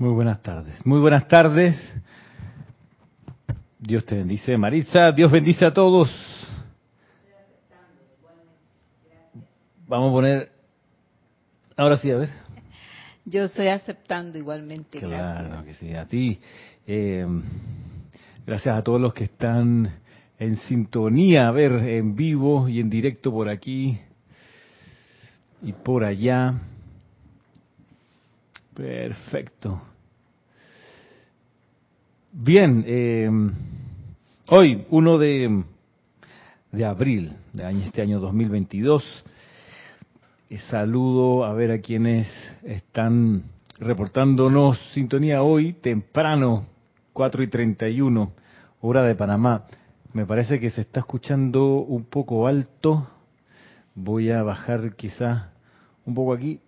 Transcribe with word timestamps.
Muy 0.00 0.14
buenas 0.14 0.40
tardes. 0.40 0.86
Muy 0.86 0.98
buenas 0.98 1.28
tardes. 1.28 1.76
Dios 3.78 4.02
te 4.06 4.14
bendice, 4.14 4.56
Maritza. 4.56 5.12
Dios 5.12 5.30
bendice 5.30 5.66
a 5.66 5.74
todos. 5.74 6.10
Vamos 9.86 10.08
a 10.08 10.12
poner. 10.12 10.52
Ahora 11.76 11.98
sí, 11.98 12.10
a 12.10 12.16
ver. 12.16 12.30
Yo 13.26 13.44
estoy 13.44 13.68
aceptando 13.68 14.38
igualmente. 14.38 15.00
Claro 15.00 15.50
gracias. 15.50 15.64
que 15.64 15.74
sí, 15.74 15.94
a 15.94 16.06
ti. 16.06 16.40
Eh, 16.86 17.26
gracias 18.46 18.74
a 18.74 18.82
todos 18.82 19.02
los 19.02 19.12
que 19.12 19.24
están 19.24 20.00
en 20.38 20.56
sintonía, 20.56 21.46
a 21.46 21.50
ver, 21.50 21.72
en 21.72 22.16
vivo 22.16 22.70
y 22.70 22.80
en 22.80 22.88
directo 22.88 23.30
por 23.30 23.50
aquí 23.50 24.00
y 25.60 25.74
por 25.74 26.04
allá. 26.04 26.54
Perfecto. 28.80 29.78
Bien, 32.32 32.82
eh, 32.86 33.28
hoy, 34.48 34.86
1 34.88 35.18
de, 35.18 35.64
de 36.72 36.84
abril 36.86 37.30
de 37.52 37.66
año, 37.66 37.84
este 37.84 38.00
año 38.00 38.20
2022, 38.20 39.04
y 40.48 40.56
saludo 40.56 41.44
a 41.44 41.52
ver 41.52 41.72
a 41.72 41.80
quienes 41.82 42.26
están 42.62 43.42
reportándonos 43.78 44.78
sintonía 44.94 45.42
hoy 45.42 45.74
temprano, 45.74 46.64
4 47.12 47.42
y 47.42 47.48
31, 47.48 48.32
hora 48.80 49.02
de 49.02 49.14
Panamá. 49.14 49.66
Me 50.14 50.24
parece 50.24 50.58
que 50.58 50.70
se 50.70 50.80
está 50.80 51.00
escuchando 51.00 51.80
un 51.80 52.04
poco 52.04 52.46
alto. 52.46 53.06
Voy 53.94 54.30
a 54.30 54.42
bajar 54.42 54.96
quizás 54.96 55.50
un 56.06 56.14
poco 56.14 56.32
aquí. 56.32 56.60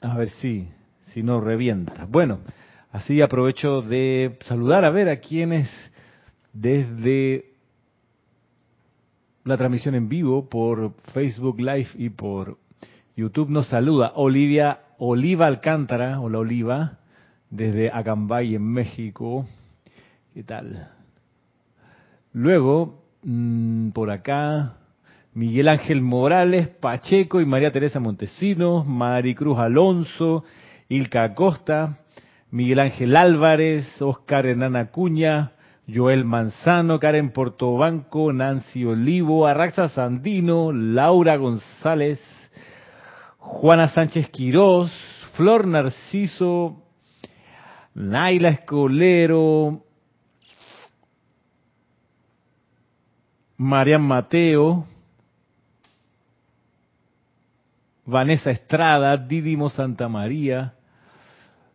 A 0.00 0.16
ver 0.16 0.28
si, 0.40 0.68
si 1.12 1.22
no 1.22 1.40
revienta. 1.40 2.06
Bueno, 2.06 2.40
así 2.90 3.20
aprovecho 3.20 3.80
de 3.80 4.38
saludar 4.46 4.84
a 4.84 4.90
ver 4.90 5.08
a 5.08 5.20
quienes 5.20 5.68
desde 6.52 7.52
la 9.44 9.56
transmisión 9.56 9.94
en 9.94 10.08
vivo 10.08 10.48
por 10.48 10.94
Facebook 11.12 11.60
Live 11.60 11.88
y 11.94 12.10
por 12.10 12.58
YouTube 13.14 13.50
nos 13.50 13.68
saluda 13.68 14.12
Olivia 14.16 14.80
Oliva 14.98 15.46
Alcántara, 15.46 16.20
hola 16.20 16.38
Oliva, 16.38 16.98
desde 17.50 17.90
Acambay 17.90 18.54
en 18.54 18.62
México. 18.62 19.46
¿Qué 20.34 20.42
tal? 20.42 20.88
Luego, 22.32 23.04
mmm, 23.22 23.90
por 23.90 24.10
acá, 24.10 24.76
Miguel 25.36 25.68
Ángel 25.68 26.00
Morales, 26.00 26.68
Pacheco 26.68 27.42
y 27.42 27.44
María 27.44 27.70
Teresa 27.70 28.00
Montesinos, 28.00 28.86
Maricruz 28.86 29.58
Alonso, 29.58 30.44
Ilka 30.88 31.24
Acosta, 31.24 31.98
Miguel 32.50 32.80
Ángel 32.80 33.14
Álvarez, 33.14 34.00
Oscar 34.00 34.46
Hernán 34.46 34.76
Acuña, 34.76 35.52
Joel 35.94 36.24
Manzano, 36.24 36.98
Karen 36.98 37.32
Portobanco, 37.32 38.32
Nancy 38.32 38.86
Olivo, 38.86 39.46
Arraxa 39.46 39.88
Sandino, 39.88 40.72
Laura 40.72 41.36
González, 41.36 42.18
Juana 43.36 43.88
Sánchez 43.88 44.30
Quirós, 44.30 44.90
Flor 45.34 45.66
Narciso, 45.66 46.82
Naila 47.92 48.48
Escolero, 48.48 49.82
Marian 53.58 54.00
Mateo, 54.00 54.86
Vanessa 58.06 58.50
Estrada, 58.52 59.16
Didimo 59.16 59.68
Santa 59.68 60.08
María, 60.08 60.74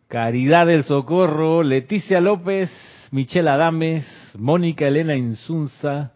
Caridad 0.07 0.65
del 0.65 0.83
Socorro, 0.83 1.61
Leticia 1.61 2.21
López, 2.21 2.71
Michelle 3.11 3.49
Adames, 3.49 4.05
Mónica 4.37 4.87
Elena 4.87 5.15
Insunza, 5.15 6.13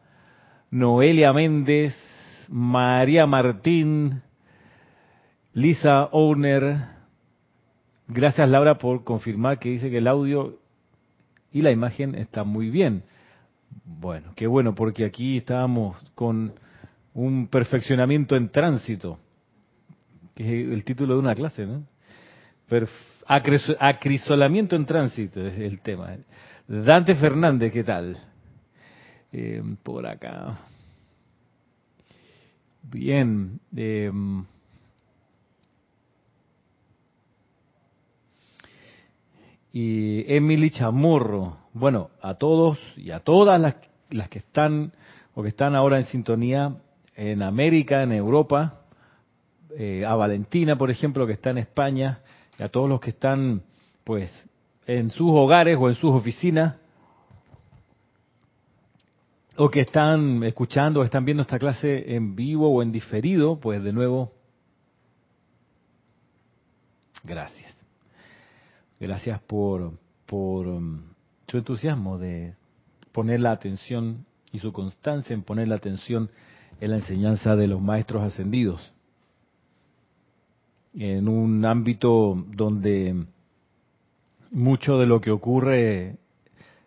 Noelia 0.71 1.33
Méndez, 1.33 1.93
María 2.49 3.25
Martín, 3.25 4.21
Lisa 5.53 6.05
Owner. 6.13 6.77
Gracias 8.07 8.49
Laura 8.49 8.77
por 8.77 9.03
confirmar 9.03 9.59
que 9.59 9.69
dice 9.69 9.89
que 9.89 9.97
el 9.97 10.07
audio 10.07 10.59
y 11.51 11.61
la 11.61 11.71
imagen 11.71 12.15
está 12.15 12.45
muy 12.45 12.69
bien. 12.69 13.03
Bueno, 13.83 14.31
qué 14.35 14.47
bueno, 14.47 14.75
porque 14.75 15.03
aquí 15.03 15.37
estábamos 15.37 15.97
con 16.15 16.53
un 17.13 17.47
perfeccionamiento 17.47 18.37
en 18.37 18.49
tránsito, 18.49 19.19
que 20.35 20.43
es 20.43 20.71
el 20.71 20.83
título 20.83 21.13
de 21.13 21.19
una 21.19 21.33
clase, 21.33 21.65
¿no? 21.65 21.87
Acrisolamiento 23.79 24.75
en 24.75 24.85
tránsito 24.85 25.45
es 25.45 25.57
el 25.57 25.79
tema. 25.79 26.17
Dante 26.67 27.15
Fernández, 27.15 27.71
¿qué 27.71 27.83
tal? 27.83 28.17
Eh, 29.31 29.63
por 29.81 30.05
acá. 30.05 30.59
Bien. 32.83 33.59
Eh, 33.75 34.11
y 39.71 40.33
Emily 40.33 40.69
Chamorro. 40.69 41.57
Bueno, 41.73 42.09
a 42.21 42.35
todos 42.35 42.77
y 42.95 43.11
a 43.11 43.19
todas 43.19 43.59
las, 43.59 43.75
las 44.09 44.29
que 44.29 44.39
están 44.39 44.91
o 45.33 45.43
que 45.43 45.49
están 45.49 45.75
ahora 45.75 45.97
en 45.97 46.05
sintonía 46.05 46.75
en 47.15 47.41
América, 47.41 48.03
en 48.03 48.11
Europa, 48.11 48.84
eh, 49.77 50.05
a 50.05 50.15
Valentina, 50.15 50.77
por 50.77 50.89
ejemplo, 50.89 51.27
que 51.27 51.33
está 51.33 51.49
en 51.49 51.59
España, 51.59 52.19
y 52.57 52.63
a 52.63 52.69
todos 52.69 52.89
los 52.89 52.99
que 52.99 53.09
están, 53.09 53.63
pues, 54.03 54.31
en 54.87 55.09
sus 55.11 55.29
hogares 55.31 55.77
o 55.79 55.89
en 55.89 55.95
sus 55.95 56.11
oficinas, 56.11 56.75
o 59.57 59.69
que 59.69 59.81
están 59.81 60.43
escuchando 60.43 60.99
o 60.99 61.03
están 61.03 61.25
viendo 61.25 61.41
esta 61.41 61.59
clase 61.59 62.15
en 62.15 62.35
vivo 62.35 62.69
o 62.69 62.81
en 62.81 62.91
diferido, 62.91 63.59
pues 63.59 63.83
de 63.83 63.93
nuevo, 63.93 64.33
gracias. 67.23 67.73
Gracias 68.99 69.41
por, 69.41 69.93
por 70.25 70.67
um, 70.67 71.01
su 71.47 71.57
entusiasmo 71.57 72.17
de 72.17 72.55
poner 73.11 73.39
la 73.39 73.51
atención 73.51 74.25
y 74.51 74.59
su 74.59 74.71
constancia 74.73 75.33
en 75.33 75.43
poner 75.43 75.67
la 75.67 75.75
atención 75.75 76.29
en 76.79 76.91
la 76.91 76.97
enseñanza 76.97 77.55
de 77.55 77.67
los 77.67 77.81
maestros 77.81 78.23
ascendidos. 78.23 78.94
En 80.97 81.27
un 81.27 81.65
ámbito 81.65 82.45
donde 82.55 83.25
mucho 84.51 84.97
de 84.97 85.05
lo 85.05 85.19
que 85.19 85.31
ocurre 85.31 86.15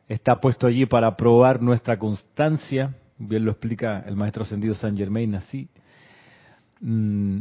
está 0.09 0.41
puesto 0.41 0.67
allí 0.67 0.87
para 0.87 1.17
probar 1.17 1.61
nuestra 1.61 1.99
constancia, 1.99 2.95
bien 3.19 3.45
lo 3.45 3.51
explica 3.51 4.01
el 4.07 4.17
maestro 4.17 4.45
ascendido 4.45 4.75
San 4.75 4.97
Germain 4.97 5.35
así. 5.35 5.69
Mm, 6.81 7.41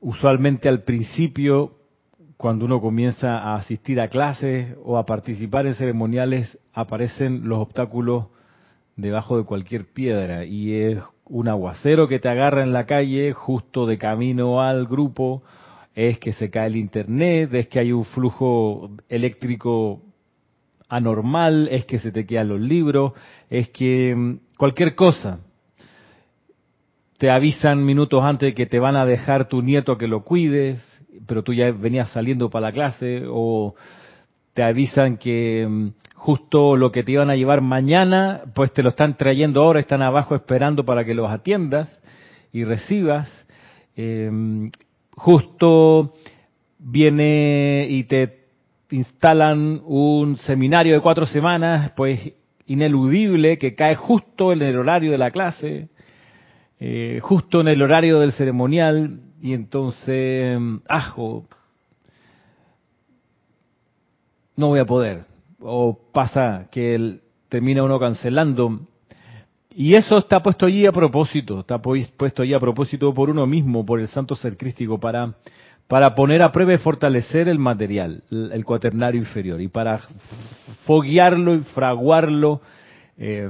usualmente 0.00 0.68
al 0.68 0.82
principio 0.82 1.76
cuando 2.36 2.66
uno 2.66 2.80
comienza 2.80 3.38
a 3.38 3.56
asistir 3.56 4.00
a 4.00 4.08
clases 4.08 4.76
o 4.84 4.98
a 4.98 5.06
participar 5.06 5.66
en 5.66 5.74
ceremoniales, 5.74 6.58
aparecen 6.74 7.48
los 7.48 7.58
obstáculos 7.58 8.26
debajo 8.96 9.38
de 9.38 9.44
cualquier 9.44 9.86
piedra 9.86 10.44
y 10.44 10.74
es 10.74 10.98
un 11.24 11.48
aguacero 11.48 12.08
que 12.08 12.18
te 12.18 12.28
agarra 12.28 12.62
en 12.62 12.72
la 12.72 12.84
calle 12.84 13.32
justo 13.32 13.86
de 13.86 13.98
camino 13.98 14.62
al 14.62 14.86
grupo, 14.86 15.42
es 15.96 16.18
que 16.18 16.32
se 16.34 16.50
cae 16.50 16.66
el 16.66 16.76
internet, 16.76 17.54
es 17.54 17.68
que 17.68 17.80
hay 17.80 17.90
un 17.90 18.04
flujo 18.04 18.90
eléctrico 19.08 20.02
anormal, 20.90 21.68
es 21.70 21.86
que 21.86 21.98
se 21.98 22.12
te 22.12 22.26
quedan 22.26 22.48
los 22.48 22.60
libros, 22.60 23.14
es 23.48 23.70
que 23.70 24.36
cualquier 24.58 24.94
cosa. 24.94 25.40
Te 27.16 27.30
avisan 27.30 27.82
minutos 27.82 28.22
antes 28.22 28.54
que 28.54 28.66
te 28.66 28.78
van 28.78 28.94
a 28.94 29.06
dejar 29.06 29.48
tu 29.48 29.62
nieto 29.62 29.96
que 29.96 30.06
lo 30.06 30.22
cuides, 30.22 30.84
pero 31.26 31.42
tú 31.42 31.54
ya 31.54 31.70
venías 31.72 32.10
saliendo 32.10 32.50
para 32.50 32.66
la 32.66 32.72
clase 32.72 33.22
o 33.26 33.74
te 34.52 34.62
avisan 34.62 35.16
que 35.16 35.92
justo 36.14 36.76
lo 36.76 36.92
que 36.92 37.04
te 37.04 37.12
iban 37.12 37.30
a 37.30 37.36
llevar 37.36 37.62
mañana, 37.62 38.42
pues 38.54 38.70
te 38.74 38.82
lo 38.82 38.90
están 38.90 39.16
trayendo 39.16 39.62
ahora, 39.62 39.80
están 39.80 40.02
abajo 40.02 40.34
esperando 40.34 40.84
para 40.84 41.06
que 41.06 41.14
los 41.14 41.30
atiendas 41.30 41.88
y 42.52 42.64
recibas. 42.64 43.30
Eh, 43.96 44.30
justo 45.16 46.12
viene 46.78 47.86
y 47.88 48.04
te 48.04 48.46
instalan 48.90 49.82
un 49.84 50.36
seminario 50.36 50.94
de 50.94 51.00
cuatro 51.00 51.26
semanas, 51.26 51.92
pues 51.96 52.32
ineludible, 52.66 53.58
que 53.58 53.74
cae 53.74 53.96
justo 53.96 54.52
en 54.52 54.62
el 54.62 54.76
horario 54.76 55.10
de 55.10 55.18
la 55.18 55.30
clase, 55.30 55.88
eh, 56.78 57.18
justo 57.22 57.60
en 57.60 57.68
el 57.68 57.82
horario 57.82 58.20
del 58.20 58.32
ceremonial, 58.32 59.20
y 59.40 59.52
entonces, 59.52 60.58
ajo, 60.88 61.44
no 64.56 64.68
voy 64.68 64.80
a 64.80 64.86
poder. 64.86 65.26
O 65.60 65.98
pasa 66.12 66.68
que 66.70 67.20
termina 67.48 67.82
uno 67.82 67.98
cancelando. 67.98 68.80
Y 69.78 69.94
eso 69.94 70.16
está 70.16 70.42
puesto 70.42 70.66
allí 70.66 70.86
a 70.86 70.92
propósito, 70.92 71.60
está 71.60 71.78
puesto 71.78 72.42
allí 72.42 72.54
a 72.54 72.58
propósito 72.58 73.12
por 73.12 73.28
uno 73.30 73.46
mismo, 73.46 73.84
por 73.84 74.00
el 74.00 74.08
santo 74.08 74.34
ser 74.34 74.56
crístico, 74.56 74.98
para 74.98 75.34
para 75.88 76.14
poner 76.14 76.42
a 76.42 76.50
prueba 76.50 76.74
y 76.74 76.78
fortalecer 76.78 77.48
el 77.48 77.58
material, 77.58 78.22
el, 78.30 78.64
cuaternario 78.64 79.20
inferior, 79.20 79.60
y 79.60 79.68
para 79.68 80.02
foguearlo 80.84 81.54
y 81.54 81.60
fraguarlo 81.60 82.60
eh, 83.16 83.48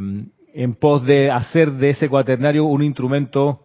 en 0.55 0.75
pos 0.75 1.05
de 1.05 1.31
hacer 1.31 1.73
de 1.73 1.90
ese 1.90 2.08
cuaternario 2.08 2.64
un 2.64 2.82
instrumento 2.82 3.61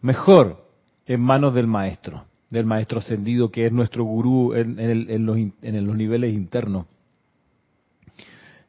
mejor 0.00 0.64
en 1.06 1.20
manos 1.20 1.54
del 1.54 1.66
maestro, 1.66 2.24
del 2.50 2.66
maestro 2.66 2.98
ascendido 2.98 3.50
que 3.50 3.66
es 3.66 3.72
nuestro 3.72 4.04
gurú 4.04 4.54
en, 4.54 4.76
los, 5.24 5.36
en 5.62 5.86
los, 5.86 5.96
niveles 5.96 6.34
internos. 6.34 6.86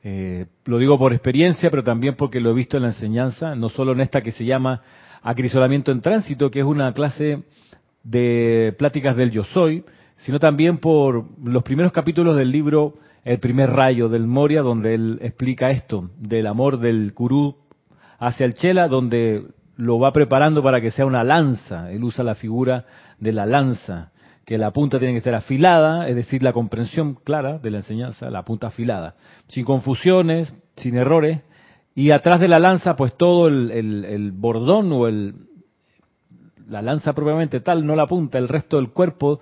Eh, 0.04 0.48
lo 0.66 0.80
digo 0.80 0.98
por 0.98 1.14
experiencia, 1.14 1.70
pero 1.70 1.84
también 1.84 2.16
porque 2.16 2.40
lo 2.40 2.52
he 2.52 2.54
visto 2.54 2.78
en 2.78 2.84
la 2.84 2.90
enseñanza, 2.90 3.56
no 3.56 3.70
solo 3.70 3.92
en 3.92 4.02
esta 4.02 4.22
que 4.22 4.32
se 4.32 4.46
llama 4.46 4.82
acrisolamiento 5.22 5.92
en 5.92 6.02
tránsito, 6.02 6.50
que 6.50 6.60
es 6.60 6.66
una 6.66 6.94
clase 6.94 7.44
de 8.04 8.74
pláticas 8.78 9.16
del 9.16 9.32
yo 9.32 9.44
soy, 9.44 9.84
sino 10.18 10.40
también 10.40 10.80
por 10.80 11.26
los 11.44 11.64
primeros 11.64 11.92
capítulos 11.92 12.36
del 12.36 12.52
libro 12.52 12.96
El 13.24 13.40
primer 13.40 13.70
rayo 13.70 14.10
del 14.10 14.26
Moria, 14.26 14.62
donde 14.62 14.96
él 14.96 15.20
explica 15.22 15.70
esto, 15.70 16.10
del 16.18 16.48
amor 16.48 16.80
del 16.80 17.12
gurú 17.12 17.56
hacia 18.18 18.46
el 18.46 18.56
chela, 18.56 18.88
donde 18.88 19.44
lo 19.78 20.00
va 20.00 20.12
preparando 20.12 20.64
para 20.64 20.82
que 20.82 20.92
sea 20.92 21.06
una 21.06 21.24
lanza. 21.24 21.92
Él 21.92 22.04
usa 22.04 22.24
la 22.24 22.36
figura 22.36 22.86
de 23.20 23.32
la 23.32 23.46
lanza, 23.46 24.12
que 24.52 24.58
la 24.58 24.72
punta 24.72 25.00
tiene 25.00 25.14
que 25.14 25.22
ser 25.22 25.34
afilada, 25.34 26.10
es 26.10 26.16
decir, 26.18 26.44
la 26.44 26.52
comprensión 26.52 27.16
clara 27.16 27.58
de 27.58 27.72
la 27.72 27.78
enseñanza, 27.78 28.30
la 28.30 28.44
punta 28.44 28.68
afilada, 28.68 29.16
sin 29.48 29.64
confusiones, 29.64 30.54
sin 30.76 30.98
errores, 30.98 31.40
y 31.96 32.12
atrás 32.12 32.42
de 32.42 32.50
la 32.50 32.60
lanza, 32.60 32.98
pues 32.98 33.16
todo 33.16 33.48
el, 33.48 33.72
el 33.72 34.32
bordón 34.34 34.92
o 34.92 35.08
el, 35.08 35.36
la 36.68 36.82
lanza 36.82 37.14
propiamente 37.14 37.62
tal, 37.62 37.86
no 37.86 37.96
la 37.96 38.08
punta, 38.08 38.40
el 38.40 38.50
resto 38.50 38.76
del 38.76 38.90
cuerpo, 38.90 39.40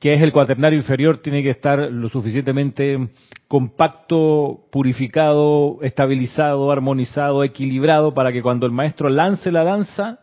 que 0.00 0.12
es 0.12 0.20
el 0.20 0.32
cuaternario 0.32 0.76
inferior, 0.76 1.18
tiene 1.18 1.44
que 1.44 1.50
estar 1.50 1.78
lo 1.78 2.08
suficientemente 2.08 3.10
compacto, 3.46 4.64
purificado, 4.72 5.78
estabilizado, 5.82 6.72
armonizado, 6.72 7.44
equilibrado, 7.44 8.12
para 8.12 8.32
que 8.32 8.42
cuando 8.42 8.66
el 8.66 8.72
maestro 8.72 9.08
lance 9.08 9.52
la 9.52 9.62
danza, 9.62 10.18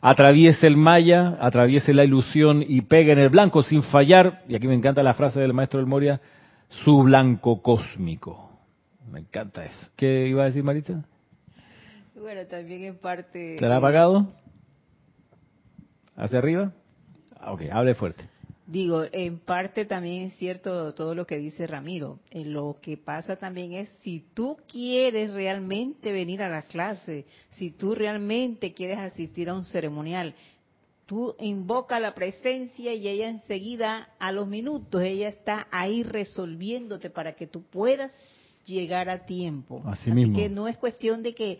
atraviese 0.00 0.66
el 0.66 0.76
maya, 0.76 1.36
atraviese 1.40 1.92
la 1.94 2.04
ilusión 2.04 2.64
y 2.66 2.82
pegue 2.82 3.12
en 3.12 3.18
el 3.18 3.28
blanco 3.28 3.62
sin 3.62 3.82
fallar, 3.82 4.42
y 4.48 4.54
aquí 4.54 4.66
me 4.66 4.74
encanta 4.74 5.02
la 5.02 5.14
frase 5.14 5.40
del 5.40 5.52
maestro 5.52 5.78
del 5.78 5.86
Moria, 5.86 6.20
su 6.68 7.02
blanco 7.02 7.62
cósmico. 7.62 8.50
Me 9.10 9.20
encanta 9.20 9.64
eso. 9.64 9.88
¿Qué 9.96 10.28
iba 10.28 10.42
a 10.42 10.46
decir 10.46 10.62
Marita? 10.62 11.04
Bueno, 12.14 12.46
también 12.46 12.84
en 12.84 12.98
parte... 12.98 13.56
¿Te 13.58 13.66
la 13.66 13.74
ha 13.74 13.78
apagado? 13.78 14.28
¿Hacia 16.16 16.38
arriba? 16.38 16.72
Ah, 17.38 17.52
ok, 17.52 17.62
hable 17.72 17.94
fuerte. 17.94 18.28
Digo, 18.70 19.02
en 19.10 19.40
parte 19.40 19.84
también 19.84 20.26
es 20.26 20.36
cierto 20.36 20.94
todo 20.94 21.16
lo 21.16 21.26
que 21.26 21.38
dice 21.38 21.66
Ramiro. 21.66 22.20
Eh, 22.30 22.44
lo 22.44 22.76
que 22.80 22.96
pasa 22.96 23.34
también 23.34 23.72
es 23.72 23.88
si 24.00 24.24
tú 24.32 24.58
quieres 24.68 25.34
realmente 25.34 26.12
venir 26.12 26.40
a 26.40 26.48
la 26.48 26.62
clase, 26.62 27.26
si 27.56 27.72
tú 27.72 27.96
realmente 27.96 28.72
quieres 28.72 28.98
asistir 28.98 29.48
a 29.48 29.54
un 29.54 29.64
ceremonial, 29.64 30.36
tú 31.04 31.34
invoca 31.40 31.98
la 31.98 32.14
presencia 32.14 32.94
y 32.94 33.08
ella 33.08 33.28
enseguida, 33.28 34.10
a 34.20 34.30
los 34.30 34.46
minutos, 34.46 35.02
ella 35.02 35.30
está 35.30 35.66
ahí 35.72 36.04
resolviéndote 36.04 37.10
para 37.10 37.32
que 37.32 37.48
tú 37.48 37.64
puedas 37.64 38.12
llegar 38.64 39.10
a 39.10 39.26
tiempo. 39.26 39.82
Así, 39.84 40.12
Así 40.12 40.32
que 40.32 40.48
no 40.48 40.68
es 40.68 40.76
cuestión 40.76 41.24
de 41.24 41.34
que 41.34 41.58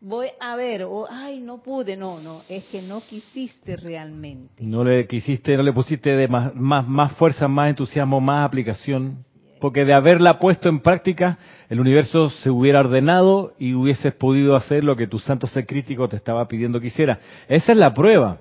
voy 0.00 0.28
a 0.40 0.56
ver, 0.56 0.84
o 0.84 1.06
ay, 1.10 1.40
no 1.40 1.62
pude, 1.62 1.96
no, 1.96 2.20
no, 2.20 2.42
es 2.48 2.64
que 2.64 2.82
no 2.82 3.02
quisiste 3.02 3.76
realmente. 3.76 4.62
No 4.64 4.84
le 4.84 5.06
quisiste, 5.06 5.56
no 5.56 5.62
le 5.62 5.72
pusiste 5.72 6.10
de 6.10 6.28
más, 6.28 6.54
más, 6.54 6.86
más 6.86 7.12
fuerza, 7.12 7.48
más 7.48 7.70
entusiasmo, 7.70 8.20
más 8.20 8.46
aplicación. 8.46 9.24
Porque 9.60 9.84
de 9.84 9.92
haberla 9.92 10.38
puesto 10.38 10.70
en 10.70 10.80
práctica, 10.80 11.38
el 11.68 11.80
universo 11.80 12.30
se 12.30 12.48
hubiera 12.48 12.80
ordenado 12.80 13.52
y 13.58 13.74
hubieses 13.74 14.14
podido 14.14 14.56
hacer 14.56 14.84
lo 14.84 14.96
que 14.96 15.06
tu 15.06 15.18
santo 15.18 15.46
ser 15.46 15.66
crítico 15.66 16.08
te 16.08 16.16
estaba 16.16 16.48
pidiendo 16.48 16.80
que 16.80 16.86
hiciera. 16.86 17.20
Esa 17.46 17.72
es 17.72 17.78
la 17.78 17.92
prueba. 17.92 18.38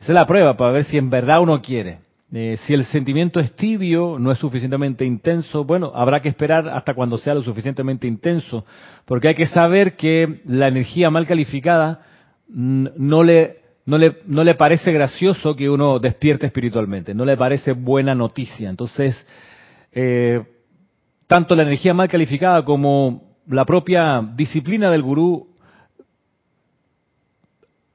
Esa 0.00 0.12
es 0.12 0.14
la 0.14 0.26
prueba 0.26 0.56
para 0.56 0.72
ver 0.72 0.84
si 0.84 0.98
en 0.98 1.10
verdad 1.10 1.40
uno 1.40 1.62
quiere. 1.62 2.00
Eh, 2.30 2.58
si 2.66 2.74
el 2.74 2.84
sentimiento 2.84 3.40
es 3.40 3.56
tibio, 3.56 4.18
no 4.18 4.30
es 4.30 4.38
suficientemente 4.38 5.04
intenso, 5.04 5.64
bueno, 5.64 5.92
habrá 5.94 6.20
que 6.20 6.28
esperar 6.28 6.68
hasta 6.68 6.92
cuando 6.92 7.16
sea 7.16 7.34
lo 7.34 7.40
suficientemente 7.40 8.06
intenso, 8.06 8.66
porque 9.06 9.28
hay 9.28 9.34
que 9.34 9.46
saber 9.46 9.96
que 9.96 10.42
la 10.44 10.68
energía 10.68 11.08
mal 11.10 11.26
calificada 11.26 12.02
no 12.48 13.22
le, 13.22 13.56
no 13.86 13.96
le, 13.96 14.18
no 14.26 14.44
le 14.44 14.54
parece 14.54 14.92
gracioso 14.92 15.56
que 15.56 15.70
uno 15.70 15.98
despierte 15.98 16.46
espiritualmente, 16.46 17.14
no 17.14 17.24
le 17.24 17.36
parece 17.36 17.72
buena 17.72 18.14
noticia. 18.14 18.68
Entonces, 18.68 19.26
eh, 19.92 20.42
tanto 21.26 21.54
la 21.54 21.62
energía 21.62 21.94
mal 21.94 22.08
calificada 22.08 22.62
como 22.62 23.36
la 23.48 23.64
propia 23.64 24.22
disciplina 24.34 24.90
del 24.90 25.02
gurú 25.02 25.48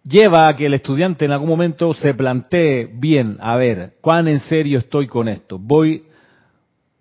lleva 0.04 0.48
a 0.48 0.56
que 0.56 0.66
el 0.66 0.74
estudiante 0.74 1.26
en 1.26 1.32
algún 1.32 1.50
momento 1.50 1.94
se 1.94 2.14
plantee 2.14 2.90
bien, 2.94 3.38
a 3.40 3.56
ver, 3.56 3.94
cuán 4.02 4.28
en 4.28 4.40
serio 4.40 4.80
estoy 4.80 5.08
con 5.08 5.28
esto. 5.28 5.58
Voy 5.58 6.04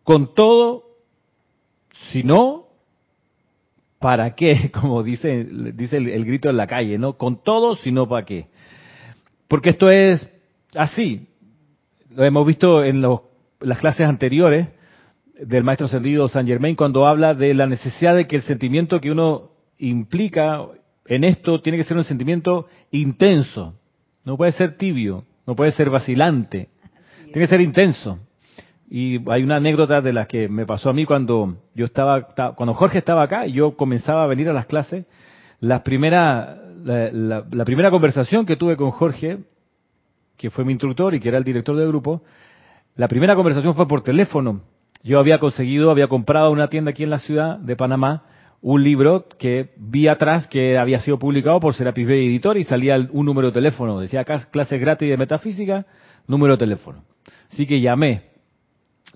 con 0.02 0.34
todo, 0.34 0.84
si 2.10 2.22
no, 2.22 2.66
¿para 3.98 4.30
qué? 4.30 4.70
Como 4.74 5.02
dice, 5.02 5.46
dice 5.74 5.96
el, 5.96 6.24
grito 6.24 6.48
en 6.48 6.56
la 6.56 6.66
calle, 6.66 6.98
¿no? 6.98 7.14
Con 7.14 7.42
todo, 7.42 7.74
si 7.76 7.92
no, 7.92 8.08
¿para 8.08 8.24
qué? 8.24 8.46
Porque 9.48 9.70
esto 9.70 9.90
es 9.90 10.28
así. 10.74 11.28
Lo 12.10 12.24
hemos 12.24 12.46
visto 12.46 12.84
en 12.84 13.02
las 13.02 13.78
clases 13.78 14.06
anteriores 14.06 14.68
del 15.34 15.64
maestro 15.64 15.88
sentido 15.88 16.28
San 16.28 16.46
Germain 16.46 16.76
cuando 16.76 17.06
habla 17.06 17.34
de 17.34 17.54
la 17.54 17.66
necesidad 17.66 18.14
de 18.14 18.26
que 18.26 18.36
el 18.36 18.42
sentimiento 18.42 19.00
que 19.00 19.10
uno 19.10 19.50
implica 19.78 20.66
en 21.06 21.24
esto 21.24 21.60
tiene 21.60 21.78
que 21.78 21.84
ser 21.84 21.96
un 21.96 22.04
sentimiento 22.04 22.66
intenso, 22.90 23.74
no 24.24 24.36
puede 24.36 24.52
ser 24.52 24.76
tibio, 24.76 25.24
no 25.46 25.56
puede 25.56 25.72
ser 25.72 25.90
vacilante, 25.90 26.68
tiene 27.32 27.40
que 27.40 27.46
ser 27.46 27.60
intenso. 27.60 28.18
Y 28.88 29.18
hay 29.30 29.42
una 29.42 29.56
anécdota 29.56 30.02
de 30.02 30.12
la 30.12 30.26
que 30.26 30.48
me 30.48 30.66
pasó 30.66 30.90
a 30.90 30.92
mí 30.92 31.06
cuando 31.06 31.56
yo 31.74 31.86
estaba, 31.86 32.28
cuando 32.54 32.74
Jorge 32.74 32.98
estaba 32.98 33.22
acá 33.22 33.46
y 33.46 33.52
yo 33.52 33.74
comenzaba 33.74 34.22
a 34.24 34.26
venir 34.26 34.50
a 34.50 34.52
las 34.52 34.66
clases, 34.66 35.06
la 35.60 35.82
primera, 35.82 36.60
la, 36.84 37.64
primera 37.64 37.90
conversación 37.90 38.44
que 38.44 38.56
tuve 38.56 38.76
con 38.76 38.90
Jorge, 38.90 39.38
que 40.36 40.50
fue 40.50 40.64
mi 40.64 40.72
instructor 40.72 41.14
y 41.14 41.20
que 41.20 41.28
era 41.28 41.38
el 41.38 41.44
director 41.44 41.74
del 41.76 41.88
grupo, 41.88 42.22
la 42.94 43.08
primera 43.08 43.34
conversación 43.34 43.74
fue 43.74 43.88
por 43.88 44.02
teléfono. 44.02 44.60
Yo 45.02 45.18
había 45.18 45.38
conseguido, 45.38 45.90
había 45.90 46.08
comprado 46.08 46.50
una 46.50 46.68
tienda 46.68 46.90
aquí 46.90 47.04
en 47.04 47.10
la 47.10 47.18
ciudad 47.18 47.58
de 47.58 47.76
Panamá, 47.76 48.24
un 48.62 48.82
libro 48.82 49.26
que 49.38 49.72
vi 49.76 50.06
atrás 50.06 50.46
que 50.46 50.78
había 50.78 51.00
sido 51.00 51.18
publicado 51.18 51.58
por 51.58 51.74
Serapis 51.74 52.06
Bay 52.06 52.28
Editor 52.28 52.56
y 52.56 52.64
salía 52.64 52.96
un 53.10 53.26
número 53.26 53.48
de 53.48 53.54
teléfono. 53.54 53.98
Decía 53.98 54.20
acá 54.20 54.48
clases 54.50 54.80
gratis 54.80 55.10
de 55.10 55.16
metafísica, 55.16 55.84
número 56.28 56.54
de 56.54 56.58
teléfono. 56.58 57.04
Así 57.52 57.66
que 57.66 57.80
llamé 57.80 58.22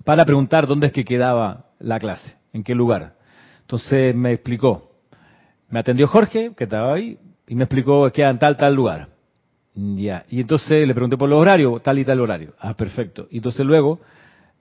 para 0.03 0.25
preguntar 0.25 0.67
dónde 0.67 0.87
es 0.87 0.93
que 0.93 1.05
quedaba 1.05 1.67
la 1.79 1.97
clase, 1.97 2.35
en 2.51 2.63
qué 2.63 2.75
lugar. 2.75 3.15
Entonces 3.61 4.13
me 4.13 4.33
explicó. 4.33 4.91
Me 5.69 5.79
atendió 5.79 6.07
Jorge, 6.07 6.51
que 6.55 6.65
estaba 6.65 6.93
ahí, 6.93 7.17
y 7.47 7.55
me 7.55 7.63
explicó 7.63 8.05
que 8.05 8.11
queda 8.11 8.29
en 8.29 8.39
tal, 8.39 8.57
tal 8.57 8.75
lugar. 8.75 9.09
Ya. 9.73 10.25
Y 10.29 10.41
entonces 10.41 10.85
le 10.85 10.93
pregunté 10.93 11.17
por 11.17 11.29
los 11.29 11.39
horarios, 11.39 11.81
tal 11.83 11.99
y 11.99 12.05
tal 12.05 12.19
horario. 12.19 12.53
Ah, 12.59 12.73
perfecto. 12.73 13.27
Y 13.31 13.37
entonces 13.37 13.65
luego, 13.65 14.01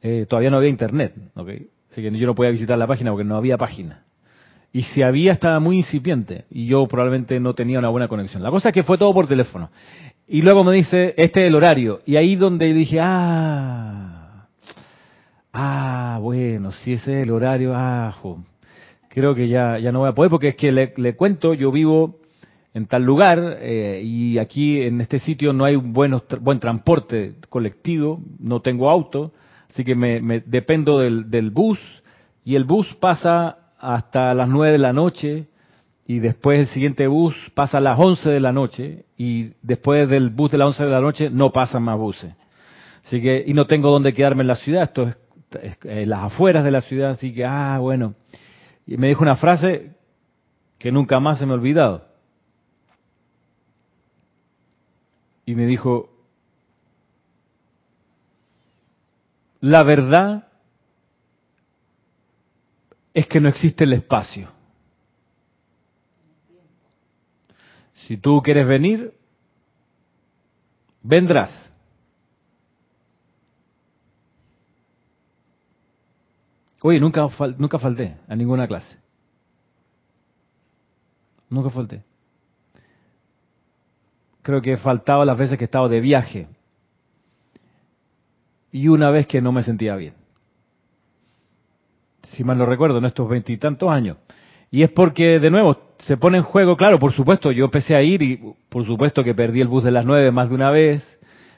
eh, 0.00 0.26
todavía 0.28 0.50
no 0.50 0.58
había 0.58 0.68
internet, 0.68 1.14
¿ok? 1.34 1.48
Así 1.90 2.02
que 2.02 2.10
yo 2.12 2.26
no 2.26 2.34
podía 2.34 2.50
visitar 2.50 2.78
la 2.78 2.86
página 2.86 3.10
porque 3.10 3.24
no 3.24 3.36
había 3.36 3.56
página. 3.56 4.05
Y 4.72 4.82
si 4.82 5.02
había, 5.02 5.32
estaba 5.32 5.58
muy 5.60 5.78
incipiente. 5.78 6.44
Y 6.50 6.66
yo 6.66 6.86
probablemente 6.86 7.40
no 7.40 7.54
tenía 7.54 7.78
una 7.78 7.88
buena 7.88 8.08
conexión. 8.08 8.42
La 8.42 8.50
cosa 8.50 8.68
es 8.68 8.74
que 8.74 8.82
fue 8.82 8.98
todo 8.98 9.14
por 9.14 9.26
teléfono. 9.26 9.70
Y 10.26 10.42
luego 10.42 10.64
me 10.64 10.74
dice, 10.74 11.14
este 11.16 11.42
es 11.42 11.48
el 11.48 11.54
horario. 11.54 12.00
Y 12.04 12.16
ahí 12.16 12.36
donde 12.36 12.72
dije, 12.74 12.98
ah, 13.00 14.48
ah, 15.52 16.18
bueno, 16.20 16.72
si 16.72 16.92
ese 16.92 17.20
es 17.20 17.26
el 17.26 17.32
horario, 17.32 17.72
ah, 17.74 18.14
creo 19.08 19.34
que 19.34 19.48
ya, 19.48 19.78
ya 19.78 19.92
no 19.92 20.00
voy 20.00 20.10
a 20.10 20.14
poder 20.14 20.30
porque 20.30 20.48
es 20.48 20.56
que 20.56 20.70
le, 20.70 21.16
cuento, 21.16 21.54
yo 21.54 21.72
vivo 21.72 22.20
en 22.74 22.86
tal 22.86 23.02
lugar 23.04 23.56
eh, 23.60 24.02
y 24.04 24.36
aquí 24.36 24.82
en 24.82 25.00
este 25.00 25.18
sitio 25.20 25.54
no 25.54 25.64
hay 25.64 25.76
buenos, 25.76 26.24
buen 26.40 26.60
transporte 26.60 27.36
colectivo, 27.48 28.20
no 28.38 28.60
tengo 28.60 28.90
auto, 28.90 29.32
así 29.70 29.84
que 29.84 29.94
me, 29.94 30.20
me 30.20 30.40
dependo 30.40 30.98
del, 30.98 31.30
del 31.30 31.50
bus 31.50 31.78
y 32.44 32.56
el 32.56 32.64
bus 32.64 32.94
pasa 32.96 33.65
hasta 33.78 34.34
las 34.34 34.48
9 34.48 34.72
de 34.72 34.78
la 34.78 34.92
noche 34.92 35.46
y 36.06 36.20
después 36.20 36.58
el 36.60 36.66
siguiente 36.68 37.06
bus 37.06 37.34
pasa 37.54 37.78
a 37.78 37.80
las 37.80 37.98
11 37.98 38.30
de 38.30 38.40
la 38.40 38.52
noche 38.52 39.04
y 39.16 39.52
después 39.62 40.08
del 40.08 40.30
bus 40.30 40.52
de 40.52 40.58
las 40.58 40.68
11 40.68 40.84
de 40.84 40.90
la 40.90 41.00
noche 41.00 41.30
no 41.30 41.52
pasan 41.52 41.82
más 41.82 41.98
buses. 41.98 42.32
Así 43.04 43.20
que, 43.20 43.44
y 43.46 43.54
no 43.54 43.66
tengo 43.66 43.90
dónde 43.90 44.12
quedarme 44.12 44.42
en 44.42 44.48
la 44.48 44.56
ciudad, 44.56 44.82
esto 44.84 45.02
es, 45.04 45.16
en 45.84 46.08
las 46.08 46.24
afueras 46.24 46.64
de 46.64 46.70
la 46.70 46.80
ciudad, 46.80 47.10
así 47.10 47.32
que, 47.32 47.44
ah, 47.44 47.78
bueno. 47.80 48.14
Y 48.86 48.96
me 48.96 49.08
dijo 49.08 49.22
una 49.22 49.36
frase 49.36 49.94
que 50.78 50.90
nunca 50.92 51.20
más 51.20 51.38
se 51.38 51.46
me 51.46 51.52
ha 51.52 51.56
olvidado. 51.56 52.06
Y 55.44 55.54
me 55.54 55.66
dijo, 55.66 56.10
la 59.60 59.82
verdad 59.84 60.45
es 63.16 63.26
que 63.26 63.40
no 63.40 63.48
existe 63.48 63.84
el 63.84 63.94
espacio. 63.94 64.46
Si 68.06 68.18
tú 68.18 68.42
quieres 68.44 68.68
venir, 68.68 69.14
vendrás. 71.02 71.50
Oye, 76.82 77.00
nunca, 77.00 77.26
nunca 77.56 77.78
falté 77.78 78.18
a 78.28 78.36
ninguna 78.36 78.68
clase. 78.68 78.98
Nunca 81.48 81.70
falté. 81.70 82.04
Creo 84.42 84.60
que 84.60 84.74
he 84.74 84.76
faltado 84.76 85.24
las 85.24 85.38
veces 85.38 85.56
que 85.56 85.64
he 85.64 85.70
estado 85.72 85.88
de 85.88 86.02
viaje. 86.02 86.48
Y 88.70 88.88
una 88.88 89.08
vez 89.08 89.26
que 89.26 89.40
no 89.40 89.52
me 89.52 89.62
sentía 89.62 89.96
bien. 89.96 90.25
Si 92.32 92.44
mal 92.44 92.58
no 92.58 92.66
recuerdo, 92.66 92.98
en 92.98 93.04
estos 93.04 93.28
veintitantos 93.28 93.90
años. 93.90 94.18
Y 94.70 94.82
es 94.82 94.90
porque, 94.90 95.38
de 95.38 95.50
nuevo, 95.50 95.76
se 95.98 96.16
pone 96.16 96.38
en 96.38 96.44
juego, 96.44 96.76
claro, 96.76 96.98
por 96.98 97.12
supuesto, 97.12 97.52
yo 97.52 97.66
empecé 97.66 97.94
a 97.94 98.02
ir 98.02 98.22
y 98.22 98.40
por 98.68 98.84
supuesto 98.84 99.22
que 99.24 99.34
perdí 99.34 99.60
el 99.60 99.68
bus 99.68 99.84
de 99.84 99.90
las 99.90 100.04
nueve 100.04 100.30
más 100.32 100.48
de 100.48 100.54
una 100.54 100.70
vez, 100.70 101.02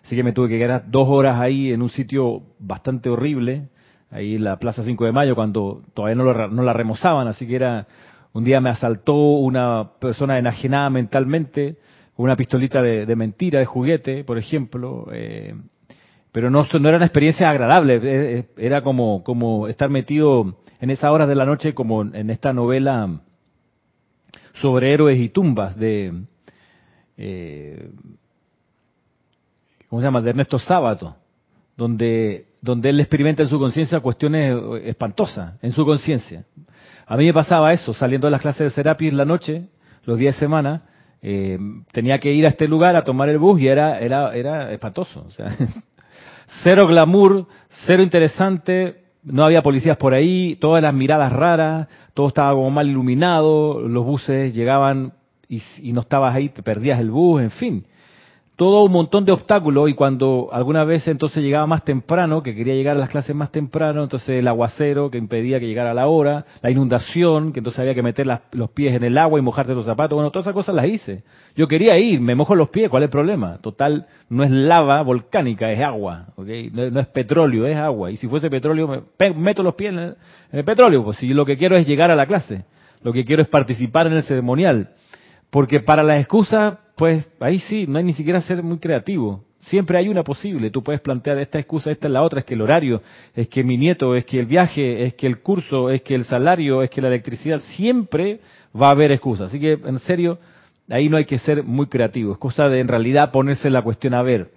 así 0.05 0.15
que 0.15 0.23
me 0.23 0.33
tuve 0.33 0.49
que 0.49 0.59
quedar 0.59 0.91
dos 0.91 1.09
horas 1.09 1.41
ahí 1.41 1.73
en 1.73 1.83
un 1.83 1.91
sitio 1.91 2.43
bastante 2.59 3.09
horrible, 3.09 3.69
ahí 4.11 4.37
en 4.37 4.45
la 4.45 4.59
Plaza 4.59 4.83
5 4.83 5.05
de 5.05 5.13
Mayo, 5.13 5.35
cuando 5.35 5.83
todavía 5.95 6.23
no, 6.23 6.49
no 6.49 6.63
la 6.63 6.73
remozaban, 6.73 7.29
así 7.29 7.47
que 7.47 7.57
era, 7.57 7.87
un 8.33 8.45
día 8.45 8.61
me 8.61 8.71
asaltó 8.71 9.15
una 9.15 9.93
persona 9.99 10.39
enajenada 10.39 10.91
mentalmente, 10.91 11.77
una 12.17 12.37
pistolita 12.37 12.83
de, 12.83 13.17
mentira, 13.17 13.61
de 13.61 13.67
juguete, 13.67 14.25
por 14.25 14.39
ejemplo, 14.39 15.07
eh, 15.13 15.55
pero 16.39 16.51
no, 16.51 16.65
no 16.73 16.89
era 16.89 16.99
una 16.99 17.07
experiencia 17.07 17.49
agradable, 17.49 17.97
eh, 17.97 18.01
eh, 18.39 18.45
era 18.59 18.83
como, 18.83 19.67
estar 19.67 19.91
metido 19.91 20.59
en 20.81 20.91
esas 20.91 21.11
horas 21.11 21.29
de 21.29 21.35
la 21.35 21.45
noche 21.45 21.75
como 21.75 22.03
en 22.03 22.31
esta 22.31 22.53
novela 22.53 23.23
sobre 24.63 24.93
héroes 24.93 25.19
y 25.19 25.31
tumbas 25.31 25.77
de, 25.77 26.13
eh, 27.17 27.91
¿cómo 29.89 30.01
se 30.01 30.07
llama?, 30.07 30.21
de 30.21 30.31
Ernesto 30.31 30.61
Sábato, 30.61 31.17
donde, 31.77 32.47
donde 32.63 32.91
él 32.91 33.01
experimenta 33.01 33.43
en 33.43 33.49
su 33.49 33.59
conciencia 33.59 33.99
cuestiones 33.99 34.57
espantosas, 34.85 35.55
en 35.61 35.73
su 35.73 35.85
conciencia. 35.85 36.45
A 37.05 37.17
mí 37.17 37.25
me 37.25 37.35
pasaba 37.35 37.73
eso, 37.73 37.93
saliendo 37.93 38.29
de 38.29 38.31
las 38.31 38.43
clases 38.43 38.61
de 38.61 38.71
Serapis 38.71 39.13
la 39.13 39.25
noche, 39.25 39.71
los 40.05 40.21
días 40.21 40.37
de 40.37 40.39
semana, 40.39 40.85
eh, 41.21 41.59
tenía 41.91 42.21
que 42.21 42.33
ir 42.33 42.47
a 42.47 42.51
este 42.51 42.69
lugar 42.69 42.95
a 42.95 43.03
tomar 43.03 43.29
el 43.29 43.39
bus 43.39 43.61
y 43.61 43.67
era, 43.67 43.99
era, 43.99 44.37
era 44.37 44.73
espantoso. 44.73 45.25
O 45.27 45.31
sea, 45.33 45.49
cero 46.63 46.87
glamour, 46.87 47.47
cero 47.87 48.03
interesante, 48.03 49.03
no 49.23 49.45
había 49.45 49.63
policías 49.63 49.97
por 49.97 50.15
ahí, 50.15 50.57
todas 50.57 50.83
las 50.83 50.95
miradas 50.95 51.33
raras, 51.33 51.89
todo 52.15 52.29
estaba 52.29 52.53
como 52.53 52.71
mal 52.71 52.89
iluminado, 52.89 53.81
los 53.81 54.05
buses 54.05 54.55
llegaban 54.55 55.13
y, 55.49 55.63
y, 55.83 55.93
no 55.93 56.01
estabas 56.01 56.35
ahí, 56.35 56.49
te 56.49 56.63
perdías 56.63 57.01
el 57.01 57.11
bus, 57.11 57.43
en 57.43 57.51
fin 57.51 57.85
todo 58.59 58.83
un 58.83 58.91
montón 58.91 59.25
de 59.25 59.31
obstáculos 59.31 59.89
y 59.89 59.95
cuando 59.95 60.49
alguna 60.51 60.83
vez 60.83 61.07
entonces 61.07 61.45
llegaba 61.45 61.69
más 61.69 61.85
temprano, 61.85 62.43
que 62.43 62.57
quería 62.57 62.75
llegar 62.75 62.97
a 62.97 62.99
las 62.99 63.09
clases 63.09 63.37
más 63.37 63.53
temprano, 63.53 64.03
entonces 64.03 64.31
el 64.31 64.49
aguacero 64.49 65.13
que 65.13 65.19
impedía 65.19 65.61
que 65.61 65.69
llegara 65.69 65.93
a 65.93 65.95
la 65.95 66.09
hora, 66.09 66.45
la 66.61 66.69
inundación, 66.69 67.53
que 67.53 67.61
entonces 67.61 67.79
había 67.79 67.95
que 67.95 68.03
meter 68.03 68.27
los 68.51 68.71
pies 68.71 68.97
en 68.97 69.05
el 69.05 69.17
agua 69.17 69.39
y 69.39 69.43
mojarte 69.43 69.75
los 69.75 69.87
zapatos, 69.87 70.17
bueno, 70.17 70.33
todas 70.33 70.47
esas 70.47 70.55
cosas 70.55 70.75
las 70.75 70.87
hice. 70.87 71.23
Yo 71.55 71.69
quería 71.69 71.97
ir, 71.99 72.21
me 72.21 72.35
mojo 72.35 72.57
los 72.57 72.69
pies, 72.71 72.89
¿cuál 72.89 73.05
es 73.05 73.07
el 73.07 73.13
problema? 73.13 73.59
Total, 73.59 74.09
no 74.29 74.43
es 74.43 74.51
lava 74.51 75.03
volcánica, 75.03 75.71
es 75.71 75.81
agua, 75.81 76.27
¿okay? 76.35 76.69
no, 76.73 76.99
es 76.99 77.07
petróleo, 77.07 77.65
es 77.65 77.77
agua. 77.77 78.11
Y 78.11 78.17
si 78.17 78.27
fuese 78.27 78.51
petróleo, 78.51 78.89
me 78.89 79.31
meto 79.35 79.63
los 79.63 79.77
pies 79.77 79.91
en 79.91 79.99
el, 80.01 80.09
en 80.51 80.59
el 80.59 80.65
petróleo, 80.65 81.05
pues 81.05 81.19
si 81.19 81.29
lo 81.29 81.47
que 81.47 81.57
quiero 81.57 81.77
es 81.77 81.87
llegar 81.87 82.11
a 82.11 82.17
la 82.17 82.27
clase, 82.27 82.65
lo 83.05 83.13
que 83.13 83.25
quiero 83.25 83.41
es 83.41 83.49
participar 83.49 84.09
en 84.09 84.15
el 84.15 84.25
ceremonial. 84.25 84.89
Porque 85.49 85.79
para 85.79 86.03
las 86.03 86.19
excusas 86.19 86.79
pues 86.99 87.31
ahí 87.39 87.61
sí, 87.61 87.87
no 87.89 87.99
hay 87.99 88.05
ni 88.05 88.13
siquiera 88.13 88.41
ser 88.41 88.63
muy 88.63 88.79
creativo. 88.79 89.45
Siempre 89.63 89.99
hay 89.99 90.09
una 90.09 90.25
posible. 90.25 90.71
Tú 90.71 90.83
puedes 90.83 91.01
plantear 91.01 91.39
esta 91.39 91.59
excusa, 91.59 91.91
esta 91.93 92.09
es 92.09 92.13
la 92.13 92.23
otra, 92.23 92.41
es 92.41 92.45
que 92.45 92.55
el 92.55 92.61
horario, 92.61 93.03
es 93.35 93.49
que 93.49 93.63
mi 93.63 93.77
nieto, 93.77 94.17
es 94.17 94.25
que 94.25 94.41
el 94.41 94.47
viaje, 94.47 95.05
es 95.05 95.15
que 95.15 95.27
el 95.27 95.41
curso, 95.41 95.91
es 95.91 96.03
que 96.03 96.17
el 96.17 96.25
salario, 96.25 96.83
es 96.83 96.91
que 96.91 97.01
la 97.01 97.09
electricidad. 97.09 97.61
Siempre 97.77 98.41
va 98.75 98.89
a 98.89 98.91
haber 98.91 99.13
excusas. 99.13 99.49
Así 99.49 99.61
que, 99.61 99.73
en 99.73 99.99
serio, 100.01 100.39
ahí 100.91 101.09
no 101.09 101.17
hay 101.17 101.25
que 101.25 101.39
ser 101.39 101.63
muy 101.63 101.87
creativo. 101.87 102.33
Es 102.33 102.39
cosa 102.39 102.69
de 102.69 102.81
en 102.81 102.89
realidad 102.89 103.31
ponerse 103.31 103.71
la 103.71 103.83
cuestión 103.83 104.15
a 104.15 104.23
ver. 104.23 104.51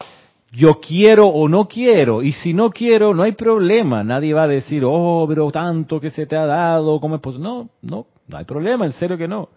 Yo 0.51 0.79
quiero 0.79 1.27
o 1.27 1.47
no 1.47 1.67
quiero. 1.67 2.23
Y 2.23 2.31
si 2.31 2.53
no 2.53 2.71
quiero, 2.71 3.13
no 3.13 3.23
hay 3.23 3.33
problema. 3.33 4.03
Nadie 4.03 4.33
va 4.33 4.43
a 4.43 4.47
decir, 4.47 4.83
oh, 4.85 5.25
pero 5.27 5.51
tanto 5.51 5.99
que 5.99 6.09
se 6.09 6.25
te 6.25 6.35
ha 6.35 6.45
dado, 6.45 6.99
¿cómo 6.99 7.15
es 7.15 7.21
posible? 7.21 7.47
No, 7.47 7.69
no, 7.81 8.07
no 8.27 8.37
hay 8.37 8.45
problema, 8.45 8.85
en 8.85 8.93
serio 8.93 9.17
que 9.17 9.27
no 9.27 9.49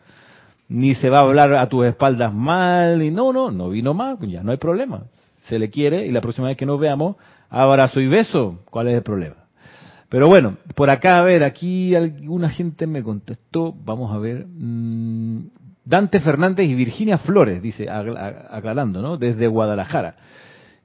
ni 0.75 0.97
se 0.97 1.09
va 1.09 1.19
a 1.19 1.23
hablar 1.23 1.55
a 1.55 1.69
tus 1.69 1.87
espaldas 1.87 2.35
mal, 2.35 3.01
y 3.01 3.13
no, 3.13 3.33
no, 3.33 3.53
no 3.53 3.71
vino 3.71 3.95
mal, 3.95 4.19
ya 4.23 4.43
no 4.43 4.51
hay 4.51 4.57
problema. 4.57 5.05
Se 5.45 5.57
le 5.57 5.71
quiere 5.71 6.05
y 6.05 6.11
la 6.11 6.21
próxima 6.21 6.49
vez 6.49 6.57
que 6.57 6.67
nos 6.67 6.81
veamos, 6.81 7.15
abrazo 7.49 8.01
y 8.01 8.09
beso, 8.09 8.59
¿cuál 8.71 8.89
es 8.89 8.97
el 8.97 9.03
problema? 9.05 9.37
Pero 10.09 10.27
bueno, 10.27 10.57
por 10.75 10.91
acá, 10.91 11.19
a 11.19 11.23
ver, 11.23 11.45
aquí 11.45 11.95
alguna 11.95 12.49
gente 12.49 12.89
me 12.89 13.05
contestó, 13.05 13.73
vamos 13.85 14.13
a 14.13 14.19
ver, 14.19 14.47
mm, 14.49 15.47
Dante 15.85 16.19
Fernández 16.19 16.69
y 16.69 16.75
Virginia 16.75 17.19
Flores, 17.19 17.63
dice, 17.63 17.89
aclarando, 17.89 19.01
¿no? 19.01 19.17
Desde 19.17 19.47
Guadalajara. 19.47 20.17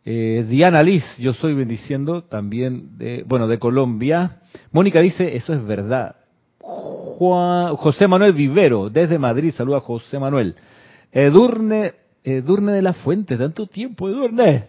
Eh, 0.06 0.46
Diana 0.48 0.84
Liz, 0.84 1.04
yo 1.18 1.34
soy 1.34 1.56
bendiciendo 1.56 2.24
también 2.26 2.96
de, 3.00 3.24
bueno, 3.26 3.48
de 3.48 3.58
Colombia. 3.58 4.38
Mónica 4.72 5.00
dice, 5.00 5.36
eso 5.36 5.52
es 5.52 5.66
verdad. 5.66 6.16
José 7.20 8.08
Manuel 8.08 8.34
Vivero, 8.34 8.90
desde 8.90 9.20
Madrid, 9.20 9.52
saluda 9.52 9.78
a 9.78 9.82
José 9.82 10.18
Manuel. 10.20 10.56
Edurne, 11.12 11.94
Edurne 12.24 12.72
de 12.72 12.82
la 12.82 12.94
Fuente, 12.94 13.38
tanto 13.38 13.68
tiempo, 13.68 14.08
Edurne. 14.08 14.68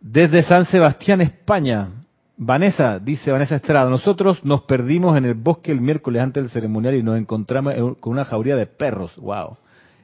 Desde 0.00 0.42
San 0.42 0.64
Sebastián, 0.64 1.20
España. 1.20 1.90
Vanessa, 2.38 2.98
dice 2.98 3.30
Vanessa 3.30 3.56
Estrada, 3.56 3.88
nosotros 3.88 4.44
nos 4.44 4.62
perdimos 4.62 5.16
en 5.16 5.24
el 5.24 5.34
bosque 5.34 5.72
el 5.72 5.80
miércoles 5.80 6.20
antes 6.20 6.42
del 6.42 6.50
ceremonial 6.50 6.94
y 6.94 7.02
nos 7.02 7.16
encontramos 7.16 7.74
con 8.00 8.12
una 8.12 8.26
jauría 8.26 8.56
de 8.56 8.66
perros. 8.66 9.16
Wow. 9.16 9.56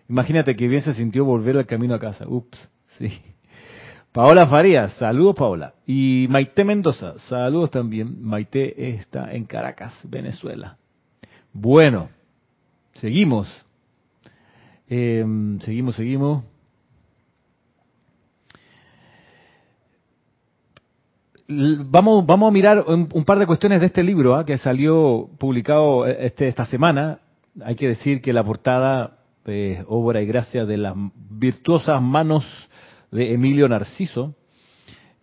Imagínate 0.09 0.57
que 0.57 0.66
bien 0.66 0.81
se 0.81 0.95
sintió 0.95 1.25
volver 1.25 1.59
al 1.59 1.66
camino 1.66 1.95
a 1.95 1.99
casa. 1.99 2.26
Ups, 2.26 2.71
sí. 2.99 3.21
Paola 4.12 4.47
Farías, 4.47 4.92
saludos 4.99 5.35
Paola. 5.35 5.73
Y 5.87 6.26
Maite 6.28 6.64
Mendoza, 6.64 7.19
saludos 7.31 7.71
también. 7.71 8.23
Maite 8.23 8.90
está 8.90 9.33
en 9.33 9.47
Caracas, 9.47 9.99
Venezuela. 10.04 10.76
Bueno, 11.50 12.11
seguimos. 12.92 13.49
Em, 14.87 15.59
seguimos, 15.61 15.97
seguimos. 15.97 16.45
Vamos, 21.49 22.26
vamos 22.26 22.49
a 22.49 22.52
mirar 22.52 22.85
un, 22.87 23.25
par 23.25 23.38
de 23.38 23.47
cuestiones 23.47 23.81
de 23.81 23.87
este 23.87 24.02
libro 24.02 24.37
¿ah? 24.37 24.45
que 24.45 24.59
salió 24.59 25.28
publicado 25.38 26.07
eh, 26.07 26.26
este, 26.26 26.49
esta 26.49 26.66
semana. 26.66 27.21
Hay 27.62 27.76
que 27.76 27.88
decir 27.88 28.21
que 28.21 28.35
la 28.35 28.45
portada, 28.45 29.19
es 29.47 29.83
obra 29.88 30.21
y 30.21 30.26
gracia 30.26 30.66
de 30.66 30.76
las 30.76 30.95
virtuosas 31.31 32.00
manos 32.00 32.45
de 33.12 33.33
Emilio 33.33 33.69
Narciso. 33.69 34.35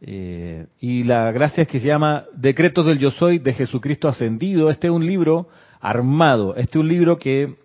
Eh, 0.01 0.67
y 0.79 1.03
la 1.03 1.29
gracia 1.33 1.63
es 1.63 1.67
que 1.67 1.81
se 1.81 1.87
llama 1.87 2.23
Decretos 2.33 2.85
del 2.85 2.99
Yo 2.99 3.11
Soy 3.11 3.39
de 3.39 3.53
Jesucristo 3.53 4.07
Ascendido. 4.07 4.69
Este 4.69 4.87
es 4.87 4.93
un 4.93 5.05
libro 5.05 5.49
armado, 5.81 6.55
este 6.55 6.77
es 6.77 6.81
un 6.83 6.87
libro 6.87 7.17
que 7.17 7.55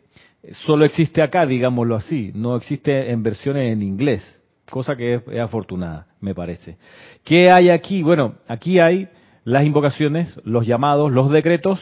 solo 0.67 0.85
existe 0.85 1.23
acá, 1.23 1.47
digámoslo 1.47 1.97
así, 1.97 2.33
no 2.35 2.57
existe 2.57 3.11
en 3.11 3.23
versiones 3.23 3.73
en 3.73 3.83
inglés, 3.83 4.43
cosa 4.69 4.97
que 4.97 5.15
es, 5.15 5.41
afortunada, 5.41 6.07
me 6.21 6.35
parece. 6.35 6.77
¿Qué 7.25 7.51
hay 7.51 7.71
aquí? 7.71 8.03
Bueno, 8.03 8.35
aquí 8.47 8.79
hay 8.79 9.09
las 9.45 9.65
invocaciones, 9.65 10.39
los 10.45 10.67
llamados, 10.67 11.13
los 11.13 11.31
decretos 11.31 11.81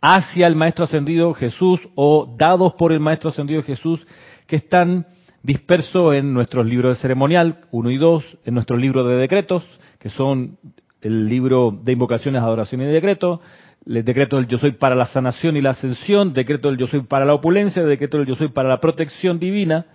hacia 0.00 0.46
el 0.46 0.56
Maestro 0.56 0.84
Ascendido 0.84 1.32
Jesús 1.34 1.80
o 1.94 2.34
dados 2.36 2.74
por 2.74 2.92
el 2.92 3.00
Maestro 3.00 3.30
Ascendido 3.30 3.62
Jesús 3.62 4.04
que 4.46 4.56
están 4.56 5.06
disperso 5.42 6.12
en 6.12 6.32
nuestros 6.32 6.66
libros 6.66 6.96
de 6.96 7.02
ceremonial 7.02 7.60
1 7.70 7.90
y 7.90 7.96
2, 7.98 8.38
en 8.44 8.54
nuestro 8.54 8.76
libro 8.76 9.04
de 9.04 9.16
decretos, 9.16 9.64
que 9.98 10.08
son 10.08 10.58
el 11.00 11.28
libro 11.28 11.76
de 11.82 11.92
invocaciones, 11.92 12.42
adoración 12.42 12.82
y 12.82 12.84
decreto, 12.86 13.40
el 13.84 14.04
decreto 14.04 14.36
del 14.36 14.46
yo 14.46 14.58
soy 14.58 14.72
para 14.72 14.94
la 14.94 15.06
sanación 15.06 15.56
y 15.56 15.60
la 15.60 15.70
ascensión, 15.70 16.32
decreto 16.32 16.68
del 16.68 16.78
yo 16.78 16.86
soy 16.86 17.00
para 17.00 17.24
la 17.24 17.34
opulencia, 17.34 17.82
decreto 17.82 18.18
del 18.18 18.26
yo 18.26 18.36
soy 18.36 18.48
para 18.48 18.68
la 18.68 18.78
protección 18.78 19.40
divina. 19.40 19.86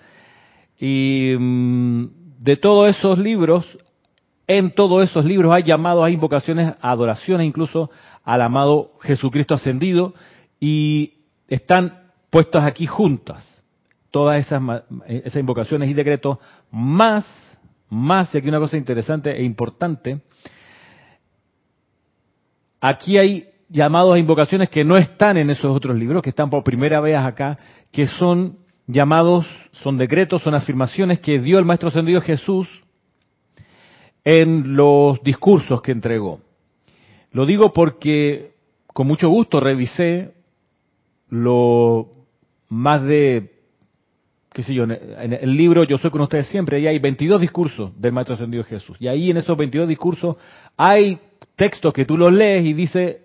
Y 0.78 1.34
mm, 1.40 2.06
de 2.40 2.58
todos 2.58 2.96
esos 2.96 3.18
libros, 3.18 3.66
en 4.48 4.72
todos 4.72 5.10
esos 5.10 5.24
libros 5.24 5.56
hay 5.56 5.64
llamados, 5.64 6.04
hay 6.04 6.14
invocaciones, 6.14 6.74
adoraciones 6.82 7.48
incluso 7.48 7.90
al 8.26 8.42
amado 8.42 8.92
Jesucristo 9.02 9.56
ascendido 9.56 10.14
y 10.60 11.14
están 11.48 12.12
puestas 12.30 12.66
aquí 12.66 12.86
juntas 12.86 13.57
todas 14.12 14.46
esas, 14.46 14.62
esas 15.08 15.40
invocaciones 15.40 15.90
y 15.90 15.94
decretos, 15.94 16.38
más 16.72 17.26
más, 17.90 18.34
y 18.34 18.38
aquí 18.38 18.50
una 18.50 18.60
cosa 18.60 18.78
interesante 18.78 19.32
e 19.32 19.44
importante, 19.44 20.22
aquí 22.82 23.18
hay 23.18 23.50
llamados 23.70 24.16
a 24.16 24.20
invocaciones 24.20 24.70
que 24.70 24.84
no 24.84 24.98
están 24.98 25.38
en 25.38 25.50
esos 25.50 25.76
otros 25.76 25.96
libros, 25.96 26.22
que 26.22 26.30
están 26.30 26.50
por 26.50 26.64
primera 26.64 27.00
vez 27.00 27.18
acá, 27.18 27.58
que 27.92 28.08
son 28.08 28.60
llamados, 28.88 29.46
son 29.72 29.98
decretos, 29.98 30.42
son 30.42 30.56
afirmaciones 30.56 31.20
que 31.20 31.40
dio 31.40 31.60
el 31.60 31.66
Maestro 31.66 31.90
Ascendido 31.90 32.22
Jesús 32.22 32.68
en 34.24 34.76
los 34.76 35.22
discursos 35.24 35.82
que 35.82 35.92
entregó. 35.92 36.42
Lo 37.32 37.46
digo 37.46 37.74
porque 37.74 38.56
con 38.88 39.08
mucho 39.08 39.30
gusto 39.30 39.60
revisé 39.60 40.34
lo 41.30 42.10
más 42.70 43.04
de, 43.04 43.57
qué 44.58 44.64
sé 44.64 44.74
yo, 44.74 44.86
en 44.86 45.34
el 45.34 45.56
libro 45.56 45.84
Yo 45.84 46.00
soy 46.00 46.10
con 46.10 46.22
ustedes 46.22 46.48
siempre, 46.48 46.78
ahí 46.78 46.88
hay 46.88 46.98
22 46.98 47.40
discursos 47.40 47.92
del 48.02 48.12
Maestro 48.12 48.34
Ascendido 48.34 48.64
Jesús. 48.64 48.98
Y 49.00 49.08
ahí 49.08 49.30
en 49.30 49.38
esos 49.38 49.56
22 49.56 49.88
discursos 49.88 50.36
hay 50.76 51.20
textos 51.56 51.94
que 51.94 52.06
tú 52.06 52.18
los 52.18 52.34
lees 52.34 52.66
y 52.66 52.74
dice 52.74 53.22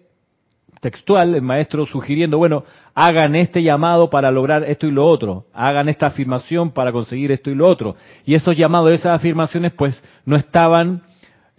textual, 0.83 1.35
el 1.35 1.41
maestro 1.41 1.87
sugiriendo, 1.87 2.37
bueno, 2.37 2.65
hagan 2.95 3.35
este 3.35 3.63
llamado 3.63 4.11
para 4.11 4.31
lograr 4.31 4.63
esto 4.65 4.87
y 4.87 4.91
lo 4.91 5.07
otro, 5.07 5.47
hagan 5.55 5.89
esta 5.89 6.09
afirmación 6.09 6.73
para 6.73 6.93
conseguir 6.93 7.33
esto 7.33 7.51
y 7.51 7.55
lo 7.55 7.67
otro. 7.67 7.97
Y 8.27 8.35
esos 8.35 8.55
llamados, 8.55 8.93
esas 8.93 9.17
afirmaciones, 9.17 9.73
pues 9.73 10.05
no 10.27 10.37
estaban 10.37 11.01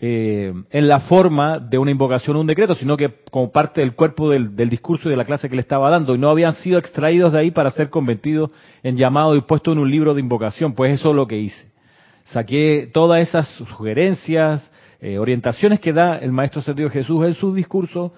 eh, 0.06 0.54
en 0.70 0.90
la 0.90 1.00
forma 1.00 1.60
de 1.60 1.78
una 1.78 1.90
invocación 1.90 2.36
o 2.36 2.42
un 2.42 2.48
decreto, 2.48 2.76
sino 2.76 2.98
que 2.98 3.22
como 3.32 3.54
parte 3.54 3.80
del 3.80 3.96
cuerpo 3.96 4.30
del, 4.30 4.54
discurso 4.70 5.08
y 5.08 5.12
de 5.12 5.16
la 5.16 5.24
clase 5.24 5.48
que 5.48 5.56
le 5.56 5.62
estaba 5.62 5.90
dando, 5.90 6.14
y 6.14 6.18
no 6.18 6.30
habían 6.30 6.56
sido 6.56 6.78
extraídos 6.78 7.32
de 7.32 7.40
ahí 7.40 7.52
para 7.52 7.72
ser 7.72 7.90
convertidos 7.90 8.52
en 8.84 8.98
llamado 8.98 9.34
y 9.34 9.40
puesto 9.44 9.72
en 9.72 9.80
un 9.80 9.90
libro 9.90 10.14
de 10.14 10.20
invocación. 10.20 10.74
Pues 10.74 11.00
eso 11.00 11.12
es 11.12 11.16
lo 11.16 11.26
que 11.26 11.38
hice. 11.38 11.72
Saqué 12.26 12.90
todas 12.94 13.22
esas 13.22 13.48
sugerencias, 13.56 14.70
eh, 15.00 15.20
orientaciones 15.20 15.80
que 15.80 15.94
da 15.94 16.18
el 16.18 16.34
Maestro 16.34 16.62
Sentido 16.62 16.90
Jesús 16.90 17.26
en 17.26 17.36
su 17.36 17.54
discurso, 17.54 18.12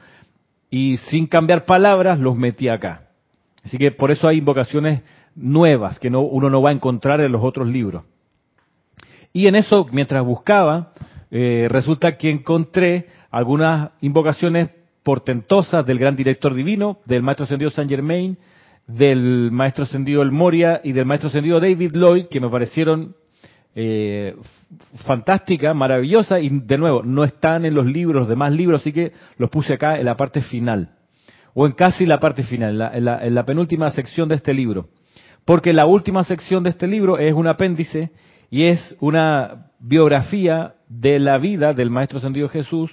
y 0.72 0.98
sin 0.98 1.28
cambiar 1.28 1.66
palabras 1.66 2.20
los 2.20 2.36
metí 2.36 2.68
acá. 2.68 3.10
Así 3.64 3.78
que 3.78 3.92
por 3.92 4.10
eso 4.10 4.28
hay 4.28 4.40
invocaciones 4.40 5.04
nuevas 5.36 6.00
que 6.00 6.10
no, 6.10 6.22
uno 6.22 6.50
no 6.50 6.64
va 6.64 6.72
a 6.72 6.74
encontrar 6.74 7.22
en 7.22 7.32
los 7.32 7.44
otros 7.44 7.68
libros. 7.68 8.06
Y 9.32 9.46
en 9.46 9.56
eso, 9.56 9.86
mientras 9.92 10.26
buscaba, 10.26 10.94
eh, 11.32 11.68
resulta 11.70 12.18
que 12.18 12.30
encontré 12.30 13.08
algunas 13.32 13.92
invocaciones 14.02 14.70
portentosas 15.04 15.86
del 15.86 16.00
gran 16.00 16.16
director 16.16 16.54
divino, 16.54 17.00
del 17.06 17.24
maestro 17.24 17.46
ascendido 17.46 17.70
Saint 17.70 17.90
Germain, 17.90 18.38
del 18.88 19.52
maestro 19.52 19.84
ascendido 19.84 20.22
El 20.22 20.32
Moria 20.32 20.82
y 20.84 20.94
del 20.94 21.06
maestro 21.06 21.30
ascendido 21.30 21.60
David 21.60 21.92
Lloyd, 21.94 22.26
que 22.28 22.40
me 22.40 22.50
parecieron 22.50 23.16
eh, 23.76 24.36
fantástica, 25.06 25.74
maravillosa, 25.74 26.40
y 26.40 26.50
de 26.50 26.78
nuevo, 26.78 27.04
no 27.04 27.24
están 27.24 27.66
en 27.66 27.76
los 27.76 27.86
libros, 27.86 28.22
los 28.22 28.28
demás 28.30 28.54
libros, 28.54 28.82
así 28.82 28.92
que 28.92 29.12
los 29.38 29.50
puse 29.50 29.74
acá 29.74 30.00
en 30.00 30.06
la 30.06 30.16
parte 30.16 30.42
final, 30.42 30.92
o 31.54 31.66
en 31.66 31.74
casi 31.74 32.06
la 32.06 32.20
parte 32.20 32.44
final, 32.44 32.82
en 32.94 33.06
la, 33.06 33.26
en 33.26 33.36
la 33.36 33.46
penúltima 33.46 33.90
sección 33.92 34.30
de 34.30 34.36
este 34.36 34.54
libro. 34.54 34.88
Porque 35.44 35.74
la 35.74 35.86
última 35.86 36.24
sección 36.24 36.64
de 36.64 36.72
este 36.72 36.88
libro 36.88 37.20
es 37.20 37.34
un 37.34 37.48
apéndice 37.48 38.12
y 38.50 38.64
es 38.64 38.96
una 39.00 39.65
biografía 39.80 40.76
de 40.88 41.20
la 41.20 41.38
vida 41.38 41.74
del 41.74 41.90
Maestro 41.90 42.20
Ascendido 42.20 42.50
Jesús, 42.50 42.92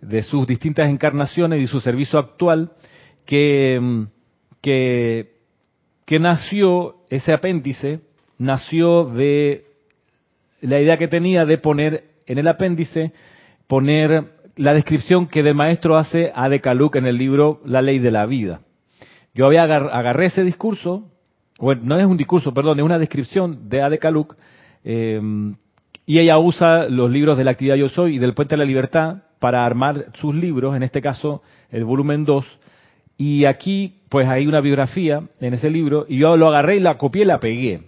de 0.00 0.22
sus 0.22 0.46
distintas 0.46 0.88
encarnaciones 0.88 1.60
y 1.60 1.66
su 1.66 1.80
servicio 1.80 2.18
actual, 2.18 2.72
que, 3.26 4.06
que, 4.60 5.32
que 6.06 6.18
nació, 6.18 6.96
ese 7.10 7.32
apéndice, 7.32 8.00
nació 8.38 9.04
de 9.04 9.64
la 10.60 10.80
idea 10.80 10.96
que 10.96 11.08
tenía 11.08 11.44
de 11.44 11.58
poner 11.58 12.04
en 12.26 12.38
el 12.38 12.48
apéndice, 12.48 13.12
poner 13.66 14.38
la 14.56 14.74
descripción 14.74 15.28
que 15.28 15.42
del 15.42 15.54
maestro 15.54 15.96
hace 15.96 16.32
a 16.34 16.48
De 16.48 16.60
en 16.64 17.06
el 17.06 17.16
libro 17.16 17.60
La 17.64 17.80
ley 17.80 17.98
de 17.98 18.10
la 18.10 18.26
vida. 18.26 18.60
Yo 19.34 19.46
había 19.46 19.62
agarré 19.62 20.26
ese 20.26 20.42
discurso, 20.42 21.10
bueno, 21.58 21.82
no 21.84 21.98
es 21.98 22.06
un 22.06 22.16
discurso, 22.16 22.52
perdón, 22.52 22.78
es 22.78 22.84
una 22.84 22.98
descripción 22.98 23.68
de 23.68 23.82
Ade 23.82 24.00
eh, 24.84 25.20
y 26.08 26.18
ella 26.20 26.38
usa 26.38 26.88
los 26.88 27.10
libros 27.10 27.36
de 27.36 27.44
la 27.44 27.50
actividad 27.50 27.76
Yo 27.76 27.90
Soy 27.90 28.16
y 28.16 28.18
del 28.18 28.32
Puente 28.32 28.54
de 28.54 28.60
la 28.60 28.64
Libertad 28.64 29.18
para 29.38 29.66
armar 29.66 30.06
sus 30.14 30.34
libros, 30.34 30.74
en 30.74 30.82
este 30.82 31.02
caso 31.02 31.42
el 31.70 31.84
volumen 31.84 32.24
2. 32.24 32.46
Y 33.18 33.44
aquí, 33.44 34.00
pues 34.08 34.26
hay 34.26 34.46
una 34.46 34.62
biografía 34.62 35.20
en 35.38 35.52
ese 35.52 35.68
libro, 35.68 36.06
y 36.08 36.16
yo 36.16 36.34
lo 36.38 36.48
agarré 36.48 36.76
y 36.76 36.80
la 36.80 36.96
copié 36.96 37.22
y 37.22 37.26
la 37.26 37.38
pegué 37.38 37.82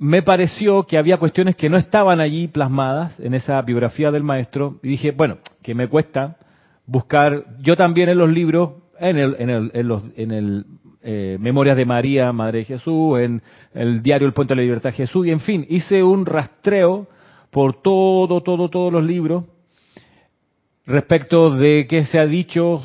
me 0.00 0.22
pareció 0.22 0.82
que 0.82 0.98
había 0.98 1.18
cuestiones 1.18 1.54
que 1.54 1.70
no 1.70 1.76
estaban 1.76 2.20
allí 2.20 2.48
plasmadas 2.48 3.20
en 3.20 3.34
esa 3.34 3.62
biografía 3.62 4.10
del 4.10 4.24
maestro 4.24 4.80
y 4.82 4.88
dije, 4.88 5.12
bueno, 5.12 5.38
que 5.62 5.76
me 5.76 5.86
cuesta 5.86 6.38
buscar, 6.86 7.44
yo 7.60 7.76
también 7.76 8.08
en 8.08 8.18
los 8.18 8.28
libros, 8.28 8.70
en 8.98 9.16
el, 9.16 9.36
en 9.38 9.50
el, 9.50 9.70
en 9.72 9.86
los, 9.86 10.04
en 10.16 10.32
el 10.32 10.64
eh, 11.02 11.36
Memorias 11.40 11.76
de 11.76 11.84
María, 11.84 12.32
Madre 12.32 12.58
de 12.58 12.64
Jesús, 12.64 13.18
en 13.18 13.42
el 13.74 14.02
diario 14.02 14.26
El 14.26 14.32
Puente 14.32 14.54
de 14.54 14.56
la 14.56 14.62
Libertad 14.62 14.92
Jesús, 14.92 15.26
y 15.26 15.30
en 15.30 15.40
fin, 15.40 15.66
hice 15.68 16.02
un 16.02 16.26
rastreo 16.26 17.08
por 17.50 17.82
todo, 17.82 18.40
todo, 18.42 18.68
todos 18.68 18.92
los 18.92 19.04
libros 19.04 19.44
respecto 20.86 21.50
de 21.50 21.86
qué 21.88 22.04
se 22.04 22.18
ha 22.18 22.26
dicho 22.26 22.82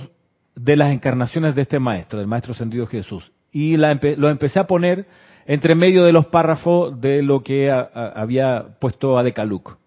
de 0.56 0.76
las 0.76 0.92
encarnaciones 0.92 1.56
de 1.56 1.62
este 1.62 1.80
maestro, 1.80 2.20
del 2.20 2.28
maestro 2.28 2.54
sentido 2.54 2.88
Jesús. 2.88 3.32
Y 3.52 3.78
la, 3.78 4.00
lo 4.18 4.30
empecé 4.30 4.60
a 4.60 4.68
poner 4.68 5.08
entre 5.46 5.76
medio 5.76 6.04
de 6.04 6.12
los 6.12 6.26
párrafos 6.28 7.00
de 7.00 7.24
lo 7.24 7.42
que 7.42 7.72
había 7.72 8.78
puesto 8.80 9.18
a 9.18 9.24
Decaluc 9.24 9.78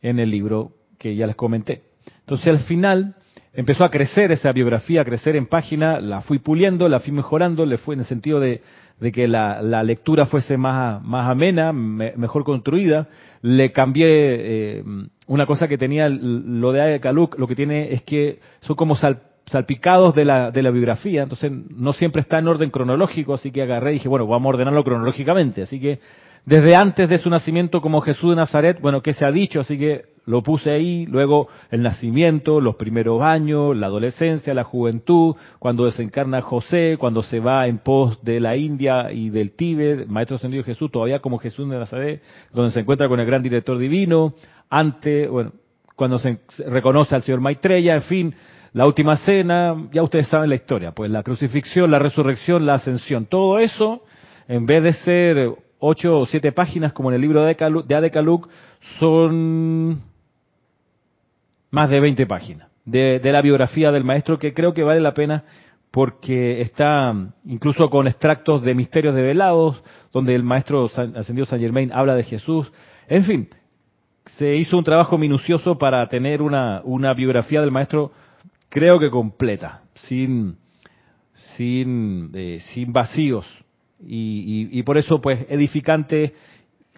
en 0.00 0.20
el 0.20 0.30
libro 0.30 0.72
que 0.98 1.16
ya 1.16 1.26
les 1.26 1.36
comenté. 1.36 1.82
Entonces 2.20 2.48
al 2.48 2.60
final 2.60 3.16
empezó 3.56 3.84
a 3.84 3.90
crecer 3.90 4.30
esa 4.32 4.52
biografía, 4.52 5.00
a 5.00 5.04
crecer 5.04 5.34
en 5.34 5.46
página, 5.46 5.98
la 5.98 6.20
fui 6.20 6.38
puliendo, 6.38 6.88
la 6.88 7.00
fui 7.00 7.12
mejorando, 7.12 7.64
le 7.64 7.78
fue 7.78 7.94
en 7.94 8.00
el 8.00 8.06
sentido 8.06 8.38
de, 8.38 8.60
que 9.12 9.26
la, 9.26 9.82
lectura 9.82 10.26
fuese 10.26 10.58
más, 10.58 11.02
más 11.02 11.30
amena, 11.30 11.72
mejor 11.72 12.44
construida. 12.44 13.08
Le 13.40 13.72
cambié 13.72 14.06
eh, 14.08 14.84
una 15.26 15.46
cosa 15.46 15.66
que 15.66 15.78
tenía 15.78 16.08
lo 16.08 16.70
de 16.70 16.82
Adecaluc, 16.82 17.38
lo 17.38 17.48
que 17.48 17.56
tiene 17.56 17.92
es 17.92 18.02
que 18.02 18.40
son 18.60 18.76
como 18.76 18.94
sal, 18.94 19.22
salpicados 19.46 20.14
de 20.14 20.26
la, 20.26 20.50
de 20.50 20.62
la 20.62 20.70
biografía, 20.70 21.22
entonces 21.22 21.50
no 21.50 21.92
siempre 21.94 22.20
está 22.20 22.38
en 22.38 22.48
orden 22.48 22.70
cronológico, 22.70 23.32
así 23.32 23.50
que 23.50 23.62
agarré 23.62 23.92
y 23.92 23.94
dije, 23.94 24.08
bueno, 24.08 24.26
vamos 24.26 24.46
a 24.46 24.48
ordenarlo 24.50 24.84
cronológicamente, 24.84 25.62
así 25.62 25.80
que 25.80 26.00
desde 26.44 26.76
antes 26.76 27.08
de 27.08 27.18
su 27.18 27.30
nacimiento 27.30 27.80
como 27.80 28.00
Jesús 28.00 28.30
de 28.30 28.36
Nazaret, 28.36 28.80
bueno, 28.80 29.02
¿qué 29.02 29.12
se 29.12 29.24
ha 29.24 29.30
dicho? 29.30 29.60
Así 29.60 29.78
que 29.78 30.15
lo 30.26 30.42
puse 30.42 30.72
ahí, 30.72 31.06
luego 31.06 31.48
el 31.70 31.82
nacimiento, 31.82 32.60
los 32.60 32.74
primeros 32.74 33.22
años, 33.22 33.76
la 33.76 33.86
adolescencia, 33.86 34.52
la 34.54 34.64
juventud, 34.64 35.36
cuando 35.58 35.84
desencarna 35.84 36.42
José, 36.42 36.96
cuando 36.98 37.22
se 37.22 37.38
va 37.38 37.68
en 37.68 37.78
pos 37.78 38.22
de 38.22 38.40
la 38.40 38.56
India 38.56 39.12
y 39.12 39.30
del 39.30 39.52
Tíbet, 39.52 40.08
Maestro 40.08 40.36
Ascendido 40.36 40.64
Jesús, 40.64 40.90
todavía 40.90 41.20
como 41.20 41.38
Jesús 41.38 41.68
de 41.70 41.78
Nazaret, 41.78 42.22
donde 42.52 42.72
se 42.72 42.80
encuentra 42.80 43.08
con 43.08 43.20
el 43.20 43.26
gran 43.26 43.42
director 43.42 43.78
divino, 43.78 44.34
antes, 44.68 45.30
bueno, 45.30 45.52
cuando 45.94 46.18
se 46.18 46.40
reconoce 46.66 47.14
al 47.14 47.22
señor 47.22 47.40
Maitreya, 47.40 47.94
en 47.94 48.02
fin, 48.02 48.34
la 48.72 48.84
última 48.86 49.16
cena, 49.16 49.74
ya 49.92 50.02
ustedes 50.02 50.26
saben 50.26 50.50
la 50.50 50.56
historia, 50.56 50.90
pues 50.90 51.10
la 51.10 51.22
crucifixión, 51.22 51.90
la 51.90 52.00
resurrección, 52.00 52.66
la 52.66 52.74
ascensión, 52.74 53.26
todo 53.26 53.60
eso, 53.60 54.02
en 54.48 54.66
vez 54.66 54.82
de 54.82 54.92
ser 54.92 55.50
ocho 55.78 56.18
o 56.18 56.26
siete 56.26 56.52
páginas 56.52 56.92
como 56.92 57.10
en 57.10 57.14
el 57.14 57.20
libro 57.20 57.44
de 57.44 57.56
Adecaluc, 57.96 58.48
son 58.98 60.02
más 61.76 61.90
de 61.90 62.00
20 62.00 62.26
páginas 62.26 62.68
de, 62.86 63.20
la 63.22 63.42
biografía 63.42 63.92
del 63.92 64.02
maestro 64.02 64.38
que 64.38 64.54
creo 64.54 64.72
que 64.72 64.82
vale 64.82 65.00
la 65.00 65.12
pena 65.12 65.44
porque 65.90 66.62
está 66.62 67.14
incluso 67.44 67.90
con 67.90 68.06
extractos 68.06 68.62
de 68.62 68.74
misterios 68.74 69.14
develados, 69.14 69.82
donde 70.10 70.34
el 70.34 70.42
maestro 70.42 70.86
ascendido 70.86 71.44
San 71.44 71.60
Germain 71.60 71.92
habla 71.92 72.14
de 72.14 72.22
Jesús. 72.22 72.72
En 73.08 73.24
fin, 73.24 73.48
se 74.38 74.56
hizo 74.56 74.78
un 74.78 74.84
trabajo 74.84 75.18
minucioso 75.18 75.76
para 75.76 76.06
tener 76.06 76.40
una, 76.40 76.80
una 76.84 77.12
biografía 77.12 77.60
del 77.60 77.70
maestro 77.70 78.12
creo 78.70 78.98
que 78.98 79.10
completa, 79.10 79.82
sin, 79.94 80.56
sin, 81.56 82.30
eh, 82.34 82.58
sin 82.72 82.92
vacíos. 82.92 83.46
Y, 83.98 84.82
por 84.82 84.98
eso, 84.98 85.20
pues, 85.20 85.46
edificante, 85.48 86.34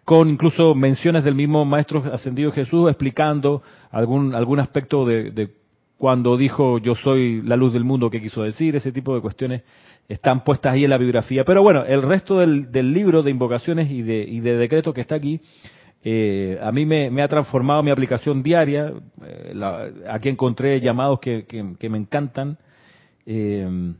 con 0.08 0.30
incluso 0.30 0.74
menciones 0.74 1.22
del 1.22 1.34
mismo 1.34 1.66
Maestro 1.66 2.02
Ascendido 2.10 2.50
Jesús 2.50 2.88
explicando 2.88 3.62
algún, 3.90 4.34
algún 4.34 4.58
aspecto 4.58 5.04
de, 5.04 5.50
cuando 5.98 6.38
dijo 6.38 6.78
yo 6.78 6.94
soy 6.94 7.42
la 7.42 7.56
luz 7.56 7.74
del 7.74 7.84
mundo, 7.84 8.08
qué 8.08 8.22
quiso 8.22 8.42
decir, 8.42 8.74
ese 8.74 8.90
tipo 8.90 9.14
de 9.14 9.20
cuestiones 9.20 9.64
están 10.08 10.44
puestas 10.44 10.72
ahí 10.72 10.84
en 10.84 10.88
la 10.88 10.96
biografía. 10.96 11.44
Pero 11.44 11.62
bueno, 11.62 11.84
el 11.84 12.00
resto 12.00 12.38
del, 12.38 12.72
del 12.72 12.94
libro 12.94 13.22
de 13.22 13.30
invocaciones 13.30 13.90
y 13.90 14.00
de, 14.00 14.22
y 14.22 14.40
de 14.40 14.56
decretos 14.56 14.94
que 14.94 15.02
está 15.02 15.16
aquí, 15.16 15.42
eh, 16.02 16.58
a 16.62 16.72
mí 16.72 16.86
me, 16.86 17.22
ha 17.22 17.28
transformado 17.28 17.82
mi 17.82 17.90
aplicación 17.90 18.42
diaria. 18.42 18.94
Eh, 19.22 19.52
aquí 20.08 20.30
encontré 20.30 20.80
llamados 20.80 21.20
que, 21.20 21.44
me 21.82 21.98
encantan. 21.98 22.56
Eh, 23.26 23.92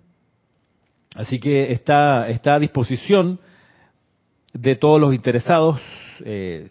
así 1.16 1.38
que 1.38 1.70
está, 1.70 2.30
está 2.30 2.54
a 2.54 2.58
disposición 2.58 3.40
de 4.52 4.76
todos 4.76 5.00
los 5.00 5.14
interesados 5.14 5.80
eh, 6.24 6.68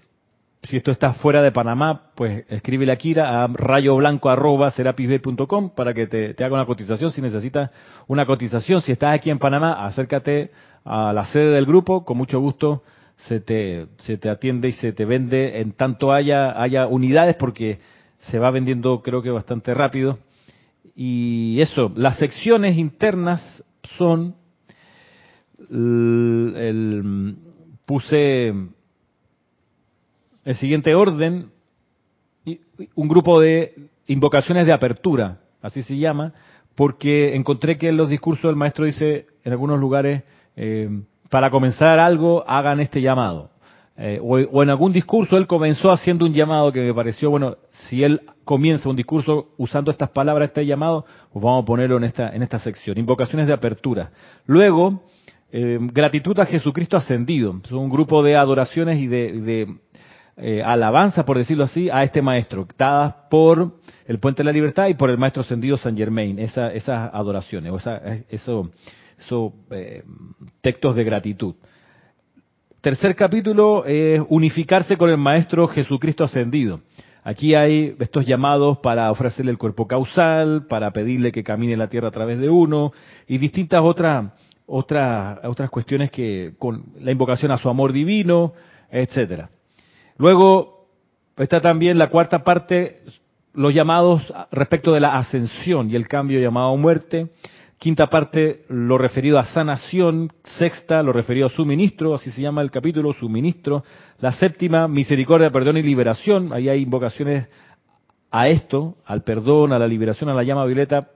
si 0.63 0.77
esto 0.77 0.91
está 0.91 1.13
fuera 1.13 1.41
de 1.41 1.53
Panamá, 1.53 2.11
pues 2.15 2.43
escríbele 2.49 2.91
a 2.91 2.97
Kira 2.97 3.43
a 3.43 3.47
rayoblanco.com 3.47 5.69
para 5.69 5.93
que 5.93 6.07
te, 6.07 6.35
haga 6.43 6.55
una 6.55 6.65
cotización. 6.65 7.11
Si 7.11 7.21
necesitas 7.21 7.71
una 8.07 8.25
cotización, 8.25 8.81
si 8.81 8.91
estás 8.91 9.15
aquí 9.15 9.29
en 9.29 9.39
Panamá, 9.39 9.85
acércate 9.85 10.51
a 10.83 11.13
la 11.13 11.23
sede 11.25 11.51
del 11.51 11.65
grupo, 11.65 12.03
con 12.03 12.17
mucho 12.17 12.41
gusto 12.41 12.83
se 13.15 13.39
te, 13.39 13.87
se 13.97 14.17
te 14.17 14.29
atiende 14.29 14.67
y 14.67 14.73
se 14.73 14.91
te 14.91 15.05
vende 15.05 15.61
en 15.61 15.71
tanto 15.71 16.11
haya, 16.11 16.61
haya 16.61 16.87
unidades 16.87 17.37
porque 17.37 17.79
se 18.19 18.37
va 18.37 18.51
vendiendo 18.51 19.01
creo 19.01 19.21
que 19.21 19.29
bastante 19.29 19.73
rápido. 19.73 20.19
Y 20.95 21.61
eso, 21.61 21.93
las 21.95 22.17
secciones 22.17 22.77
internas 22.77 23.63
son, 23.97 24.35
el, 25.69 27.37
puse 27.87 28.49
el 30.43 30.55
siguiente 30.55 30.93
orden, 30.93 31.51
un 32.95 33.07
grupo 33.07 33.39
de 33.39 33.89
invocaciones 34.07 34.67
de 34.67 34.73
apertura, 34.73 35.39
así 35.61 35.81
se 35.83 35.97
llama, 35.97 36.33
porque 36.75 37.33
encontré 37.33 37.77
que 37.77 37.87
en 37.87 37.97
los 37.97 38.09
discursos 38.09 38.43
del 38.43 38.57
maestro 38.57 38.85
dice 38.85 39.27
en 39.43 39.51
algunos 39.53 39.79
lugares, 39.79 40.23
eh, 40.57 40.89
para 41.29 41.49
comenzar 41.49 41.97
algo, 41.97 42.43
hagan 42.47 42.81
este 42.81 43.01
llamado. 43.01 43.51
Eh, 43.95 44.19
o, 44.21 44.35
o, 44.35 44.63
en 44.63 44.69
algún 44.69 44.91
discurso 44.91 45.37
él 45.37 45.47
comenzó 45.47 45.89
haciendo 45.89 46.25
un 46.25 46.33
llamado 46.33 46.73
que 46.73 46.81
me 46.81 46.93
pareció, 46.93 47.31
bueno, 47.31 47.55
si 47.87 48.03
él 48.03 48.21
comienza 48.43 48.89
un 48.89 48.97
discurso 48.97 49.47
usando 49.57 49.91
estas 49.91 50.09
palabras, 50.09 50.49
este 50.49 50.65
llamado, 50.65 51.05
pues 51.31 51.43
vamos 51.43 51.63
a 51.63 51.65
ponerlo 51.65 51.97
en 51.97 52.03
esta, 52.03 52.29
en 52.35 52.43
esta 52.43 52.59
sección. 52.59 52.97
Invocaciones 52.97 53.47
de 53.47 53.53
apertura. 53.53 54.11
Luego, 54.45 55.03
eh, 55.51 55.79
gratitud 55.81 56.37
a 56.39 56.45
Jesucristo 56.45 56.97
ascendido. 56.97 57.59
Son 57.63 57.79
un 57.79 57.89
grupo 57.89 58.21
de 58.21 58.35
adoraciones 58.35 58.99
y 58.99 59.07
de, 59.07 59.67
eh, 60.37 60.61
alabanza, 60.61 61.25
por 61.25 61.37
decirlo 61.37 61.63
así, 61.63 61.89
a 61.89 62.03
este 62.03 62.21
maestro, 62.21 62.67
dadas 62.77 63.15
por 63.29 63.75
el 64.05 64.19
Puente 64.19 64.43
de 64.43 64.45
la 64.45 64.51
Libertad 64.51 64.87
y 64.87 64.93
por 64.93 65.09
el 65.09 65.17
maestro 65.17 65.41
ascendido 65.41 65.77
San 65.77 65.97
Germain, 65.97 66.37
esa, 66.37 66.71
esas 66.71 67.13
adoraciones, 67.13 67.71
o 67.71 67.77
esa, 67.77 67.97
eso, 68.29 68.69
eso 69.17 69.53
eh, 69.71 70.03
textos 70.61 70.95
de 70.95 71.03
gratitud. 71.03 71.55
Tercer 72.81 73.15
capítulo 73.15 73.85
es 73.85 74.21
unificarse 74.29 74.97
con 74.97 75.09
el 75.09 75.17
maestro 75.17 75.67
Jesucristo 75.67 76.23
ascendido. 76.23 76.81
Aquí 77.23 77.55
hay 77.55 77.95
estos 77.99 78.25
llamados 78.25 78.77
para 78.77 79.11
ofrecerle 79.11 79.51
el 79.51 79.57
cuerpo 79.57 79.87
causal, 79.87 80.65
para 80.69 80.91
pedirle 80.91 81.33
que 81.33 81.43
camine 81.43 81.75
la 81.75 81.89
tierra 81.89 82.07
a 82.07 82.11
través 82.11 82.39
de 82.39 82.49
uno 82.49 82.93
y 83.27 83.37
distintas 83.37 83.81
otras 83.83 84.31
otras 84.67 85.39
otras 85.45 85.69
cuestiones 85.69 86.11
que 86.11 86.53
con 86.59 86.83
la 86.99 87.11
invocación 87.11 87.51
a 87.51 87.57
su 87.57 87.69
amor 87.69 87.91
divino, 87.91 88.53
etcétera. 88.91 89.49
Luego 90.17 90.87
está 91.37 91.61
también 91.61 91.97
la 91.97 92.09
cuarta 92.09 92.43
parte, 92.43 93.01
los 93.53 93.73
llamados 93.73 94.33
respecto 94.51 94.91
de 94.91 94.99
la 94.99 95.15
ascensión 95.15 95.89
y 95.89 95.95
el 95.95 96.07
cambio 96.07 96.39
llamado 96.39 96.75
muerte. 96.77 97.29
Quinta 97.79 98.07
parte, 98.07 98.63
lo 98.69 98.97
referido 98.97 99.37
a 99.37 99.45
sanación. 99.45 100.31
Sexta, 100.43 101.03
lo 101.03 101.13
referido 101.13 101.45
a 101.45 101.49
suministro, 101.49 102.15
así 102.15 102.31
se 102.31 102.41
llama 102.41 102.63
el 102.63 102.71
capítulo, 102.71 103.13
suministro. 103.13 103.83
La 104.19 104.31
séptima, 104.31 104.87
misericordia, 104.87 105.51
perdón 105.51 105.77
y 105.77 105.83
liberación. 105.83 106.51
Ahí 106.53 106.69
hay 106.69 106.81
invocaciones 106.81 107.47
a 108.31 108.49
esto, 108.49 108.95
al 109.05 109.23
perdón, 109.23 109.73
a 109.73 109.79
la 109.79 109.87
liberación, 109.87 110.29
a 110.29 110.33
la 110.33 110.43
llama 110.43 110.65
violeta, 110.65 111.09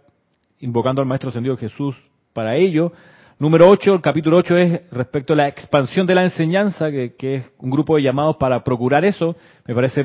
invocando 0.60 1.02
al 1.02 1.08
Maestro 1.08 1.30
Ascendido 1.30 1.58
Jesús 1.58 1.96
para 2.32 2.56
ello. 2.56 2.94
Número 3.42 3.68
8, 3.68 3.96
el 3.96 4.02
capítulo 4.02 4.38
8 4.38 4.58
es 4.58 4.82
respecto 4.92 5.34
a 5.34 5.36
la 5.36 5.48
expansión 5.48 6.06
de 6.06 6.14
la 6.14 6.24
enseñanza, 6.24 6.92
que, 6.92 7.16
es 7.20 7.52
un 7.58 7.72
grupo 7.72 7.96
de 7.96 8.04
llamados 8.04 8.36
para 8.36 8.64
procurar 8.64 9.04
eso. 9.04 9.36
Me 9.66 9.74
parece 9.74 10.04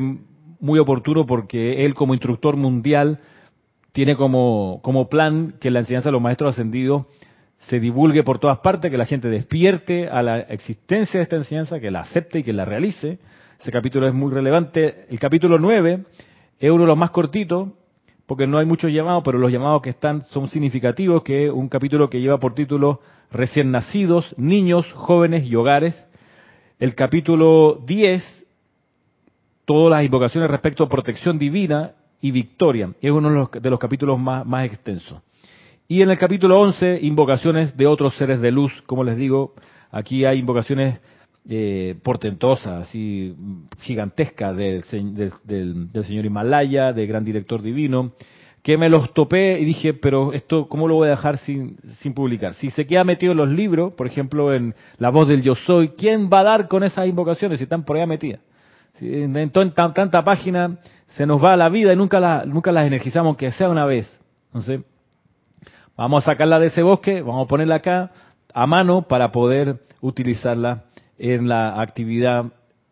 muy 0.59 0.79
oportuno 0.79 1.27
porque 1.27 1.85
él 1.85 1.93
como 1.93 2.15
instructor 2.15 2.57
mundial 2.57 3.19
tiene 3.93 4.17
como, 4.17 4.81
como 4.83 5.11
plan 5.11 5.57
que 5.61 5.71
la 5.71 5.81
enseñanza 5.81 6.09
de 6.09 6.15
los 6.15 6.23
maestros 6.23 6.55
ascendidos 6.55 7.05
se 7.59 7.79
divulgue 7.79 8.23
por 8.23 8.39
todas 8.39 8.61
partes, 8.61 8.91
que 8.91 8.97
la 8.97 9.05
gente 9.05 9.29
despierte 9.29 10.09
a 10.09 10.23
la 10.23 10.39
existencia 10.39 11.19
de 11.19 11.25
esta 11.25 11.37
enseñanza, 11.37 11.79
que 11.79 11.91
la 11.91 12.01
acepte 12.01 12.39
y 12.39 12.43
que 12.43 12.55
la 12.55 12.65
realice. 12.65 13.19
Ese 13.61 13.71
capítulo 13.71 14.09
es 14.09 14.15
muy 14.15 14.33
relevante. 14.33 15.05
El 15.11 15.19
capítulo 15.21 15.59
9 15.59 16.05
es 16.59 16.71
uno 16.71 16.85
de 16.85 16.89
los 16.89 16.97
más 16.97 17.11
cortitos, 17.11 17.69
porque 18.27 18.47
no 18.47 18.59
hay 18.59 18.67
muchos 18.67 18.93
llamados, 18.93 19.23
pero 19.25 19.39
los 19.39 19.53
llamados 19.53 19.83
que 19.83 19.91
están 19.91 20.23
son 20.31 20.49
significativos, 20.49 21.23
que 21.23 21.47
es 21.47 21.53
un 21.53 21.69
capítulo 21.69 22.11
que 22.11 22.21
lleva 22.21 22.39
por 22.39 22.55
título 22.55 23.01
recién 23.31 23.71
nacidos, 23.71 24.35
niños, 24.37 24.91
jóvenes 24.93 25.47
y 25.47 25.55
hogares. 25.55 25.95
El 26.79 26.95
capítulo 26.95 27.81
10, 27.87 28.47
todas 29.65 29.91
las 29.91 30.05
invocaciones 30.05 30.51
respecto 30.51 30.85
a 30.85 30.89
protección 30.89 31.39
divina 31.39 31.93
y 32.21 32.33
victoria. 32.33 32.91
Es 33.01 33.13
uno 33.13 33.49
de 33.49 33.71
los, 33.71 33.79
capítulos 33.79 34.19
más, 34.19 34.45
más, 34.45 34.67
extensos. 34.67 35.23
Y 35.87 36.03
en 36.03 36.11
el 36.11 36.19
capítulo 36.19 36.59
11, 36.59 36.99
invocaciones 37.03 37.77
de 37.77 37.87
otros 37.87 38.17
seres 38.17 38.41
de 38.41 38.51
luz. 38.51 38.73
Como 38.87 39.05
les 39.05 39.17
digo, 39.17 39.55
aquí 39.93 40.25
hay 40.25 40.41
invocaciones 40.41 41.01
eh, 41.49 41.97
portentosas, 42.03 42.89
así 42.89 43.35
gigantescas 43.81 44.57
del, 44.57 44.83
del, 45.45 46.05
señor 46.05 46.25
Himalaya, 46.25 46.93
del 46.93 47.07
gran 47.07 47.25
director 47.25 47.63
divino 47.63 48.13
que 48.67 48.77
me 48.77 48.89
los 48.89 49.15
topé 49.15 49.61
y 49.61 49.65
dije, 49.65 49.95
pero 49.95 50.33
esto, 50.33 50.67
¿cómo 50.67 50.89
lo 50.89 50.97
voy 50.97 51.07
a 51.07 51.13
dejar 51.13 51.39
sin, 51.39 51.77
sin 52.01 52.15
publicar? 52.15 52.55
Si 52.55 52.71
se 52.71 52.85
queda 52.85 53.05
metido 53.05 53.31
en 53.31 53.39
los 53.39 53.49
libros, 53.49 53.95
por 53.95 54.09
ejemplo, 54.09 54.53
en 54.53 54.75
La 54.99 55.11
voz 55.11 55.29
del 55.29 55.43
yo 55.43 55.55
soy, 55.55 55.91
¿quién 55.91 56.29
va 56.29 56.41
a 56.41 56.43
dar 56.43 56.67
con 56.67 56.83
esas 56.83 57.07
invocaciones 57.07 57.59
si 57.59 57.63
están 57.63 57.85
por 57.85 57.97
allá 57.97 58.07
metidas? 58.07 58.41
Si 58.95 59.09
en 59.09 59.51
tanta, 59.53 60.25
página 60.25 60.79
se 61.07 61.27
nos 61.27 61.41
va 61.41 61.57
la 61.57 61.69
vida 61.69 61.93
y 61.93 61.97
nunca, 61.97 62.19
la, 62.19 62.45
nunca 62.45 62.73
las 62.73 62.89
energizamos, 62.89 63.29
aunque 63.29 63.53
sea 63.53 63.69
una 63.69 63.87
vez. 63.87 64.11
Entonces, 64.47 64.81
vamos 65.97 66.25
a 66.25 66.33
sacarla 66.33 66.59
de 66.59 66.67
ese 66.67 66.83
bosque, 66.83 67.23
vamos 67.23 67.45
a 67.45 67.49
ponerla 67.49 67.77
acá 67.77 68.11
a 68.53 68.67
mano 68.67 69.03
para 69.03 69.31
poder 69.31 69.79
utilizarla 70.01 70.86
en 71.19 71.49
la 71.49 71.81
actividad 71.81 72.47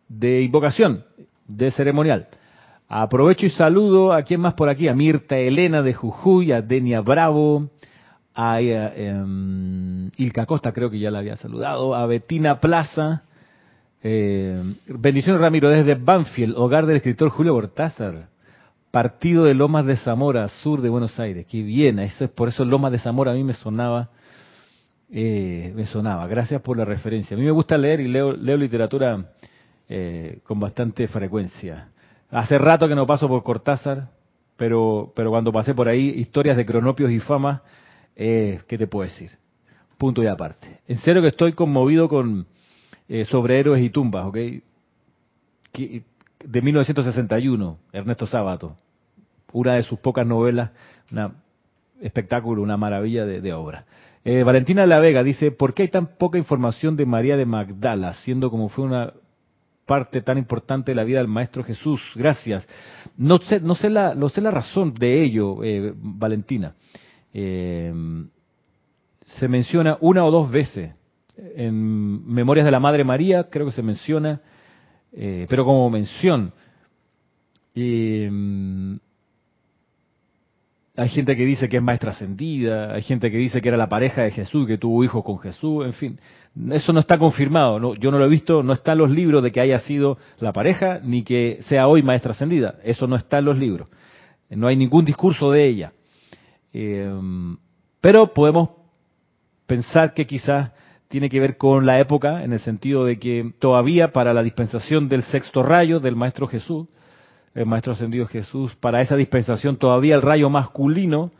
de 0.07 0.41
invocación, 0.41 1.03
de 1.47 1.71
ceremonial. 1.71 2.27
Aprovecho 2.87 3.45
y 3.45 3.49
saludo 3.49 4.13
a 4.13 4.21
quién 4.21 4.41
más 4.41 4.53
por 4.53 4.69
aquí, 4.69 4.87
a 4.87 4.93
Mirta 4.93 5.37
Elena 5.37 5.81
de 5.81 5.93
Jujuy, 5.93 6.51
a 6.51 6.61
Denia 6.61 7.01
Bravo, 7.01 7.69
a, 8.35 8.59
um, 8.59 10.11
Ilka 10.17 10.45
Costa, 10.45 10.71
creo 10.71 10.89
que 10.89 10.99
ya 10.99 11.09
la 11.09 11.19
había 11.19 11.35
saludado, 11.37 11.95
a 11.95 12.05
Betina 12.05 12.59
Plaza, 12.59 13.23
eh, 14.03 14.61
bendiciones 14.87 15.41
Ramiro 15.41 15.69
desde 15.69 15.95
Banfield, 15.95 16.55
hogar 16.57 16.85
del 16.85 16.97
escritor 16.97 17.29
Julio 17.29 17.53
Cortázar, 17.53 18.27
partido 18.91 19.45
de 19.45 19.55
Lomas 19.55 19.85
de 19.85 19.97
Zamora, 19.97 20.47
sur 20.47 20.81
de 20.81 20.89
Buenos 20.89 21.19
Aires, 21.19 21.47
qué 21.49 21.63
bien, 21.63 21.99
eso 21.99 22.25
es 22.25 22.29
por 22.29 22.49
eso 22.49 22.65
Lomas 22.65 22.91
de 22.91 22.99
Zamora 22.99 23.31
a 23.31 23.35
mí 23.35 23.43
me 23.43 23.53
sonaba, 23.53 24.09
eh, 25.17 25.71
me 25.73 25.85
sonaba, 25.85 26.27
gracias 26.27 26.61
por 26.61 26.75
la 26.75 26.83
referencia. 26.83 27.37
A 27.37 27.39
mí 27.39 27.45
me 27.45 27.51
gusta 27.51 27.77
leer 27.77 28.01
y 28.01 28.09
leo, 28.09 28.33
leo 28.33 28.57
literatura 28.57 29.31
eh, 29.87 30.39
con 30.43 30.59
bastante 30.59 31.07
frecuencia. 31.07 31.87
Hace 32.29 32.57
rato 32.57 32.85
que 32.85 32.95
no 32.95 33.05
paso 33.05 33.29
por 33.29 33.41
Cortázar, 33.41 34.09
pero, 34.57 35.13
pero 35.15 35.29
cuando 35.29 35.53
pasé 35.53 35.73
por 35.73 35.87
ahí, 35.87 36.09
historias 36.17 36.57
de 36.57 36.65
cronopios 36.65 37.11
y 37.11 37.19
fama, 37.19 37.63
eh, 38.13 38.59
¿qué 38.67 38.77
te 38.77 38.87
puedo 38.87 39.09
decir? 39.09 39.31
Punto 39.97 40.21
y 40.21 40.27
aparte. 40.27 40.81
En 40.85 40.97
serio 40.97 41.21
que 41.21 41.29
estoy 41.29 41.53
conmovido 41.53 42.09
con 42.09 42.45
eh, 43.07 43.23
Sobre 43.23 43.57
héroes 43.57 43.81
y 43.81 43.89
tumbas, 43.89 44.25
¿ok? 44.25 44.37
De 46.43 46.61
1961, 46.61 47.77
Ernesto 47.93 48.27
Sábato. 48.27 48.75
Una 49.53 49.75
de 49.75 49.83
sus 49.83 49.97
pocas 49.99 50.27
novelas, 50.27 50.71
un 51.09 51.35
espectáculo, 52.01 52.61
una 52.61 52.75
maravilla 52.75 53.25
de 53.25 53.53
obra. 53.53 53.85
Eh, 54.27 54.43
Valentina 54.43 54.87
La 54.87 54.99
Vega 54.99 55.21
dice, 55.21 55.51
¿por 55.51 55.75
qué 55.75 55.83
hay 55.83 55.89
tan 55.89 56.17
poca 56.17 56.39
información 56.39 56.97
de 56.97 57.05
María 57.05 57.37
de 57.37 57.45
Magdala, 57.45 58.13
siendo 58.23 58.49
como 58.49 58.69
fue 58.69 58.83
una 58.83 59.13
parte 59.85 60.23
tan 60.23 60.39
importante 60.39 60.91
de 60.91 60.95
la 60.95 61.03
vida 61.03 61.19
del 61.19 61.27
Maestro 61.27 61.63
Jesús. 61.63 62.01
Gracias. 62.15 62.67
No 63.17 63.37
sé, 63.37 63.59
la, 63.91 64.15
razón 64.49 64.95
de 64.95 65.23
ello, 65.23 65.63
eh, 65.63 65.93
Valentina. 65.95 66.73
Eh, 67.31 67.93
se 69.21 69.47
menciona 69.47 69.99
una 70.01 70.25
o 70.25 70.31
dos 70.31 70.49
veces. 70.49 70.95
En 71.37 72.25
Memorias 72.25 72.65
de 72.65 72.71
la 72.71 72.79
Madre 72.79 73.03
María 73.03 73.43
creo 73.51 73.67
que 73.67 73.73
se 73.73 73.83
menciona, 73.83 74.41
pero 75.11 75.65
como 75.65 75.87
mención. 75.91 76.51
Hay 80.97 81.09
gente 81.09 81.35
que 81.35 81.45
dice 81.45 81.67
que 81.67 81.77
es 81.77 81.83
maestra 81.83 82.11
ascendida, 82.11 82.93
hay 82.93 83.01
gente 83.01 83.29
que 83.29 83.37
dice 83.37 83.59
que 83.59 83.67
era 83.67 83.77
la 83.77 83.89
pareja 83.89 84.21
de 84.23 84.31
Jesús, 84.31 84.65
que 84.65 84.77
tuvo 84.77 85.03
hijos 85.03 85.23
con 85.23 85.39
Jesús, 85.39 85.85
en 85.85 85.93
fin. 85.93 86.19
Eso 86.71 86.93
no 86.93 87.01
está 87.01 87.17
confirmado, 87.17 87.95
yo 87.95 88.11
no 88.11 88.17
lo 88.17 88.25
he 88.25 88.29
visto, 88.29 88.63
no 88.63 88.71
está 88.71 88.93
en 88.93 88.99
los 88.99 89.11
libros 89.11 89.43
de 89.43 89.51
que 89.51 89.59
haya 89.59 89.79
sido 89.79 90.17
la 90.39 90.53
pareja, 90.53 91.01
ni 91.03 91.23
que 91.23 91.59
sea 91.63 91.87
hoy 91.87 92.01
maestra 92.01 92.31
ascendida. 92.31 92.75
Eso 92.83 93.07
no 93.07 93.17
está 93.17 93.39
en 93.39 93.45
los 93.45 93.57
libros. 93.57 93.89
No 94.49 94.67
hay 94.67 94.77
ningún 94.77 95.03
discurso 95.03 95.51
de 95.51 95.67
ella. 95.67 95.93
Eh, 96.71 97.11
pero 97.99 98.33
podemos 98.33 98.69
pensar 99.65 100.13
que 100.13 100.25
quizás 100.25 100.71
tiene 101.09 101.29
que 101.29 101.39
ver 101.39 101.57
con 101.57 101.85
la 101.85 101.99
época, 101.99 102.43
en 102.43 102.53
el 102.53 102.59
sentido 102.59 103.05
de 103.05 103.19
que 103.19 103.51
todavía 103.59 104.11
para 104.11 104.33
la 104.33 104.43
dispensación 104.43 105.09
del 105.09 105.23
sexto 105.23 105.61
rayo 105.61 105.99
del 105.99 106.15
Maestro 106.15 106.47
Jesús, 106.47 106.87
el 107.55 107.65
Maestro 107.65 107.93
Ascendido 107.93 108.27
Jesús, 108.27 108.75
para 108.75 109.01
esa 109.01 109.15
dispensación 109.15 109.77
todavía 109.77 110.15
el 110.15 110.21
rayo 110.21 110.49
masculino, 110.49 111.31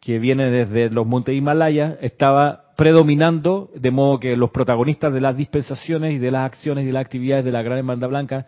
que 0.00 0.18
viene 0.18 0.50
desde 0.50 0.90
los 0.90 1.06
montes 1.06 1.34
Himalaya, 1.34 1.96
estaba 2.02 2.64
predominando, 2.76 3.70
de 3.74 3.90
modo 3.90 4.20
que 4.20 4.36
los 4.36 4.50
protagonistas 4.50 5.12
de 5.14 5.22
las 5.22 5.36
dispensaciones 5.36 6.14
y 6.14 6.18
de 6.18 6.30
las 6.30 6.44
acciones 6.44 6.84
y 6.84 6.88
de 6.88 6.92
las 6.92 7.04
actividades 7.04 7.44
de 7.44 7.52
la 7.52 7.62
Gran 7.62 7.78
Hermandad 7.78 8.10
Blanca 8.10 8.46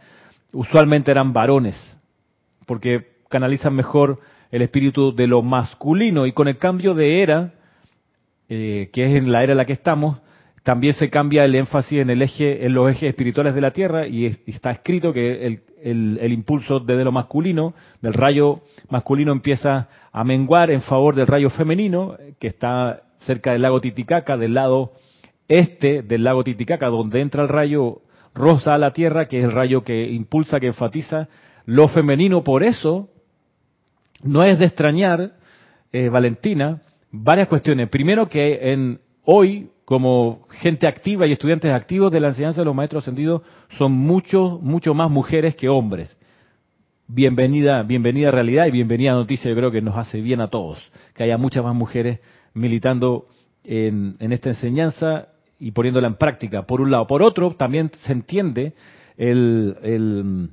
usualmente 0.53 1.11
eran 1.11 1.33
varones, 1.33 1.77
porque 2.67 3.07
canalizan 3.31 3.75
mejor 3.75 4.21
el 4.51 4.63
espíritu 4.63 5.15
de 5.15 5.27
lo 5.27 5.41
masculino. 5.41 6.27
Y 6.27 6.33
con 6.33 6.49
el 6.49 6.59
cambio 6.59 6.93
de 6.93 7.23
era, 7.23 7.55
eh, 8.49 8.91
que 8.93 9.05
es 9.05 9.17
en 9.17 9.33
la 9.33 9.43
era 9.43 9.53
en 9.53 9.59
la 9.59 9.65
que 9.65 9.73
estamos, 9.73 10.19
también 10.67 10.95
se 10.95 11.11
cambia 11.11 11.45
el 11.45 11.55
énfasis 11.55 12.01
en 12.01 12.11
el 12.11 12.23
eje, 12.23 12.67
en 12.67 12.75
los 12.75 12.91
ejes 12.91 13.11
espirituales 13.11 13.55
de 13.55 13.61
la 13.61 13.71
Tierra 13.71 14.09
y, 14.09 14.27
está 14.27 14.73
escrito 14.73 15.13
que 15.13 15.47
el, 15.47 15.63
el, 15.91 16.33
impulso 16.33 16.81
desde 16.81 17.05
lo 17.05 17.13
masculino, 17.13 17.75
del 18.03 18.15
rayo 18.15 18.61
masculino 18.91 19.33
empieza 19.33 19.89
a 20.13 20.25
menguar 20.25 20.71
en 20.71 20.83
favor 20.83 21.15
del 21.15 21.27
rayo 21.27 21.51
femenino, 21.51 22.17
que 22.39 22.49
está 22.49 23.03
cerca 23.19 23.53
del 23.53 23.63
lago 23.63 23.81
Titicaca, 23.81 24.37
del 24.37 24.55
lado 24.55 24.93
este 25.49 26.03
del 26.03 26.25
lago 26.25 26.43
Titicaca, 26.43 26.89
donde 26.89 27.21
entra 27.21 27.43
el 27.43 27.49
rayo 27.49 28.01
rosa 28.35 28.75
a 28.75 28.79
la 28.79 28.93
Tierra, 28.93 29.29
que 29.29 29.39
es 29.39 29.45
el 29.45 29.53
rayo 29.53 29.83
que 29.85 30.11
impulsa, 30.11 30.61
que 30.61 30.67
enfatiza 30.69 31.29
lo 31.65 31.89
femenino. 31.89 32.43
Por 32.43 32.63
eso, 32.63 33.09
no 34.23 34.45
es 34.45 34.59
de 34.59 34.67
extrañar, 34.67 35.33
eh, 35.93 36.09
Valentina, 36.09 36.83
varias 37.11 37.49
cuestiones. 37.49 37.89
Primero 37.89 38.29
que 38.29 38.73
en 38.73 39.01
hoy, 39.25 39.71
como 39.87 40.41
gente 40.51 40.89
activa 40.89 41.29
y 41.29 41.33
estudiantes 41.33 41.73
activos 41.73 42.11
de 42.11 42.19
la 42.19 42.29
enseñanza 42.29 42.61
de 42.61 42.65
los 42.65 42.75
maestros 42.75 43.05
ascendidos, 43.05 43.43
son 43.79 43.93
mucho, 43.93 44.59
mucho 44.61 44.95
más 44.95 45.09
mujeres 45.09 45.55
que 45.55 45.69
hombres. 45.69 46.19
Bienvenida, 47.07 47.85
bienvenida 47.85 48.33
realidad 48.33 48.67
y 48.67 48.73
bienvenida 48.73 49.13
noticia, 49.13 49.49
yo 49.49 49.57
creo 49.57 49.71
que 49.71 49.81
nos 49.81 49.97
hace 49.97 50.21
bien 50.21 50.41
a 50.41 50.49
todos, 50.49 50.81
que 51.15 51.23
haya 51.23 51.39
muchas 51.39 51.63
más 51.63 51.77
mujeres 51.77 52.19
militando 52.53 53.29
en, 53.63 54.17
esta 54.19 54.49
enseñanza 54.49 55.29
y 55.61 55.71
poniéndola 55.71 56.09
en 56.09 56.17
práctica, 56.17 56.63
por 56.63 56.81
un 56.81 56.91
lado. 56.91 57.07
Por 57.07 57.23
otro, 57.23 57.55
también 57.55 57.93
se 58.03 58.13
entiende 58.13 58.73
el, 59.17 59.77
el, 59.85 60.51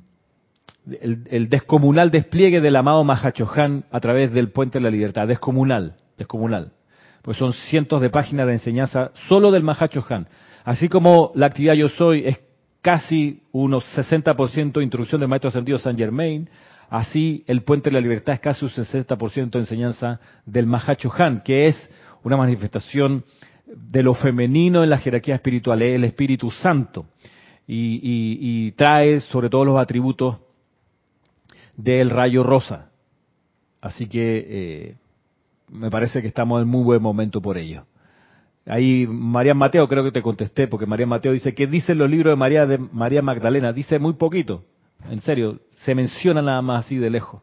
el, 1.28 1.48
descomunal 1.48 2.12
despliegue 2.12 2.60
del 2.60 2.76
amado 2.76 3.02
Mahachohan 3.02 3.84
a 3.90 3.98
través 3.98 4.32
del 4.32 4.52
Puente 4.52 4.78
de 4.78 4.84
la 4.84 4.90
Libertad. 4.90 5.26
Descomunal, 5.26 5.96
descomunal. 6.16 6.70
Pues 7.24 7.38
son 7.38 7.54
cientos 7.54 8.02
de 8.02 8.10
páginas 8.10 8.46
de 8.46 8.52
enseñanza 8.52 9.10
solo 9.28 9.50
del 9.50 9.62
Mahachohan. 9.62 10.28
Así 10.62 10.90
como 10.90 11.32
la 11.34 11.46
actividad 11.46 11.72
Yo 11.72 11.88
Soy 11.88 12.26
es 12.26 12.38
casi 12.82 13.40
unos 13.50 13.82
60% 13.96 14.82
introducción 14.82 15.20
del 15.20 15.30
Maestro 15.30 15.48
Ascendido 15.48 15.78
San 15.78 15.96
Germain, 15.96 16.50
así 16.90 17.42
el 17.46 17.62
Puente 17.62 17.88
de 17.88 17.94
la 17.94 18.02
Libertad 18.02 18.34
es 18.34 18.40
casi 18.40 18.66
un 18.66 18.70
60% 18.70 19.52
de 19.52 19.58
enseñanza 19.58 20.20
del 20.44 20.66
Mahachohan, 20.66 21.40
que 21.42 21.66
es 21.66 21.90
una 22.24 22.36
manifestación 22.36 23.24
de 23.66 24.02
lo 24.02 24.12
femenino 24.12 24.84
en 24.84 24.90
la 24.90 24.98
jerarquía 24.98 25.36
espiritual, 25.36 25.80
es 25.80 25.94
el 25.94 26.04
Espíritu 26.04 26.50
Santo. 26.50 27.06
Y, 27.66 28.70
trae 28.72 29.20
sobre 29.20 29.48
todo 29.48 29.64
los 29.64 29.80
atributos 29.80 30.36
del 31.74 32.10
rayo 32.10 32.42
rosa. 32.42 32.90
Así 33.80 34.06
que 34.06 34.46
eh, 34.46 34.94
me 35.68 35.90
parece 35.90 36.22
que 36.22 36.28
estamos 36.28 36.62
en 36.62 36.68
muy 36.68 36.84
buen 36.84 37.02
momento 37.02 37.40
por 37.40 37.58
ello. 37.58 37.84
Ahí 38.66 39.06
María 39.06 39.54
Mateo 39.54 39.86
creo 39.88 40.04
que 40.04 40.12
te 40.12 40.22
contesté, 40.22 40.68
porque 40.68 40.86
María 40.86 41.06
Mateo 41.06 41.32
dice, 41.32 41.54
¿qué 41.54 41.66
dicen 41.66 41.98
los 41.98 42.08
libros 42.08 42.32
de 42.32 42.36
María, 42.36 42.66
de 42.66 42.78
María 42.78 43.22
Magdalena? 43.22 43.72
Dice 43.72 43.98
muy 43.98 44.14
poquito, 44.14 44.64
en 45.10 45.20
serio, 45.20 45.60
se 45.84 45.94
menciona 45.94 46.40
nada 46.40 46.62
más 46.62 46.86
así 46.86 46.96
de 46.96 47.10
lejos. 47.10 47.42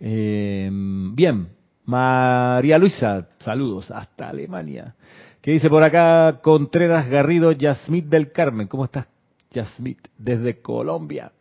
Eh, 0.00 0.68
bien, 1.14 1.48
María 1.84 2.78
Luisa, 2.78 3.28
saludos 3.38 3.90
hasta 3.90 4.28
Alemania. 4.28 4.94
¿Qué 5.40 5.50
dice 5.52 5.68
por 5.68 5.82
acá 5.82 6.40
Contreras 6.42 7.08
Garrido, 7.08 7.52
Yasmit 7.52 8.06
del 8.06 8.32
Carmen? 8.32 8.68
¿Cómo 8.68 8.84
estás, 8.84 9.06
Yasmit? 9.50 9.98
Desde 10.16 10.60
Colombia. 10.60 11.32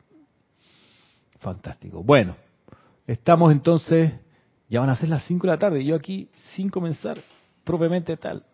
Fantástico. 1.39 2.03
Bueno, 2.03 2.35
estamos 3.05 3.51
entonces, 3.51 4.13
ya 4.71 4.79
van 4.79 4.89
a 4.89 4.95
ser 4.95 5.09
las 5.09 5.25
5 5.25 5.45
de 5.45 5.53
la 5.53 5.59
tarde, 5.59 5.83
yo 5.83 5.95
aquí 5.97 6.29
sin 6.55 6.69
comenzar 6.69 7.21
propiamente 7.65 8.15
tal. 8.15 8.45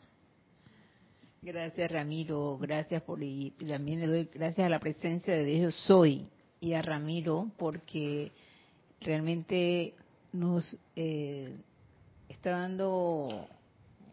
Gracias 1.43 1.91
Ramiro, 1.91 2.57
gracias 2.57 3.03
por 3.03 3.21
y 3.21 3.51
también 3.51 3.99
le 3.99 4.07
doy 4.07 4.29
gracias 4.33 4.65
a 4.65 4.69
la 4.69 4.79
presencia 4.79 5.35
de 5.35 5.45
Dios 5.45 5.75
soy 5.85 6.27
y 6.59 6.73
a 6.73 6.81
Ramiro 6.81 7.51
porque 7.57 8.31
realmente 8.99 9.93
nos 10.33 10.79
eh, 10.95 11.55
está 12.29 12.49
dando 12.49 13.47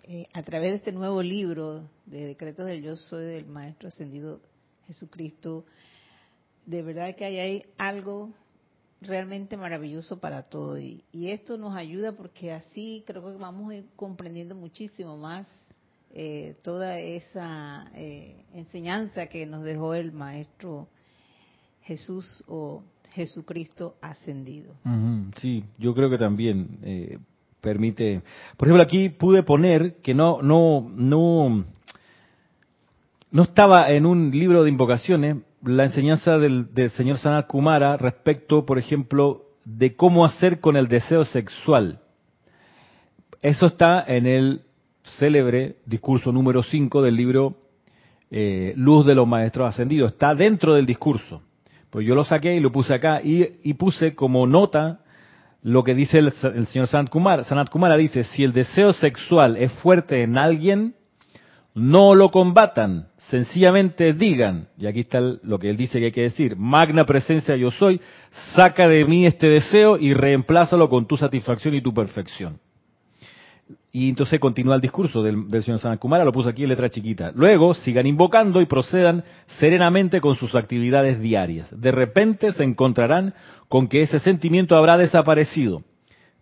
eh, 0.03 0.27
a 0.35 0.43
través 0.43 0.73
de 0.73 0.77
este 0.77 0.93
nuevo 0.93 1.23
libro 1.23 1.88
de 2.05 2.27
decretos 2.27 2.67
del 2.67 2.83
yo 2.83 2.97
soy 2.97 3.25
del 3.25 3.47
maestro 3.47 3.88
ascendido 3.88 4.40
Jesucristo 4.87 5.64
de 6.67 6.83
verdad 6.83 7.17
que 7.17 7.25
hay 7.25 7.64
algo 7.79 8.29
realmente 9.00 9.57
maravilloso 9.57 10.18
para 10.18 10.42
todo. 10.42 10.78
Y, 10.78 11.02
esto 11.12 11.57
nos 11.57 11.76
ayuda 11.76 12.12
porque 12.12 12.52
así 12.52 13.02
creo 13.07 13.22
que 13.22 13.38
vamos 13.38 13.70
a 13.70 13.76
ir 13.76 13.87
comprendiendo 13.96 14.54
muchísimo 14.54 15.16
más 15.16 15.48
eh, 16.12 16.57
toda 16.62 16.98
esa 16.98 17.90
eh, 17.94 18.44
enseñanza 18.54 19.26
que 19.26 19.46
nos 19.46 19.64
dejó 19.64 19.94
el 19.94 20.12
Maestro 20.12 20.88
Jesús 21.83 22.44
o 22.46 22.83
Jesucristo 23.12 23.96
ascendido. 24.00 24.74
sí, 25.40 25.64
yo 25.78 25.94
creo 25.94 26.11
que 26.11 26.18
también 26.18 26.78
eh, 26.83 27.18
permite. 27.61 28.22
Por 28.57 28.68
ejemplo, 28.68 28.83
aquí 28.83 29.09
pude 29.09 29.42
poner 29.42 29.96
que 30.02 30.14
no, 30.14 30.42
no, 30.42 30.90
no, 30.94 31.64
no 33.30 33.42
estaba 33.42 33.90
en 33.90 34.07
un 34.07 34.30
libro 34.30 34.62
de 34.64 34.70
invocaciones, 34.70 35.38
la 35.64 35.85
enseñanza 35.85 36.38
del, 36.38 36.68
señor 36.90 37.18
Sanat 37.18 37.46
Kumara 37.46 37.96
respecto, 37.96 38.66
por 38.66 38.79
ejemplo, 38.79 39.44
de 39.64 39.96
cómo 39.96 40.24
hacer 40.24 40.61
con 40.61 40.77
el 40.77 40.88
deseo 40.88 41.24
sexual. 41.24 42.00
Eso 43.40 43.66
está 43.66 44.05
en 44.07 44.27
el 44.27 44.62
célebre 45.18 45.77
discurso 45.87 46.33
número 46.33 46.62
5 46.62 47.03
del 47.03 47.16
libro 47.16 47.57
eh, 48.31 48.74
Luz 48.77 49.07
de 49.07 49.14
los 49.14 49.27
Maestros 49.27 49.68
Ascendidos. 49.68 50.12
Está 50.12 50.35
dentro 50.35 50.74
del 50.74 50.87
discurso. 50.87 51.42
Pues 51.90 52.07
yo 52.07 52.14
lo 52.14 52.24
saqué 52.24 52.55
y 52.55 52.61
lo 52.61 52.72
puse 52.72 52.94
acá 52.94 53.20
y, 53.22 53.74
puse 53.74 54.14
como 54.14 54.46
nota 54.46 55.00
lo 55.62 55.85
que 55.85 55.94
dice 55.94 56.18
el, 56.18 56.33
señor 56.66 56.88
Sanat 56.88 57.09
Kumara. 57.09 57.44
Sanat 57.44 57.70
Kumara 57.70 57.96
dice, 57.96 58.24
si 58.24 58.44
el 58.44 58.53
deseo 58.53 58.92
sexual 58.92 59.57
es 59.57 59.72
fuerte 59.74 60.22
en 60.22 60.37
alguien, 60.37 60.94
no 61.74 62.14
lo 62.14 62.31
combatan, 62.31 63.09
sencillamente 63.31 64.13
digan, 64.13 64.69
y 64.79 64.87
aquí 64.87 65.01
está 65.01 65.21
lo 65.21 65.59
que 65.59 65.71
él 65.71 65.77
dice 65.77 65.99
que 65.99 66.07
hay 66.07 66.13
que 66.13 66.23
decir, 66.23 66.57
magna 66.57 67.05
presencia 67.05 67.57
yo 67.57 67.71
soy, 67.71 68.01
saca 68.55 68.89
de 68.89 69.05
mí 69.05 69.27
este 69.27 69.49
deseo 69.49 69.97
y 69.97 70.13
reemplázalo 70.13 70.89
con 70.89 71.07
tu 71.07 71.17
satisfacción 71.17 71.75
y 71.75 71.83
tu 71.83 71.95
perfección. 71.95 72.59
Y 73.93 74.09
entonces 74.09 74.41
continúa 74.41 74.75
el 74.75 74.81
discurso 74.81 75.23
del, 75.23 75.47
señor 75.63 75.79
Sanakumara, 75.79 76.25
lo 76.25 76.33
puso 76.33 76.49
aquí 76.49 76.65
en 76.65 76.69
letra 76.69 76.89
chiquita. 76.89 77.31
Luego 77.35 77.75
sigan 77.75 78.07
invocando 78.07 78.61
y 78.61 78.67
procedan 78.67 79.23
serenamente 79.59 80.21
con 80.21 80.35
sus 80.35 80.55
actividades 80.57 81.21
diarias. 81.21 81.69
De 81.81 81.93
repente 81.93 82.53
se 82.53 82.65
encontrarán 82.65 83.35
con 83.69 83.87
que 83.87 84.03
ese 84.03 84.19
sentimiento 84.19 84.77
habrá 84.77 84.99
desaparecido. 84.99 85.83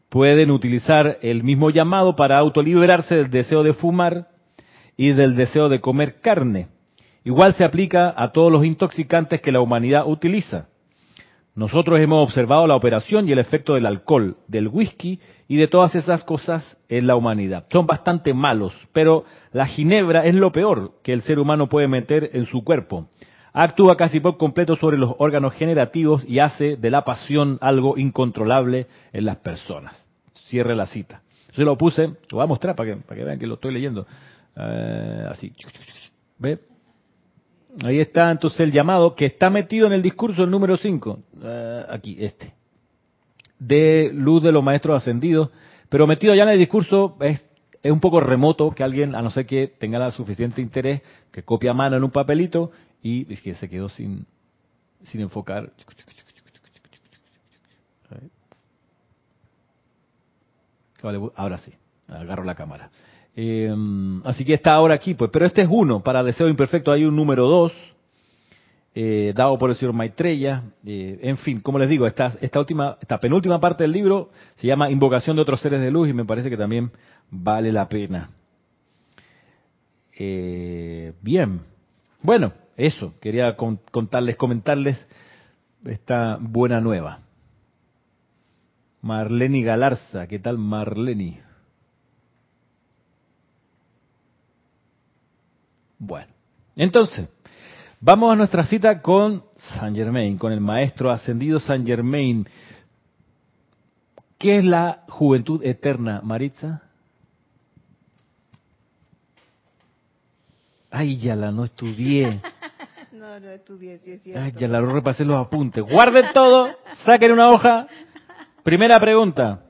Pueden 0.08 0.50
utilizar 0.50 1.18
el 1.20 1.44
mismo 1.44 1.70
llamado 1.70 2.16
para 2.16 2.38
autoliberarse 2.38 3.16
del 3.16 3.30
deseo 3.30 3.62
de 3.62 3.74
fumar 3.74 4.31
y 4.96 5.12
del 5.12 5.36
deseo 5.36 5.68
de 5.68 5.80
comer 5.80 6.20
carne 6.20 6.68
Igual 7.24 7.54
se 7.54 7.64
aplica 7.64 8.12
a 8.16 8.32
todos 8.32 8.50
los 8.50 8.64
intoxicantes 8.64 9.40
que 9.40 9.52
la 9.52 9.60
humanidad 9.60 10.06
utiliza. 10.06 10.68
Nosotros 11.54 12.00
hemos 12.00 12.26
observado 12.26 12.66
la 12.66 12.74
operación 12.74 13.28
y 13.28 13.32
el 13.32 13.38
efecto 13.38 13.74
del 13.74 13.86
alcohol, 13.86 14.38
del 14.48 14.68
whisky 14.68 15.20
y 15.48 15.56
de 15.56 15.68
todas 15.68 15.94
esas 15.94 16.24
cosas 16.24 16.78
en 16.88 17.06
la 17.06 17.14
humanidad. 17.14 17.66
Son 17.70 17.86
bastante 17.86 18.32
malos, 18.32 18.74
pero 18.92 19.24
la 19.52 19.66
ginebra 19.66 20.24
es 20.24 20.34
lo 20.34 20.50
peor 20.50 20.92
que 21.02 21.12
el 21.12 21.22
ser 21.22 21.38
humano 21.38 21.68
puede 21.68 21.88
meter 21.88 22.30
en 22.32 22.46
su 22.46 22.64
cuerpo. 22.64 23.08
Actúa 23.52 23.98
casi 23.98 24.18
por 24.18 24.38
completo 24.38 24.76
sobre 24.76 24.96
los 24.96 25.14
órganos 25.18 25.52
generativos 25.52 26.24
y 26.26 26.38
hace 26.38 26.76
de 26.76 26.90
la 26.90 27.04
pasión 27.04 27.58
algo 27.60 27.98
incontrolable 27.98 28.86
en 29.12 29.26
las 29.26 29.36
personas. 29.36 30.08
Cierre 30.32 30.74
la 30.74 30.86
cita. 30.86 31.20
Yo 31.52 31.64
lo 31.64 31.76
puse, 31.76 32.06
lo 32.06 32.16
voy 32.38 32.44
a 32.44 32.46
mostrar 32.46 32.74
para 32.74 32.94
que, 32.94 33.02
para 33.02 33.18
que 33.18 33.24
vean 33.24 33.38
que 33.38 33.46
lo 33.46 33.54
estoy 33.54 33.74
leyendo. 33.74 34.06
Eh, 34.56 35.26
así. 35.30 35.52
¿Ve? 36.38 36.58
Ahí 37.84 38.00
está 38.00 38.30
entonces 38.30 38.60
el 38.60 38.72
llamado 38.72 39.14
que 39.14 39.24
está 39.24 39.48
metido 39.48 39.86
en 39.86 39.94
el 39.94 40.02
discurso 40.02 40.44
el 40.44 40.50
número 40.50 40.76
5, 40.76 41.18
eh, 41.42 41.86
aquí, 41.88 42.16
este, 42.20 42.52
de 43.58 44.10
luz 44.12 44.42
de 44.42 44.52
los 44.52 44.62
maestros 44.62 45.00
ascendidos, 45.00 45.50
pero 45.88 46.06
metido 46.06 46.34
ya 46.34 46.42
en 46.42 46.50
el 46.50 46.58
discurso 46.58 47.16
es 47.20 47.42
es 47.82 47.90
un 47.90 48.00
poco 48.00 48.20
remoto 48.20 48.70
que 48.70 48.84
alguien, 48.84 49.14
a 49.14 49.22
no 49.22 49.30
ser 49.30 49.44
que 49.44 49.66
tenga 49.66 49.98
la 49.98 50.10
suficiente 50.12 50.62
interés, 50.62 51.02
que 51.32 51.42
copie 51.42 51.68
a 51.68 51.74
mano 51.74 51.96
en 51.96 52.04
un 52.04 52.10
papelito 52.10 52.70
y 53.02 53.24
que 53.36 53.54
se 53.54 53.68
quedó 53.68 53.88
sin, 53.88 54.24
sin 55.04 55.20
enfocar. 55.20 55.72
ahora 61.34 61.58
sí, 61.58 61.72
agarro 62.06 62.44
la 62.44 62.54
cámara. 62.54 62.90
Eh, 63.34 63.74
así 64.24 64.44
que 64.44 64.54
está 64.54 64.74
ahora 64.74 64.94
aquí, 64.94 65.14
pues, 65.14 65.30
pero 65.32 65.46
este 65.46 65.62
es 65.62 65.68
uno, 65.70 66.00
para 66.00 66.22
deseo 66.22 66.48
imperfecto 66.48 66.92
hay 66.92 67.04
un 67.04 67.16
número 67.16 67.48
dos, 67.48 67.72
eh, 68.94 69.32
dado 69.34 69.56
por 69.58 69.70
el 69.70 69.76
señor 69.76 69.94
Maitreya. 69.94 70.62
Eh, 70.84 71.18
en 71.22 71.38
fin, 71.38 71.60
como 71.60 71.78
les 71.78 71.88
digo, 71.88 72.06
esta, 72.06 72.36
esta 72.40 72.58
última, 72.58 72.98
esta 73.00 73.18
penúltima 73.18 73.58
parte 73.58 73.84
del 73.84 73.92
libro 73.92 74.30
se 74.56 74.66
llama 74.66 74.90
Invocación 74.90 75.36
de 75.36 75.42
otros 75.42 75.60
seres 75.60 75.80
de 75.80 75.90
luz 75.90 76.08
y 76.08 76.12
me 76.12 76.24
parece 76.24 76.50
que 76.50 76.56
también 76.56 76.90
vale 77.30 77.72
la 77.72 77.88
pena. 77.88 78.30
Eh, 80.18 81.14
bien, 81.22 81.60
bueno, 82.20 82.52
eso, 82.76 83.14
quería 83.20 83.56
contarles, 83.56 84.36
comentarles 84.36 85.06
esta 85.84 86.38
buena 86.40 86.80
nueva. 86.80 87.20
Marleni 89.00 89.62
Galarza, 89.64 90.28
¿qué 90.28 90.38
tal 90.38 90.58
Marleni? 90.58 91.38
Bueno, 96.04 96.32
entonces, 96.74 97.28
Vamos 98.04 98.32
a 98.32 98.36
nuestra 98.36 98.64
cita 98.64 99.00
con 99.00 99.44
Saint 99.78 99.96
Germain, 99.96 100.36
con 100.36 100.52
el 100.52 100.60
maestro 100.60 101.12
ascendido 101.12 101.60
Saint 101.60 101.86
Germain. 101.86 102.48
¿Qué 104.36 104.56
es 104.56 104.64
la 104.64 105.04
juventud 105.08 105.64
eterna, 105.64 106.20
Maritza? 106.20 106.82
Ay, 110.90 111.16
ya 111.16 111.36
la 111.36 111.52
no 111.52 111.62
estudié. 111.62 112.40
no, 113.12 113.38
no 113.38 113.50
estudié, 113.50 114.00
sí 114.00 114.10
es 114.10 114.22
cierto. 114.24 114.42
Ay, 114.42 114.52
ya 114.58 114.66
la 114.66 114.80
no 114.80 114.92
repasé 114.92 115.24
los 115.24 115.36
apuntes. 115.36 115.84
Guarden 115.84 116.24
todo, 116.34 116.76
saquen 117.04 117.30
una 117.30 117.50
hoja. 117.50 117.86
Primera 118.64 118.98
pregunta. 118.98 119.62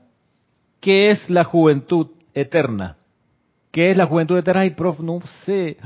¿Qué 0.81 1.11
es 1.11 1.29
la 1.29 1.43
juventud 1.43 2.07
eterna? 2.33 2.97
¿Qué 3.73 3.89
es 3.89 3.97
la 3.97 4.05
juventud 4.05 4.37
eterna? 4.37 4.61
Ay, 4.61 4.69
prof, 4.69 4.99
no 4.99 5.19
sé. 5.45 5.77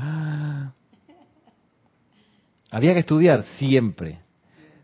Había 2.70 2.92
que 2.92 3.00
estudiar 3.00 3.44
siempre. 3.58 4.18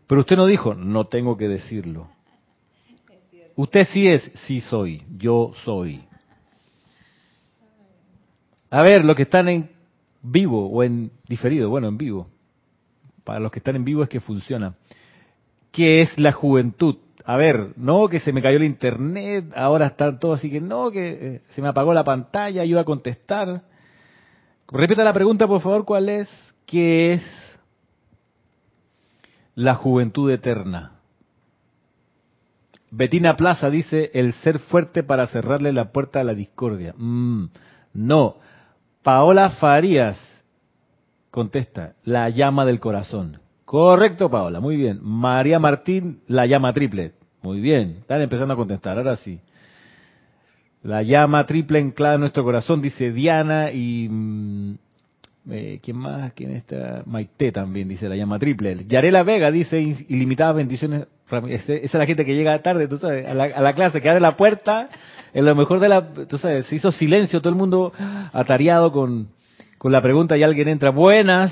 Pero 0.07 0.21
usted 0.21 0.35
no 0.35 0.47
dijo, 0.47 0.73
no 0.73 1.05
tengo 1.05 1.37
que 1.37 1.47
decirlo. 1.47 2.09
Usted 3.55 3.85
sí 3.93 4.07
es, 4.07 4.23
sí 4.47 4.59
soy, 4.59 5.03
yo 5.17 5.53
soy. 5.63 6.03
A 8.71 8.81
ver, 8.81 9.05
los 9.05 9.15
que 9.15 9.21
están 9.21 9.49
en 9.49 9.69
vivo 10.23 10.67
o 10.67 10.81
en 10.81 11.11
diferido, 11.27 11.69
bueno, 11.69 11.87
en 11.87 11.99
vivo. 11.99 12.27
Para 13.23 13.39
los 13.39 13.51
que 13.51 13.59
están 13.59 13.75
en 13.75 13.85
vivo 13.85 14.01
es 14.01 14.09
que 14.09 14.19
funciona. 14.19 14.73
¿Qué 15.71 16.01
es 16.01 16.17
la 16.17 16.31
juventud? 16.31 16.97
A 17.25 17.37
ver, 17.37 17.73
no 17.75 18.07
que 18.07 18.19
se 18.19 18.31
me 18.31 18.41
cayó 18.41 18.57
el 18.57 18.63
internet, 18.63 19.51
ahora 19.55 19.87
están 19.87 20.19
todos 20.19 20.39
así 20.39 20.51
que 20.51 20.61
no, 20.61 20.91
que 20.91 21.09
eh, 21.09 21.41
se 21.49 21.61
me 21.61 21.67
apagó 21.67 21.93
la 21.93 22.03
pantalla, 22.03 22.63
iba 22.63 22.81
a 22.81 22.85
contestar. 22.85 23.63
Repita 24.67 25.03
la 25.03 25.13
pregunta, 25.13 25.47
por 25.47 25.61
favor, 25.61 25.85
¿cuál 25.85 26.09
es? 26.09 26.29
¿Qué 26.65 27.13
es 27.13 27.45
la 29.55 29.75
juventud 29.75 30.29
eterna. 30.29 30.91
Betina 32.91 33.35
Plaza 33.35 33.69
dice 33.69 34.11
el 34.13 34.33
ser 34.33 34.59
fuerte 34.59 35.03
para 35.03 35.27
cerrarle 35.27 35.73
la 35.73 35.91
puerta 35.91 36.19
a 36.19 36.23
la 36.23 36.33
discordia. 36.33 36.93
Mm, 36.97 37.45
no. 37.93 38.37
Paola 39.01 39.49
Farías 39.51 40.17
contesta, 41.31 41.95
la 42.03 42.29
llama 42.29 42.65
del 42.65 42.79
corazón. 42.79 43.39
Correcto, 43.65 44.29
Paola, 44.29 44.59
muy 44.59 44.77
bien. 44.77 44.99
María 45.01 45.59
Martín, 45.59 46.21
la 46.27 46.45
llama 46.45 46.71
triple. 46.71 47.13
Muy 47.41 47.59
bien, 47.59 47.97
están 48.01 48.21
empezando 48.21 48.53
a 48.53 48.57
contestar, 48.57 48.97
ahora 48.97 49.15
sí. 49.17 49.39
La 50.83 51.01
llama 51.01 51.45
triple 51.45 51.79
enclada 51.79 52.15
en 52.15 52.21
nuestro 52.21 52.43
corazón, 52.43 52.81
dice 52.81 53.11
Diana 53.11 53.71
y 53.71 54.07
mm, 54.09 54.75
eh, 55.51 55.79
¿Quién 55.81 55.97
más? 55.97 56.33
¿Quién 56.33 56.51
está? 56.55 57.03
Maite 57.05 57.51
también 57.51 57.87
dice 57.87 58.09
la 58.09 58.15
llama 58.15 58.39
triple. 58.39 58.77
Yarela 58.87 59.23
Vega 59.23 59.51
dice 59.51 59.79
ilimitadas 59.79 60.55
bendiciones. 60.55 61.07
Esa 61.49 61.73
es 61.73 61.93
la 61.93 62.05
gente 62.05 62.25
que 62.25 62.35
llega 62.35 62.61
tarde, 62.61 62.87
tú 62.87 62.97
sabes, 62.97 63.27
a 63.27 63.33
la, 63.33 63.73
clase, 63.73 64.01
que 64.01 64.09
abre 64.09 64.21
la 64.21 64.35
puerta. 64.35 64.89
En 65.33 65.45
lo 65.45 65.55
mejor 65.55 65.79
de 65.79 65.89
la, 65.89 66.13
tú 66.13 66.37
sabes, 66.37 66.65
se 66.67 66.75
hizo 66.75 66.91
silencio, 66.91 67.41
todo 67.41 67.49
el 67.49 67.59
mundo 67.59 67.93
atareado 68.31 68.91
con, 68.91 69.27
con 69.77 69.91
la 69.91 70.01
pregunta 70.01 70.37
y 70.37 70.43
alguien 70.43 70.67
entra. 70.67 70.91
Buenas, 70.91 71.51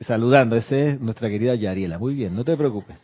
saludando. 0.00 0.56
Esa 0.56 0.76
es 0.76 1.00
nuestra 1.00 1.28
querida 1.28 1.54
Yariela. 1.54 1.98
Muy 1.98 2.14
bien, 2.14 2.34
no 2.34 2.44
te 2.44 2.56
preocupes. 2.56 3.00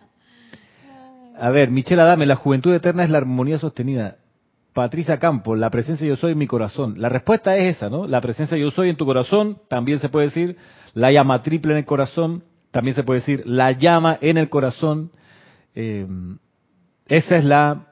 A 1.38 1.50
ver, 1.50 1.70
Michelle 1.70 2.02
Adame, 2.02 2.26
la 2.26 2.36
juventud 2.36 2.74
eterna 2.74 3.02
es 3.02 3.10
la 3.10 3.18
armonía 3.18 3.58
sostenida. 3.58 4.16
Patricia 4.72 5.18
Campo, 5.18 5.56
la 5.56 5.70
presencia 5.70 6.06
yo 6.06 6.16
soy 6.16 6.32
en 6.32 6.38
mi 6.38 6.46
corazón. 6.46 7.00
La 7.00 7.08
respuesta 7.08 7.56
es 7.56 7.76
esa, 7.76 7.88
¿no? 7.88 8.06
La 8.06 8.20
presencia 8.20 8.56
yo 8.56 8.70
soy 8.70 8.90
en 8.90 8.96
tu 8.96 9.04
corazón, 9.04 9.58
también 9.68 9.98
se 9.98 10.08
puede 10.08 10.26
decir 10.26 10.56
la 10.94 11.10
llama 11.10 11.42
triple 11.42 11.72
en 11.72 11.78
el 11.78 11.84
corazón, 11.86 12.44
también 12.70 12.94
se 12.94 13.02
puede 13.02 13.20
decir 13.20 13.42
la 13.46 13.72
llama 13.72 14.18
en 14.20 14.38
el 14.38 14.48
corazón. 14.48 15.10
Eh, 15.74 16.06
esa 17.06 17.36
es 17.36 17.44
la, 17.44 17.86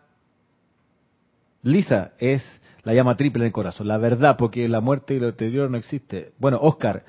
Lisa, 1.62 2.12
es 2.18 2.44
la 2.84 2.94
llama 2.94 3.16
triple 3.16 3.42
en 3.42 3.46
el 3.48 3.52
corazón, 3.52 3.88
la 3.88 3.98
verdad, 3.98 4.36
porque 4.36 4.68
la 4.68 4.80
muerte 4.80 5.14
y 5.14 5.20
lo 5.20 5.28
anterior 5.28 5.70
no 5.70 5.76
existe. 5.76 6.32
Bueno, 6.38 6.58
Oscar, 6.62 7.04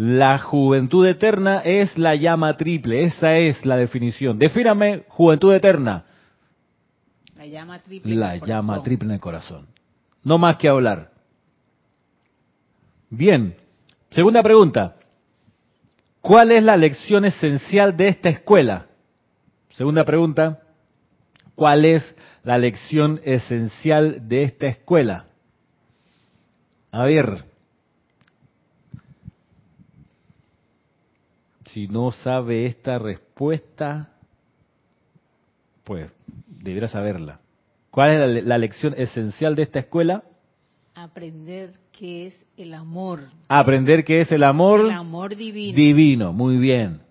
la 0.00 0.38
juventud 0.38 1.06
eterna 1.06 1.58
es 1.58 1.98
la 1.98 2.14
llama 2.14 2.56
triple, 2.56 3.04
esa 3.04 3.36
es 3.36 3.66
la 3.66 3.76
definición. 3.76 4.38
Defíname 4.38 5.04
juventud 5.08 5.52
eterna. 5.52 6.06
La 7.36 7.44
llama 7.44 7.80
triple. 7.80 8.14
La 8.14 8.36
llama 8.36 8.82
triple 8.82 9.08
en 9.08 9.12
el 9.12 9.20
corazón. 9.20 9.66
No 10.24 10.38
más 10.38 10.56
que 10.56 10.70
hablar. 10.70 11.10
Bien. 13.10 13.54
Segunda 14.10 14.42
pregunta. 14.42 14.96
¿Cuál 16.22 16.52
es 16.52 16.64
la 16.64 16.78
lección 16.78 17.26
esencial 17.26 17.94
de 17.94 18.08
esta 18.08 18.30
escuela? 18.30 18.86
Segunda 19.72 20.06
pregunta. 20.06 20.60
¿Cuál 21.54 21.84
es 21.84 22.16
la 22.42 22.56
lección 22.56 23.20
esencial 23.22 24.26
de 24.26 24.44
esta 24.44 24.66
escuela? 24.66 25.26
A 26.90 27.04
ver. 27.04 27.49
Si 31.72 31.86
no 31.86 32.10
sabe 32.10 32.66
esta 32.66 32.98
respuesta, 32.98 34.12
pues 35.84 36.10
debiera 36.48 36.88
saberla. 36.88 37.40
¿Cuál 37.90 38.10
es 38.10 38.44
la, 38.44 38.58
lección 38.58 38.94
esencial 38.96 39.54
de 39.54 39.62
esta 39.62 39.78
escuela? 39.78 40.24
Aprender 40.94 41.70
qué 41.92 42.26
es 42.26 42.46
el 42.56 42.74
amor. 42.74 43.20
Aprender 43.48 44.04
qué 44.04 44.20
es 44.20 44.32
el 44.32 44.42
amor. 44.42 44.80
El 44.80 44.90
amor 44.90 45.36
divino. 45.36 45.76
Divino, 45.76 46.32
muy 46.32 46.58
bien. 46.58 47.02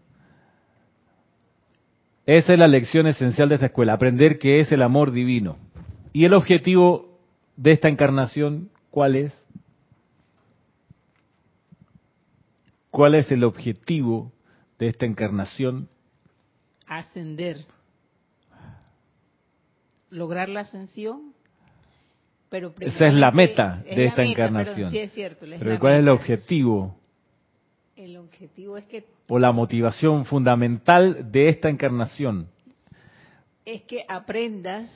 Esa 2.26 2.54
es 2.54 2.60
la 2.60 2.68
lección 2.68 3.08
esencial 3.08 3.48
de 3.48 3.56
esta 3.56 3.68
escuela, 3.68 3.94
aprender 3.94 4.40
qué 4.40 4.60
es 4.60 4.72
el 4.72 4.82
amor 4.82 5.12
divino. 5.12 5.58
¿Y 6.12 6.26
el 6.26 6.34
objetivo 6.34 7.18
de 7.56 7.72
esta 7.72 7.88
encarnación 7.88 8.70
cuál 8.92 9.16
es? 9.16 9.46
¿Cuál 12.92 13.16
es 13.16 13.32
el 13.32 13.44
objetivo 13.44 14.34
de 14.80 14.88
esta 14.88 15.06
encarnación? 15.06 15.88
Ascender 16.88 17.66
lograr 20.10 20.50
la 20.50 20.62
ascensión, 20.62 21.34
pero 22.50 22.74
esa 22.80 23.06
es 23.06 23.14
la 23.14 23.32
meta 23.32 23.84
de 23.84 24.06
esta 24.06 24.24
encarnación. 24.24 24.92
sí 24.92 25.00
es 25.00 25.12
cierto, 25.12 25.46
pero 25.60 25.80
¿cuál 25.80 25.94
es 25.94 26.00
el 26.00 26.10
objetivo? 26.10 26.96
El 27.96 28.18
objetivo 28.18 28.78
es 28.78 28.86
que 28.86 29.06
o 29.28 29.38
la 29.38 29.52
motivación 29.52 30.26
fundamental 30.26 31.32
de 31.32 31.50
esta 31.50 31.70
encarnación 31.70 32.48
es 33.66 33.84
que 33.84 34.04
aprendas 34.08 34.90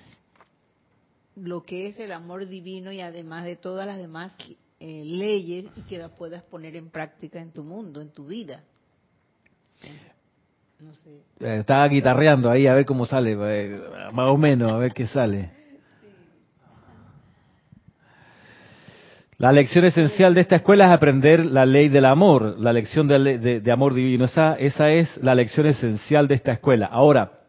lo 1.35 1.63
que 1.63 1.87
es 1.87 1.99
el 1.99 2.11
amor 2.11 2.47
divino 2.47 2.91
y 2.91 3.01
además 3.01 3.43
de 3.43 3.55
todas 3.55 3.85
las 3.85 3.97
demás 3.97 4.35
eh, 4.79 5.03
leyes 5.05 5.65
y 5.75 5.81
que 5.81 5.97
las 5.97 6.11
puedas 6.11 6.43
poner 6.43 6.75
en 6.75 6.89
práctica 6.89 7.39
en 7.39 7.51
tu 7.51 7.63
mundo, 7.63 8.01
en 8.01 8.11
tu 8.11 8.25
vida. 8.25 8.63
Eh, 11.39 11.57
estaba 11.59 11.87
guitarreando 11.87 12.49
ahí 12.49 12.67
a 12.67 12.73
ver 12.73 12.85
cómo 12.85 13.05
sale, 13.05 13.35
eh, 13.39 13.81
más 14.11 14.29
o 14.29 14.37
menos, 14.37 14.71
a 14.71 14.77
ver 14.77 14.93
qué 14.93 15.05
sale. 15.07 15.51
La 19.37 19.51
lección 19.51 19.83
esencial 19.83 20.33
de 20.33 20.41
esta 20.41 20.55
escuela 20.57 20.85
es 20.85 20.91
aprender 20.91 21.45
la 21.45 21.65
ley 21.65 21.89
del 21.89 22.05
amor, 22.05 22.57
la 22.59 22.71
lección 22.71 23.07
de, 23.07 23.71
amor 23.71 23.93
divino. 23.93 24.25
Esa, 24.25 24.53
esa 24.53 24.89
es 24.89 25.17
la 25.21 25.35
lección 25.35 25.65
esencial 25.65 26.29
de 26.29 26.35
esta 26.35 26.53
escuela. 26.53 26.85
Ahora, 26.85 27.41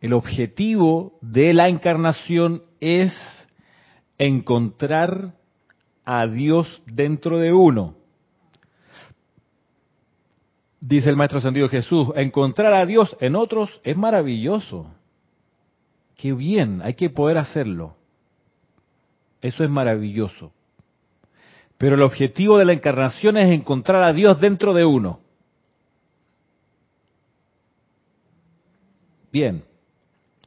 el 0.00 0.14
objetivo 0.14 1.18
de 1.20 1.52
la 1.52 1.68
encarnación 1.68 2.62
es 2.80 3.12
encontrar 4.16 5.34
a 6.06 6.26
Dios 6.26 6.82
dentro 6.86 7.38
de 7.38 7.52
uno. 7.52 7.99
Dice 10.80 11.10
el 11.10 11.16
Maestro 11.16 11.38
Ascendido 11.38 11.68
Jesús, 11.68 12.08
encontrar 12.16 12.72
a 12.72 12.86
Dios 12.86 13.14
en 13.20 13.36
otros 13.36 13.70
es 13.84 13.96
maravilloso. 13.96 14.86
Qué 16.16 16.32
bien, 16.32 16.80
hay 16.82 16.94
que 16.94 17.10
poder 17.10 17.36
hacerlo. 17.36 17.96
Eso 19.42 19.62
es 19.62 19.70
maravilloso. 19.70 20.52
Pero 21.76 21.96
el 21.96 22.02
objetivo 22.02 22.58
de 22.58 22.64
la 22.64 22.72
encarnación 22.72 23.36
es 23.36 23.50
encontrar 23.50 24.02
a 24.02 24.12
Dios 24.12 24.40
dentro 24.40 24.72
de 24.74 24.84
uno. 24.84 25.20
Bien. 29.32 29.64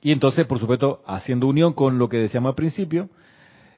Y 0.01 0.11
entonces, 0.11 0.45
por 0.45 0.59
supuesto, 0.59 1.01
haciendo 1.05 1.47
unión 1.47 1.73
con 1.73 1.97
lo 1.97 2.09
que 2.09 2.17
decíamos 2.17 2.49
al 2.49 2.55
principio, 2.55 3.09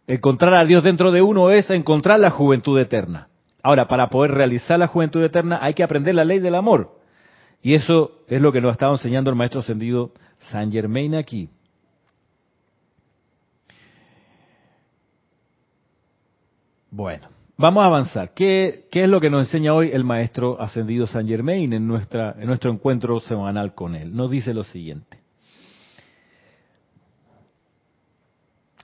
encontrar 0.07 0.55
a 0.55 0.65
Dios 0.65 0.83
dentro 0.83 1.11
de 1.11 1.21
uno 1.21 1.51
es 1.51 1.69
encontrar 1.69 2.19
la 2.19 2.31
juventud 2.31 2.79
eterna. 2.79 3.29
Ahora, 3.65 3.87
para 3.87 4.09
poder 4.09 4.29
realizar 4.29 4.77
la 4.77 4.85
juventud 4.85 5.23
eterna 5.23 5.57
hay 5.59 5.73
que 5.73 5.81
aprender 5.81 6.13
la 6.13 6.23
ley 6.23 6.37
del 6.37 6.53
amor. 6.53 6.99
Y 7.63 7.73
eso 7.73 8.11
es 8.27 8.39
lo 8.39 8.51
que 8.51 8.61
nos 8.61 8.69
ha 8.69 8.73
estado 8.73 8.91
enseñando 8.91 9.31
el 9.31 9.35
maestro 9.35 9.61
ascendido 9.61 10.11
San 10.51 10.71
Germain 10.71 11.15
aquí. 11.15 11.49
Bueno, 16.91 17.27
vamos 17.57 17.81
a 17.81 17.87
avanzar. 17.87 18.35
¿Qué, 18.35 18.85
¿Qué, 18.91 19.01
es 19.01 19.09
lo 19.09 19.19
que 19.19 19.31
nos 19.31 19.47
enseña 19.47 19.73
hoy 19.73 19.89
el 19.91 20.03
maestro 20.03 20.61
ascendido 20.61 21.07
San 21.07 21.27
Germain 21.27 21.73
en, 21.73 21.87
nuestra, 21.87 22.35
en 22.37 22.45
nuestro 22.45 22.71
encuentro 22.71 23.19
semanal 23.19 23.73
con 23.73 23.95
él? 23.95 24.15
Nos 24.15 24.29
dice 24.29 24.53
lo 24.53 24.63
siguiente. 24.63 25.24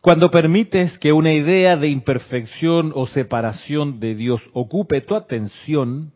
Cuando 0.02 0.32
permites 0.32 0.98
que 0.98 1.14
una 1.14 1.32
idea 1.32 1.78
de 1.78 1.88
imperfección 1.88 2.92
o 2.96 3.06
separación 3.06 4.00
de 4.00 4.16
Dios 4.16 4.42
ocupe 4.52 5.02
tu 5.02 5.16
atención 5.16 6.12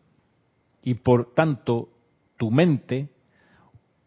y 0.82 0.94
por 0.94 1.32
tanto 1.34 1.90
tu 2.36 2.50
mente, 2.50 3.10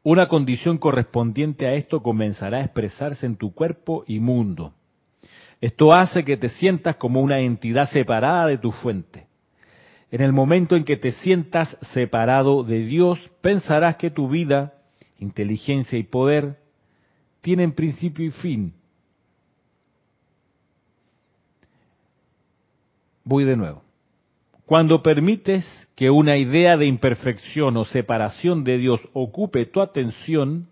una 0.04 0.28
condición 0.28 0.80
correspondiente 0.80 1.66
a 1.66 1.76
esto 1.76 2.04
comenzará 2.04 2.58
a 2.58 2.64
expresarse 2.64 3.26
en 3.26 3.38
tu 3.38 3.54
cuerpo 3.54 4.04
y 4.06 4.20
mundo. 4.20 4.74
Esto 5.62 5.94
hace 5.94 6.26
que 6.26 6.36
te 6.36 6.50
sientas 6.50 6.98
como 6.98 7.22
una 7.22 7.40
entidad 7.40 7.90
separada 7.90 8.48
de 8.48 8.58
tu 8.58 8.72
fuente. 8.72 9.28
En 10.12 10.20
el 10.20 10.34
momento 10.34 10.76
en 10.76 10.84
que 10.84 10.98
te 10.98 11.12
sientas 11.12 11.78
separado 11.94 12.64
de 12.64 12.80
Dios, 12.80 13.32
pensarás 13.40 13.96
que 13.96 14.12
tu 14.12 14.28
vida, 14.28 14.74
inteligencia 15.20 15.98
y 15.98 16.04
poder 16.04 16.58
tienen 17.40 17.72
principio 17.72 18.26
y 18.26 18.32
fin 18.32 18.74
Voy 23.30 23.46
de 23.46 23.56
nuevo. 23.56 23.84
Cuando 24.66 25.04
permites 25.04 25.64
que 25.96 26.10
una 26.10 26.38
idea 26.38 26.78
de 26.78 26.88
imperfección 26.88 27.78
o 27.78 27.86
separación 27.86 28.64
de 28.64 28.80
Dios 28.80 29.02
ocupe 29.14 29.68
tu 29.68 29.82
atención 29.82 30.68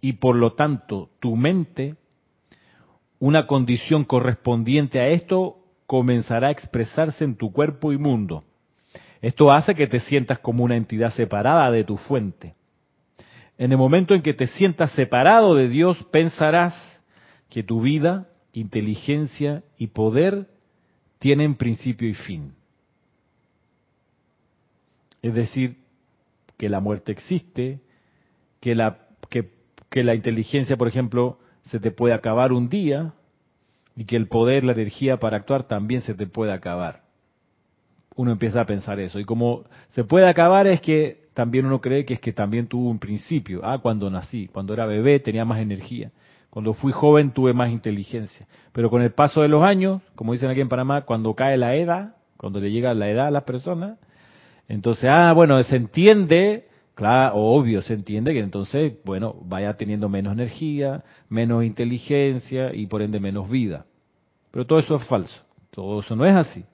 y 0.00 0.12
por 0.12 0.36
lo 0.36 0.52
tanto 0.52 1.10
tu 1.18 1.34
mente, 1.34 1.96
una 3.18 3.48
condición 3.48 4.04
correspondiente 4.04 5.00
a 5.00 5.08
esto 5.08 5.56
comenzará 5.88 6.46
a 6.46 6.52
expresarse 6.52 7.24
en 7.24 7.34
tu 7.34 7.50
cuerpo 7.50 7.92
y 7.92 7.98
mundo. 7.98 8.44
Esto 9.20 9.50
hace 9.50 9.74
que 9.74 9.88
te 9.88 9.98
sientas 9.98 10.38
como 10.38 10.62
una 10.62 10.76
entidad 10.76 11.10
separada 11.10 11.72
de 11.72 11.82
tu 11.82 11.96
fuente. 11.96 12.54
En 13.58 13.72
el 13.72 13.78
momento 13.78 14.14
en 14.14 14.22
que 14.22 14.32
te 14.32 14.46
sientas 14.46 14.92
separado 14.92 15.56
de 15.56 15.68
Dios, 15.68 15.98
pensarás 16.12 16.76
que 17.50 17.64
tu 17.64 17.80
vida, 17.80 18.28
inteligencia 18.52 19.64
y 19.76 19.88
poder 19.88 20.46
tienen 21.18 21.56
principio 21.56 22.08
y 22.08 22.14
fin. 22.14 22.54
Es 25.22 25.34
decir, 25.34 25.76
que 26.56 26.68
la 26.68 26.80
muerte 26.80 27.12
existe, 27.12 27.80
que 28.60 28.74
la, 28.74 29.08
que, 29.28 29.50
que 29.90 30.04
la 30.04 30.14
inteligencia, 30.14 30.76
por 30.76 30.88
ejemplo, 30.88 31.38
se 31.62 31.80
te 31.80 31.90
puede 31.90 32.14
acabar 32.14 32.52
un 32.52 32.68
día 32.68 33.14
y 33.96 34.04
que 34.04 34.16
el 34.16 34.28
poder, 34.28 34.64
la 34.64 34.72
energía 34.72 35.18
para 35.18 35.38
actuar 35.38 35.64
también 35.64 36.02
se 36.02 36.14
te 36.14 36.26
puede 36.26 36.52
acabar. 36.52 37.02
Uno 38.14 38.32
empieza 38.32 38.60
a 38.60 38.66
pensar 38.66 38.98
eso. 39.00 39.18
Y 39.18 39.24
como 39.24 39.64
se 39.90 40.04
puede 40.04 40.28
acabar 40.28 40.66
es 40.66 40.80
que 40.80 41.28
también 41.34 41.66
uno 41.66 41.80
cree 41.80 42.04
que 42.04 42.14
es 42.14 42.20
que 42.20 42.32
también 42.32 42.66
tuvo 42.66 42.90
un 42.90 42.98
principio. 42.98 43.60
Ah, 43.64 43.78
cuando 43.78 44.10
nací, 44.10 44.48
cuando 44.48 44.74
era 44.74 44.86
bebé 44.86 45.20
tenía 45.20 45.44
más 45.44 45.60
energía. 45.60 46.10
Cuando 46.50 46.72
fui 46.72 46.92
joven 46.92 47.32
tuve 47.32 47.52
más 47.52 47.70
inteligencia. 47.70 48.46
Pero 48.72 48.90
con 48.90 49.02
el 49.02 49.12
paso 49.12 49.42
de 49.42 49.48
los 49.48 49.62
años, 49.62 50.00
como 50.14 50.32
dicen 50.32 50.50
aquí 50.50 50.60
en 50.60 50.68
Panamá, 50.68 51.02
cuando 51.02 51.34
cae 51.34 51.56
la 51.56 51.74
edad, 51.76 52.16
cuando 52.36 52.60
le 52.60 52.70
llega 52.70 52.94
la 52.94 53.10
edad 53.10 53.26
a 53.26 53.30
las 53.30 53.44
personas, 53.44 53.98
entonces, 54.68 55.08
ah, 55.10 55.32
bueno, 55.32 55.62
se 55.62 55.76
entiende, 55.76 56.66
claro, 56.94 57.36
obvio, 57.36 57.80
se 57.80 57.94
entiende 57.94 58.32
que 58.34 58.40
entonces, 58.40 58.94
bueno, 59.04 59.36
vaya 59.42 59.74
teniendo 59.74 60.08
menos 60.08 60.34
energía, 60.34 61.04
menos 61.28 61.64
inteligencia 61.64 62.74
y 62.74 62.86
por 62.86 63.02
ende 63.02 63.18
menos 63.18 63.48
vida. 63.48 63.86
Pero 64.50 64.66
todo 64.66 64.78
eso 64.78 64.96
es 64.96 65.04
falso. 65.06 65.42
Todo 65.70 66.00
eso 66.00 66.16
no 66.16 66.26
es 66.26 66.34
así. 66.34 66.64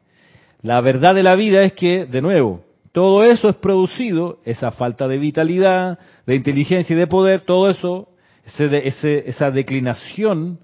La 0.63 0.81
verdad 0.81 1.15
de 1.15 1.23
la 1.23 1.35
vida 1.35 1.63
es 1.63 1.75
que, 1.75 2.07
de 2.07 2.23
nuevo, 2.23 2.63
todo 2.93 3.25
eso 3.25 3.49
es 3.49 3.57
producido, 3.57 4.39
esa 4.45 4.71
falta 4.71 5.09
de 5.09 5.19
vitalidad, 5.19 5.99
de 6.27 6.37
inteligencia 6.37 6.95
y 6.95 6.99
de 6.99 7.07
poder, 7.07 7.41
todo 7.41 7.69
eso 7.69 8.09
esa 8.47 9.51
declinación 9.51 10.59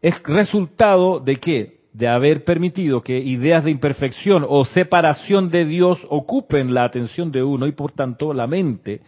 es 0.00 0.22
resultado 0.22 1.20
de 1.20 1.36
qué? 1.36 1.80
De 1.92 2.08
haber 2.08 2.44
permitido 2.44 3.02
que 3.02 3.18
ideas 3.18 3.64
de 3.64 3.70
imperfección 3.70 4.44
o 4.46 4.64
separación 4.64 5.50
de 5.50 5.64
Dios 5.64 5.98
ocupen 6.10 6.74
la 6.74 6.84
atención 6.84 7.32
de 7.32 7.42
uno 7.42 7.66
y 7.66 7.72
por 7.72 7.92
tanto 7.92 8.34
la 8.34 8.46
mente. 8.46 9.00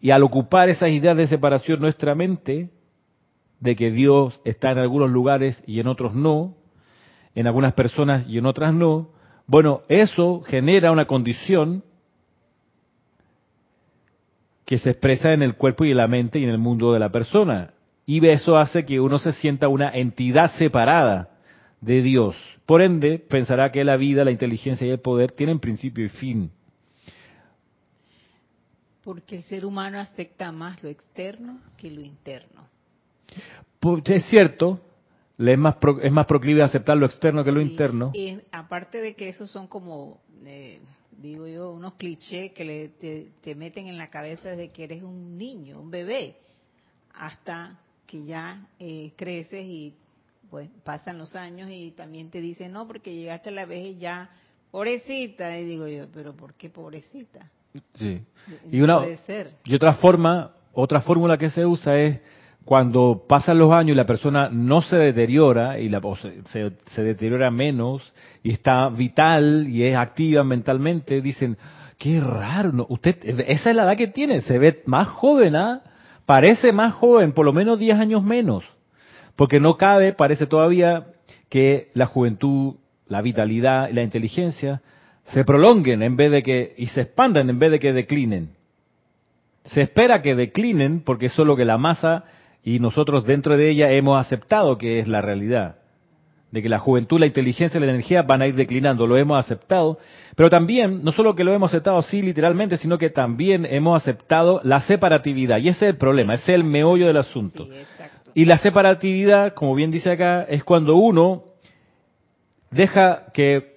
Y 0.00 0.10
al 0.10 0.22
ocupar 0.22 0.68
esas 0.68 0.90
ideas 0.90 1.16
de 1.16 1.26
separación 1.26 1.80
nuestra 1.80 2.14
mente, 2.14 2.70
de 3.60 3.76
que 3.76 3.90
Dios 3.90 4.40
está 4.44 4.72
en 4.72 4.78
algunos 4.78 5.10
lugares 5.10 5.62
y 5.66 5.80
en 5.80 5.86
otros 5.86 6.14
no, 6.14 6.56
en 7.34 7.46
algunas 7.46 7.72
personas 7.72 8.28
y 8.28 8.38
en 8.38 8.46
otras 8.46 8.74
no, 8.74 9.10
bueno, 9.46 9.82
eso 9.88 10.42
genera 10.42 10.90
una 10.90 11.06
condición 11.06 11.84
que 14.64 14.78
se 14.78 14.90
expresa 14.90 15.32
en 15.32 15.42
el 15.42 15.56
cuerpo 15.56 15.84
y 15.84 15.90
en 15.90 15.98
la 15.98 16.08
mente 16.08 16.38
y 16.38 16.44
en 16.44 16.50
el 16.50 16.58
mundo 16.58 16.92
de 16.92 17.00
la 17.00 17.10
persona. 17.10 17.74
Y 18.06 18.26
eso 18.26 18.56
hace 18.56 18.84
que 18.84 19.00
uno 19.00 19.18
se 19.18 19.32
sienta 19.32 19.68
una 19.68 19.90
entidad 19.90 20.50
separada 20.56 21.30
de 21.80 22.02
Dios. 22.02 22.36
Por 22.66 22.82
ende, 22.82 23.18
pensará 23.18 23.70
que 23.70 23.84
la 23.84 23.96
vida, 23.96 24.24
la 24.24 24.30
inteligencia 24.30 24.86
y 24.86 24.90
el 24.90 25.00
poder 25.00 25.32
tienen 25.32 25.60
principio 25.60 26.04
y 26.04 26.08
fin. 26.08 26.50
Porque 29.02 29.36
el 29.36 29.42
ser 29.42 29.66
humano 29.66 30.00
acepta 30.00 30.50
más 30.50 30.82
lo 30.82 30.88
externo 30.88 31.60
que 31.76 31.90
lo 31.90 32.00
interno. 32.00 32.66
Pues, 33.80 34.02
es 34.06 34.24
cierto, 34.26 34.80
es 35.36 35.58
más, 35.58 35.76
es 36.02 36.12
más 36.12 36.26
proclive 36.26 36.62
a 36.62 36.66
aceptar 36.66 36.96
lo 36.96 37.04
externo 37.04 37.44
que 37.44 37.52
lo 37.52 37.60
interno. 37.60 38.12
Y 38.14 38.38
aparte 38.50 39.02
de 39.02 39.14
que 39.14 39.28
esos 39.28 39.50
son 39.50 39.66
como 39.66 40.22
eh, 40.46 40.80
digo 41.18 41.46
yo, 41.46 41.70
unos 41.72 41.94
clichés 41.94 42.52
que 42.52 42.64
le, 42.64 42.88
te, 43.40 43.54
meten 43.54 43.86
en 43.86 43.98
la 43.98 44.10
cabeza 44.10 44.50
desde 44.50 44.70
que 44.70 44.84
eres 44.84 45.02
un 45.02 45.36
niño, 45.36 45.80
un 45.80 45.90
bebé, 45.90 46.36
hasta 47.14 47.78
que 48.06 48.24
ya 48.24 48.66
eh, 48.78 49.12
creces 49.16 49.64
y 49.64 49.94
pues 50.50 50.68
pasan 50.84 51.18
los 51.18 51.34
años 51.34 51.68
y 51.72 51.90
también 51.92 52.30
te 52.30 52.40
dicen, 52.40 52.72
no, 52.72 52.86
porque 52.86 53.14
llegaste 53.14 53.48
a 53.48 53.52
la 53.52 53.66
vejez 53.66 53.98
ya, 53.98 54.30
pobrecita, 54.70 55.58
y 55.58 55.64
digo 55.64 55.88
yo, 55.88 56.06
pero 56.12 56.34
¿por 56.34 56.54
qué 56.54 56.70
pobrecita? 56.70 57.50
Sí. 57.94 58.22
Y, 58.70 58.80
una, 58.80 58.98
puede 58.98 59.16
ser. 59.18 59.50
y 59.64 59.74
otra 59.74 59.94
forma, 59.94 60.54
otra 60.72 61.00
fórmula 61.00 61.36
que 61.36 61.50
se 61.50 61.66
usa 61.66 61.98
es 61.98 62.20
cuando 62.64 63.24
pasan 63.28 63.58
los 63.58 63.72
años 63.72 63.94
y 63.94 63.96
la 63.96 64.06
persona 64.06 64.48
no 64.50 64.80
se 64.80 64.96
deteriora 64.96 65.78
y 65.78 65.88
la, 65.88 66.00
se, 66.50 66.72
se, 66.92 67.02
deteriora 67.02 67.50
menos 67.50 68.12
y 68.42 68.52
está 68.52 68.88
vital 68.88 69.66
y 69.68 69.84
es 69.84 69.96
activa 69.96 70.44
mentalmente, 70.44 71.20
dicen, 71.20 71.58
qué 71.98 72.20
raro, 72.20 72.86
usted, 72.88 73.18
esa 73.22 73.70
es 73.70 73.76
la 73.76 73.84
edad 73.84 73.96
que 73.96 74.08
tiene, 74.08 74.40
se 74.40 74.58
ve 74.58 74.82
más 74.86 75.08
joven, 75.08 75.56
¿ah? 75.56 75.82
Parece 76.24 76.72
más 76.72 76.94
joven, 76.94 77.32
por 77.32 77.44
lo 77.44 77.52
menos 77.52 77.78
10 77.78 77.98
años 77.98 78.22
menos, 78.22 78.64
porque 79.36 79.60
no 79.60 79.76
cabe, 79.76 80.14
parece 80.14 80.46
todavía, 80.46 81.08
que 81.50 81.90
la 81.92 82.06
juventud, 82.06 82.76
la 83.06 83.20
vitalidad 83.20 83.90
y 83.90 83.92
la 83.92 84.02
inteligencia 84.02 84.80
se 85.32 85.44
prolonguen 85.44 86.02
en 86.02 86.16
vez 86.16 86.30
de 86.30 86.42
que, 86.42 86.74
y 86.78 86.86
se 86.86 87.02
expandan 87.02 87.50
en 87.50 87.58
vez 87.58 87.70
de 87.70 87.78
que 87.78 87.92
declinen. 87.92 88.50
Se 89.64 89.82
espera 89.82 90.22
que 90.22 90.34
declinen 90.34 91.00
porque 91.00 91.26
eso 91.26 91.42
es 91.42 91.48
lo 91.48 91.56
que 91.56 91.64
la 91.64 91.78
masa 91.78 92.24
y 92.64 92.78
nosotros 92.78 93.26
dentro 93.26 93.56
de 93.56 93.70
ella 93.70 93.90
hemos 93.90 94.18
aceptado 94.18 94.78
que 94.78 94.98
es 94.98 95.06
la 95.06 95.20
realidad, 95.20 95.76
de 96.50 96.62
que 96.62 96.68
la 96.68 96.78
juventud, 96.78 97.20
la 97.20 97.26
inteligencia 97.26 97.76
y 97.76 97.80
la 97.84 97.90
energía 97.90 98.22
van 98.22 98.40
a 98.40 98.46
ir 98.46 98.54
declinando, 98.54 99.06
lo 99.06 99.18
hemos 99.18 99.38
aceptado, 99.38 99.98
pero 100.34 100.48
también, 100.48 101.04
no 101.04 101.12
solo 101.12 101.34
que 101.34 101.44
lo 101.44 101.52
hemos 101.52 101.70
aceptado 101.70 101.98
así 101.98 102.22
literalmente, 102.22 102.78
sino 102.78 102.96
que 102.96 103.10
también 103.10 103.66
hemos 103.66 104.00
aceptado 104.00 104.60
la 104.64 104.80
separatividad, 104.80 105.58
y 105.58 105.68
ese 105.68 105.86
es 105.86 105.90
el 105.92 105.98
problema, 105.98 106.34
ese 106.34 106.52
es 106.52 106.56
el 106.56 106.64
meollo 106.64 107.06
del 107.06 107.18
asunto. 107.18 107.68
y 108.34 108.46
la 108.46 108.56
separatividad, 108.56 109.52
como 109.52 109.74
bien 109.74 109.90
dice 109.90 110.12
acá, 110.12 110.44
es 110.44 110.64
cuando 110.64 110.96
uno 110.96 111.44
deja 112.70 113.26
que 113.34 113.74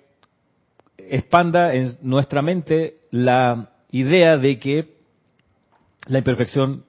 expanda 0.97 1.73
en 1.73 1.97
nuestra 2.01 2.41
mente 2.41 2.99
la 3.11 3.69
idea 3.91 4.37
de 4.37 4.59
que 4.59 4.85
la 6.07 6.19
imperfección 6.19 6.85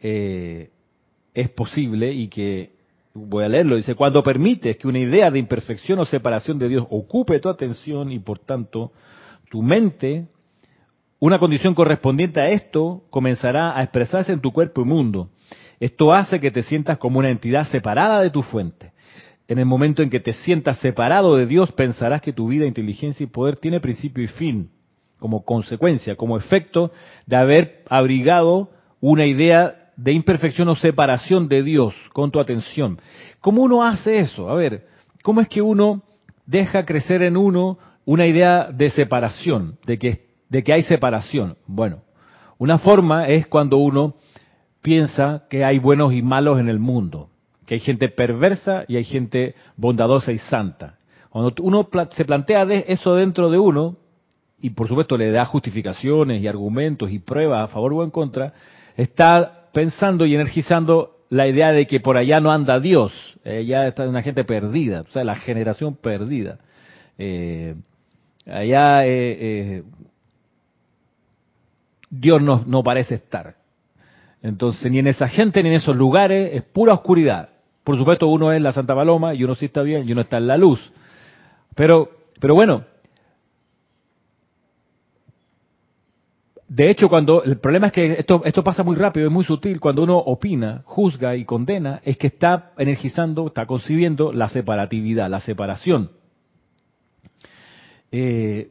eh, 0.00 0.70
es 1.40 1.48
posible 1.50 2.12
y 2.12 2.28
que, 2.28 2.70
voy 3.14 3.44
a 3.44 3.48
leerlo, 3.48 3.76
dice, 3.76 3.94
cuando 3.94 4.22
permites 4.22 4.76
que 4.76 4.88
una 4.88 4.98
idea 4.98 5.30
de 5.30 5.38
imperfección 5.38 5.98
o 5.98 6.04
separación 6.04 6.58
de 6.58 6.68
Dios 6.68 6.86
ocupe 6.90 7.40
tu 7.40 7.48
atención 7.48 8.12
y 8.12 8.18
por 8.18 8.38
tanto 8.38 8.92
tu 9.50 9.62
mente, 9.62 10.26
una 11.18 11.38
condición 11.38 11.74
correspondiente 11.74 12.40
a 12.40 12.48
esto 12.50 13.02
comenzará 13.10 13.76
a 13.76 13.82
expresarse 13.82 14.32
en 14.32 14.40
tu 14.40 14.52
cuerpo 14.52 14.82
y 14.82 14.84
mundo. 14.84 15.30
Esto 15.80 16.12
hace 16.12 16.38
que 16.40 16.50
te 16.50 16.62
sientas 16.62 16.98
como 16.98 17.18
una 17.18 17.30
entidad 17.30 17.66
separada 17.68 18.20
de 18.20 18.30
tu 18.30 18.42
fuente. 18.42 18.92
En 19.48 19.58
el 19.58 19.66
momento 19.66 20.02
en 20.02 20.10
que 20.10 20.20
te 20.20 20.32
sientas 20.32 20.78
separado 20.78 21.36
de 21.36 21.46
Dios, 21.46 21.72
pensarás 21.72 22.20
que 22.20 22.32
tu 22.32 22.48
vida, 22.48 22.66
inteligencia 22.66 23.24
y 23.24 23.26
poder 23.26 23.56
tiene 23.56 23.80
principio 23.80 24.22
y 24.22 24.28
fin, 24.28 24.70
como 25.18 25.44
consecuencia, 25.44 26.14
como 26.14 26.36
efecto 26.36 26.92
de 27.26 27.36
haber 27.36 27.82
abrigado 27.88 28.70
una 29.00 29.26
idea 29.26 29.79
de 30.02 30.12
imperfección 30.12 30.68
o 30.68 30.76
separación 30.76 31.48
de 31.48 31.62
Dios 31.62 31.94
con 32.12 32.30
tu 32.30 32.40
atención. 32.40 32.98
¿Cómo 33.40 33.62
uno 33.62 33.84
hace 33.84 34.20
eso? 34.20 34.48
A 34.50 34.54
ver, 34.54 34.86
¿cómo 35.22 35.40
es 35.40 35.48
que 35.48 35.62
uno 35.62 36.02
deja 36.46 36.84
crecer 36.84 37.22
en 37.22 37.36
uno 37.36 37.78
una 38.04 38.26
idea 38.26 38.70
de 38.72 38.90
separación, 38.90 39.78
de 39.86 39.98
que, 39.98 40.26
de 40.48 40.62
que 40.62 40.72
hay 40.72 40.82
separación? 40.82 41.56
Bueno, 41.66 42.02
una 42.58 42.78
forma 42.78 43.28
es 43.28 43.46
cuando 43.46 43.76
uno 43.78 44.14
piensa 44.82 45.44
que 45.50 45.64
hay 45.64 45.78
buenos 45.78 46.12
y 46.12 46.22
malos 46.22 46.58
en 46.58 46.68
el 46.68 46.78
mundo 46.78 47.30
que 47.70 47.74
hay 47.74 47.80
gente 47.80 48.08
perversa 48.08 48.84
y 48.88 48.96
hay 48.96 49.04
gente 49.04 49.54
bondadosa 49.76 50.32
y 50.32 50.38
santa. 50.38 50.98
Cuando 51.28 51.54
uno 51.62 51.88
se 52.10 52.24
plantea 52.24 52.64
eso 52.64 53.14
dentro 53.14 53.48
de 53.48 53.60
uno, 53.60 53.96
y 54.60 54.70
por 54.70 54.88
supuesto 54.88 55.16
le 55.16 55.30
da 55.30 55.44
justificaciones 55.44 56.42
y 56.42 56.48
argumentos 56.48 57.12
y 57.12 57.20
pruebas 57.20 57.62
a 57.62 57.68
favor 57.68 57.92
o 57.92 58.02
en 58.02 58.10
contra, 58.10 58.52
está 58.96 59.59
pensando 59.72 60.26
y 60.26 60.34
energizando 60.34 61.16
la 61.28 61.46
idea 61.46 61.72
de 61.72 61.86
que 61.86 62.00
por 62.00 62.16
allá 62.16 62.40
no 62.40 62.50
anda 62.50 62.80
Dios, 62.80 63.12
eh, 63.44 63.64
ya 63.64 63.86
está 63.86 64.08
una 64.08 64.22
gente 64.22 64.44
perdida, 64.44 65.02
o 65.02 65.10
sea, 65.10 65.24
la 65.24 65.36
generación 65.36 65.94
perdida. 65.94 66.58
Eh, 67.18 67.74
allá 68.46 69.06
eh, 69.06 69.82
Dios 72.10 72.42
no, 72.42 72.64
no 72.66 72.82
parece 72.82 73.14
estar. 73.14 73.54
Entonces, 74.42 74.90
ni 74.90 74.98
en 74.98 75.06
esa 75.06 75.28
gente 75.28 75.62
ni 75.62 75.68
en 75.68 75.76
esos 75.76 75.96
lugares 75.96 76.50
es 76.54 76.62
pura 76.62 76.94
oscuridad. 76.94 77.50
Por 77.84 77.96
supuesto, 77.96 78.26
uno 78.28 78.52
es 78.52 78.60
la 78.60 78.72
Santa 78.72 78.94
Paloma 78.94 79.34
y 79.34 79.44
uno 79.44 79.54
sí 79.54 79.66
está 79.66 79.82
bien 79.82 80.08
y 80.08 80.12
uno 80.12 80.22
está 80.22 80.38
en 80.38 80.46
la 80.46 80.56
luz. 80.56 80.80
Pero, 81.74 82.10
pero 82.40 82.54
bueno, 82.54 82.84
de 86.72 86.88
hecho, 86.88 87.08
cuando 87.08 87.42
el 87.42 87.58
problema 87.58 87.88
es 87.88 87.92
que 87.92 88.12
esto, 88.12 88.42
esto 88.44 88.62
pasa 88.62 88.84
muy 88.84 88.94
rápido, 88.94 89.26
es 89.26 89.32
muy 89.32 89.44
sutil, 89.44 89.80
cuando 89.80 90.04
uno 90.04 90.16
opina, 90.18 90.82
juzga 90.84 91.34
y 91.34 91.44
condena, 91.44 92.00
es 92.04 92.16
que 92.16 92.28
está 92.28 92.70
energizando, 92.78 93.48
está 93.48 93.66
concibiendo 93.66 94.32
la 94.32 94.48
separatividad, 94.48 95.28
la 95.28 95.40
separación. 95.40 96.12
Eh, 98.12 98.70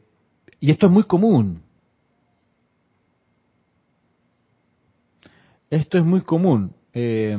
y 0.60 0.70
esto 0.70 0.86
es 0.86 0.92
muy 0.92 1.02
común. 1.02 1.60
Esto 5.68 5.98
es 5.98 6.04
muy 6.04 6.22
común. 6.22 6.72
Eh, 6.94 7.36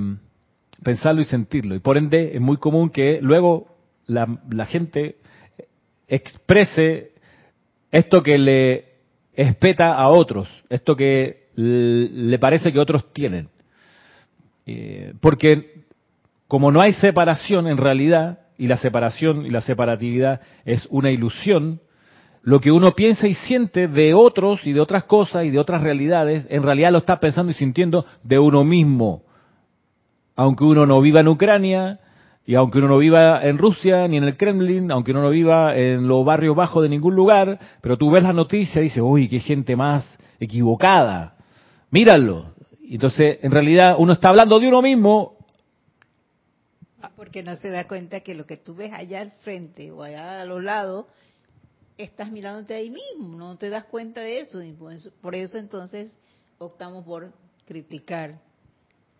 pensarlo 0.83 1.21
y 1.21 1.25
sentirlo. 1.25 1.73
Y 1.73 1.79
por 1.79 1.97
ende 1.97 2.35
es 2.35 2.41
muy 2.41 2.57
común 2.57 2.91
que 2.91 3.19
luego 3.19 3.65
la, 4.05 4.27
gente 4.67 5.15
exprese 6.07 7.13
esto 7.91 8.21
que 8.21 8.37
le 8.37 8.90
espeta 9.33 9.93
a 9.93 10.09
otros, 10.09 10.47
esto 10.69 10.95
que 10.95 11.47
le 11.55 12.39
parece 12.39 12.71
que 12.71 12.79
otros 12.79 13.11
tienen. 13.13 13.49
Eh, 14.65 15.13
porque 15.21 15.83
como 16.47 16.71
no 16.71 16.81
hay 16.81 16.93
separación 16.93 17.67
en 17.67 17.77
realidad, 17.77 18.39
y 18.57 18.67
la 18.67 18.77
separación 18.77 19.45
y 19.45 19.49
la 19.49 19.61
separatividad 19.61 20.41
es 20.65 20.87
una 20.91 21.09
ilusión, 21.09 21.81
lo 22.43 22.59
que 22.59 22.71
uno 22.71 22.91
piensa 22.93 23.27
y 23.27 23.33
siente 23.33 23.87
de 23.87 24.13
otros 24.13 24.65
y 24.65 24.73
de 24.73 24.81
otras 24.81 25.05
cosas 25.05 25.45
y 25.45 25.49
de 25.49 25.59
otras 25.59 25.81
realidades, 25.81 26.45
en 26.49 26.63
realidad 26.63 26.91
lo 26.91 26.99
está 26.99 27.19
pensando 27.19 27.51
y 27.51 27.55
sintiendo 27.55 28.05
de 28.23 28.39
uno 28.39 28.63
mismo 28.63 29.23
aunque 30.41 30.63
uno 30.63 30.85
no 30.85 31.01
viva 31.01 31.19
en 31.19 31.27
Ucrania, 31.27 31.99
y 32.45 32.55
aunque 32.55 32.79
uno 32.79 32.87
no 32.87 32.97
viva 32.97 33.43
en 33.43 33.57
Rusia 33.57 34.07
ni 34.07 34.17
en 34.17 34.23
el 34.23 34.35
Kremlin, 34.35 34.91
aunque 34.91 35.11
uno 35.11 35.21
no 35.21 35.29
viva 35.29 35.75
en 35.75 36.07
los 36.07 36.25
barrios 36.25 36.55
bajos 36.55 36.83
de 36.83 36.89
ningún 36.89 37.15
lugar, 37.15 37.59
pero 37.81 37.97
tú 37.97 38.09
ves 38.09 38.23
la 38.23 38.33
noticia 38.33 38.81
y 38.81 38.85
dices, 38.85 39.03
uy, 39.03 39.29
qué 39.29 39.39
gente 39.39 39.75
más 39.75 40.05
equivocada. 40.39 41.37
Míralo. 41.91 42.53
Entonces, 42.89 43.39
en 43.41 43.51
realidad, 43.51 43.95
uno 43.99 44.13
está 44.13 44.29
hablando 44.29 44.59
de 44.59 44.67
uno 44.67 44.81
mismo. 44.81 45.37
Porque 47.15 47.43
no 47.43 47.55
se 47.57 47.69
da 47.69 47.87
cuenta 47.87 48.21
que 48.21 48.33
lo 48.33 48.45
que 48.45 48.57
tú 48.57 48.75
ves 48.75 48.91
allá 48.91 49.21
al 49.21 49.31
frente 49.43 49.91
o 49.91 50.01
allá 50.01 50.41
a 50.41 50.45
los 50.45 50.63
lados, 50.63 51.05
estás 51.97 52.31
mirándote 52.31 52.73
ahí 52.73 52.89
mismo, 52.89 53.37
no 53.37 53.57
te 53.57 53.69
das 53.69 53.85
cuenta 53.85 54.21
de 54.21 54.39
eso. 54.39 54.59
Por 55.21 55.35
eso 55.35 55.57
entonces 55.59 56.11
optamos 56.57 57.05
por 57.05 57.31
criticar 57.65 58.31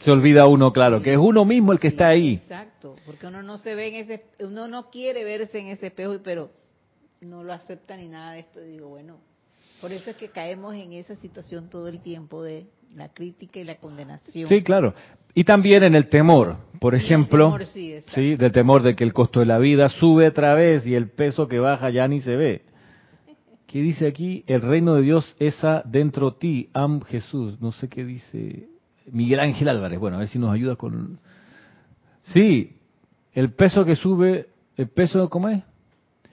se 0.03 0.11
olvida 0.11 0.47
uno, 0.47 0.71
claro, 0.71 1.01
que 1.01 1.13
es 1.13 1.19
uno 1.19 1.45
mismo 1.45 1.71
el 1.71 1.79
que 1.79 1.89
está 1.89 2.07
ahí. 2.07 2.35
Exacto, 2.35 2.95
porque 3.05 3.27
uno 3.27 3.43
no 3.43 3.57
se 3.57 3.75
ve 3.75 3.87
en 3.87 3.95
ese, 3.95 4.25
uno 4.39 4.67
no 4.67 4.89
quiere 4.89 5.23
verse 5.23 5.59
en 5.59 5.67
ese 5.67 5.87
espejo, 5.87 6.17
pero 6.23 6.51
no 7.21 7.43
lo 7.43 7.53
acepta 7.53 7.95
ni 7.95 8.07
nada 8.07 8.33
de 8.33 8.39
esto. 8.39 8.61
Digo, 8.61 8.89
bueno, 8.89 9.17
por 9.79 9.91
eso 9.91 10.09
es 10.09 10.15
que 10.15 10.29
caemos 10.29 10.73
en 10.75 10.93
esa 10.93 11.15
situación 11.15 11.69
todo 11.69 11.87
el 11.87 12.01
tiempo 12.01 12.43
de 12.43 12.65
la 12.95 13.09
crítica 13.09 13.59
y 13.59 13.63
la 13.63 13.75
condenación. 13.75 14.49
Sí, 14.49 14.61
claro. 14.63 14.93
Y 15.33 15.43
también 15.43 15.83
en 15.83 15.95
el 15.95 16.09
temor, 16.09 16.57
por 16.79 16.93
ejemplo, 16.93 17.57
sí, 17.65 17.95
sí, 18.13 18.35
del 18.35 18.51
temor 18.51 18.83
de 18.83 18.95
que 18.95 19.03
el 19.03 19.13
costo 19.13 19.39
de 19.39 19.45
la 19.45 19.59
vida 19.59 19.87
sube 19.87 20.27
otra 20.27 20.55
vez 20.55 20.85
y 20.85 20.95
el 20.95 21.09
peso 21.09 21.47
que 21.47 21.59
baja 21.59 21.89
ya 21.89 22.07
ni 22.07 22.19
se 22.19 22.35
ve. 22.35 22.63
¿Qué 23.65 23.79
dice 23.79 24.07
aquí? 24.07 24.43
El 24.47 24.61
reino 24.61 24.95
de 24.95 25.03
Dios 25.03 25.33
esa 25.39 25.81
dentro 25.85 26.31
de 26.31 26.37
ti, 26.37 26.69
am 26.73 27.01
Jesús. 27.01 27.61
No 27.61 27.71
sé 27.71 27.87
qué 27.87 28.03
dice. 28.03 28.67
Miguel 29.11 29.39
Ángel 29.39 29.69
Álvarez. 29.69 29.99
Bueno, 29.99 30.17
a 30.17 30.19
ver 30.19 30.27
si 30.27 30.39
nos 30.39 30.53
ayuda 30.53 30.75
con... 30.75 31.19
Sí, 32.23 32.77
el 33.33 33.53
peso 33.53 33.85
que 33.85 33.95
sube, 33.95 34.47
el 34.77 34.87
peso, 34.89 35.29
¿cómo 35.29 35.49
es? 35.49 35.63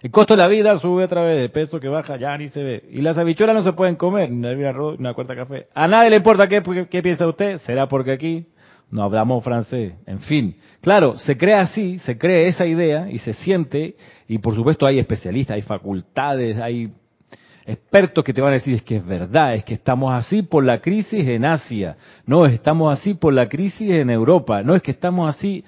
El 0.00 0.12
costo 0.12 0.34
de 0.34 0.38
la 0.38 0.48
vida 0.48 0.78
sube 0.78 1.04
otra 1.04 1.22
vez, 1.22 1.40
el 1.40 1.50
peso 1.50 1.80
que 1.80 1.88
baja 1.88 2.16
ya 2.16 2.36
ni 2.38 2.48
se 2.48 2.62
ve. 2.62 2.84
Y 2.92 3.00
las 3.00 3.18
habichuelas 3.18 3.56
no 3.56 3.64
se 3.64 3.72
pueden 3.72 3.96
comer, 3.96 4.30
ni 4.30 4.64
arroz, 4.64 4.98
una 4.98 5.12
cuarta 5.12 5.34
café. 5.34 5.66
A 5.74 5.88
nadie 5.88 6.10
le 6.10 6.16
importa 6.16 6.46
qué, 6.46 6.62
piensa 7.02 7.26
usted, 7.26 7.58
será 7.58 7.88
porque 7.88 8.12
aquí 8.12 8.46
no 8.90 9.02
hablamos 9.02 9.42
francés. 9.42 9.94
En 10.06 10.20
fin, 10.20 10.56
claro, 10.82 11.18
se 11.18 11.36
cree 11.36 11.54
así, 11.54 11.98
se 11.98 12.16
cree 12.16 12.46
esa 12.46 12.64
idea 12.64 13.10
y 13.10 13.18
se 13.18 13.32
siente, 13.32 13.96
y 14.28 14.38
por 14.38 14.54
supuesto 14.54 14.86
hay 14.86 15.00
especialistas, 15.00 15.56
hay 15.56 15.62
facultades, 15.62 16.58
hay 16.58 16.92
expertos 17.68 18.24
que 18.24 18.32
te 18.32 18.40
van 18.40 18.52
a 18.52 18.54
decir 18.54 18.74
es 18.74 18.82
que 18.82 18.96
es 18.96 19.04
verdad, 19.04 19.54
es 19.54 19.62
que 19.62 19.74
estamos 19.74 20.14
así 20.14 20.40
por 20.40 20.64
la 20.64 20.80
crisis 20.80 21.28
en 21.28 21.44
Asia, 21.44 21.98
no, 22.24 22.46
estamos 22.46 22.98
así 22.98 23.12
por 23.12 23.34
la 23.34 23.46
crisis 23.46 23.90
en 23.90 24.08
Europa, 24.08 24.62
no 24.62 24.74
es 24.74 24.82
que 24.82 24.90
estamos 24.90 25.28
así. 25.28 25.64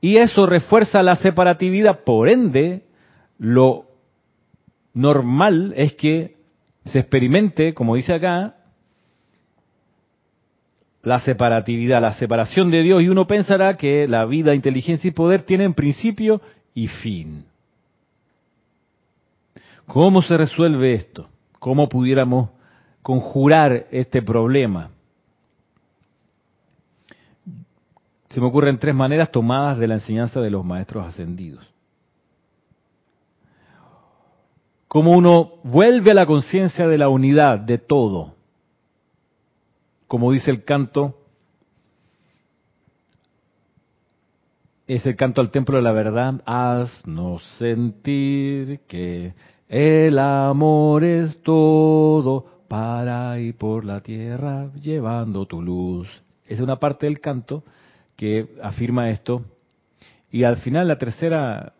Y 0.00 0.16
eso 0.16 0.46
refuerza 0.46 1.02
la 1.02 1.16
separatividad, 1.16 2.04
por 2.04 2.28
ende, 2.28 2.84
lo 3.36 3.86
normal 4.94 5.74
es 5.76 5.94
que 5.94 6.36
se 6.84 7.00
experimente, 7.00 7.74
como 7.74 7.96
dice 7.96 8.14
acá, 8.14 8.54
la 11.02 11.18
separatividad, 11.18 12.00
la 12.00 12.12
separación 12.12 12.70
de 12.70 12.82
Dios, 12.82 13.02
y 13.02 13.08
uno 13.08 13.26
pensará 13.26 13.76
que 13.76 14.06
la 14.06 14.24
vida, 14.24 14.54
inteligencia 14.54 15.08
y 15.08 15.12
poder 15.12 15.42
tienen 15.42 15.74
principio 15.74 16.40
y 16.74 16.86
fin. 16.86 17.44
¿Cómo 19.86 20.22
se 20.22 20.36
resuelve 20.36 20.94
esto? 20.94 21.28
Cómo 21.60 21.88
pudiéramos 21.88 22.50
conjurar 23.02 23.86
este 23.92 24.22
problema. 24.22 24.90
Se 28.30 28.40
me 28.40 28.46
ocurren 28.46 28.78
tres 28.78 28.94
maneras 28.94 29.30
tomadas 29.30 29.78
de 29.78 29.86
la 29.86 29.94
enseñanza 29.94 30.40
de 30.40 30.50
los 30.50 30.64
maestros 30.64 31.06
ascendidos. 31.06 31.64
Cómo 34.88 35.12
uno 35.12 35.60
vuelve 35.62 36.10
a 36.10 36.14
la 36.14 36.26
conciencia 36.26 36.88
de 36.88 36.98
la 36.98 37.08
unidad 37.08 37.60
de 37.60 37.78
todo. 37.78 38.34
Como 40.08 40.32
dice 40.32 40.50
el 40.50 40.64
canto, 40.64 41.16
es 44.86 45.06
el 45.06 45.14
canto 45.14 45.40
al 45.40 45.50
templo 45.52 45.76
de 45.76 45.82
la 45.82 45.92
verdad, 45.92 46.42
haznos 46.44 47.44
sentir 47.58 48.80
que 48.88 49.34
el 49.70 50.18
amor 50.18 51.04
es 51.04 51.40
todo 51.42 52.44
para 52.66 53.38
y 53.38 53.52
por 53.52 53.84
la 53.84 54.00
tierra 54.00 54.68
llevando 54.74 55.46
tu 55.46 55.62
luz. 55.62 56.08
Es 56.44 56.60
una 56.60 56.74
parte 56.74 57.06
del 57.06 57.20
canto 57.20 57.62
que 58.16 58.48
afirma 58.60 59.10
esto 59.10 59.44
Y 60.32 60.42
al 60.42 60.56
final 60.56 60.88
la 60.88 60.98
tercera 60.98 61.74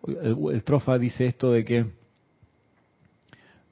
estrofa 0.53 0.99
dice 0.99 1.26
esto 1.26 1.51
de 1.51 1.64
que 1.64 1.86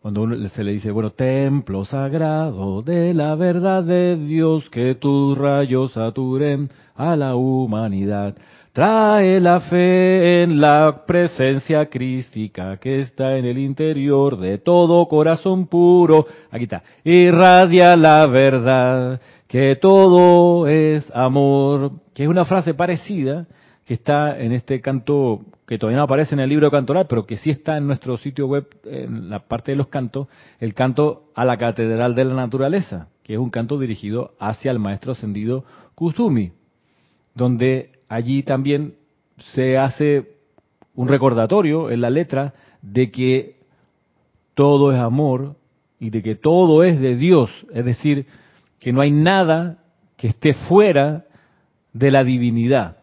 cuando 0.01 0.23
uno 0.23 0.49
se 0.49 0.65
le 0.65 0.73
dice, 0.73 0.91
bueno, 0.91 1.11
templo 1.11 1.85
sagrado 1.85 2.83
de 2.83 3.15
la 3.15 3.35
verdad 3.35 3.83
de 3.83 4.17
Dios, 4.17 4.69
que 4.71 4.95
tus 4.95 5.37
rayos 5.37 5.93
saturen 5.93 6.69
a 6.95 7.17
la 7.17 7.35
humanidad. 7.35 8.37
Trae 8.79 9.41
la 9.41 9.59
fe 9.59 10.45
en 10.45 10.61
la 10.61 11.03
presencia 11.05 11.87
crística 11.87 12.77
que 12.77 13.01
está 13.01 13.37
en 13.37 13.45
el 13.45 13.59
interior 13.59 14.39
de 14.39 14.59
todo 14.59 15.09
corazón 15.09 15.67
puro. 15.67 16.27
Aquí 16.53 16.63
está. 16.63 16.85
Irradia 17.03 17.97
la 17.97 18.25
verdad, 18.29 19.21
que 19.49 19.75
todo 19.75 20.69
es 20.69 21.11
amor. 21.13 21.91
Que 22.15 22.23
es 22.23 22.29
una 22.29 22.45
frase 22.45 22.73
parecida 22.73 23.49
que 23.85 23.95
está 23.95 24.39
en 24.39 24.53
este 24.53 24.81
canto 24.81 25.41
que 25.67 25.77
todavía 25.77 25.97
no 25.97 26.05
aparece 26.05 26.37
en 26.37 26.41
el 26.41 26.49
libro 26.49 26.71
cantoral, 26.71 27.09
pero 27.09 27.27
que 27.27 27.37
sí 27.37 27.51
está 27.51 27.79
en 27.79 27.89
nuestro 27.89 28.17
sitio 28.17 28.47
web, 28.47 28.69
en 28.85 29.29
la 29.29 29.41
parte 29.41 29.73
de 29.73 29.77
los 29.77 29.89
cantos, 29.89 30.29
el 30.61 30.75
canto 30.75 31.33
a 31.35 31.45
la 31.45 31.57
Catedral 31.57 32.15
de 32.15 32.27
la 32.27 32.35
Naturaleza, 32.35 33.09
que 33.25 33.33
es 33.33 33.41
un 33.41 33.51
canto 33.51 33.77
dirigido 33.77 34.35
hacia 34.39 34.71
el 34.71 34.79
maestro 34.79 35.11
ascendido 35.11 35.65
Kusumi, 35.97 36.53
donde 37.35 37.98
allí 38.09 38.43
también 38.43 38.95
se 39.55 39.79
hace 39.79 40.37
un 40.95 41.09
recordatorio 41.09 41.91
en 41.91 42.01
la 42.01 42.11
letra 42.11 42.55
de 42.83 43.11
que 43.11 43.57
todo 44.55 44.93
es 44.93 44.99
amor 44.99 45.57
y 46.01 46.11
de 46.11 46.23
que 46.23 46.35
todo 46.35 46.83
es 46.83 47.01
de 47.01 47.17
Dios, 47.17 47.51
es 47.73 47.85
decir, 47.85 48.27
que 48.79 48.93
no 48.93 49.01
hay 49.01 49.11
nada 49.11 49.79
que 50.17 50.29
esté 50.29 50.55
fuera 50.55 51.27
de 51.93 52.11
la 52.11 52.25
divinidad. 52.25 52.99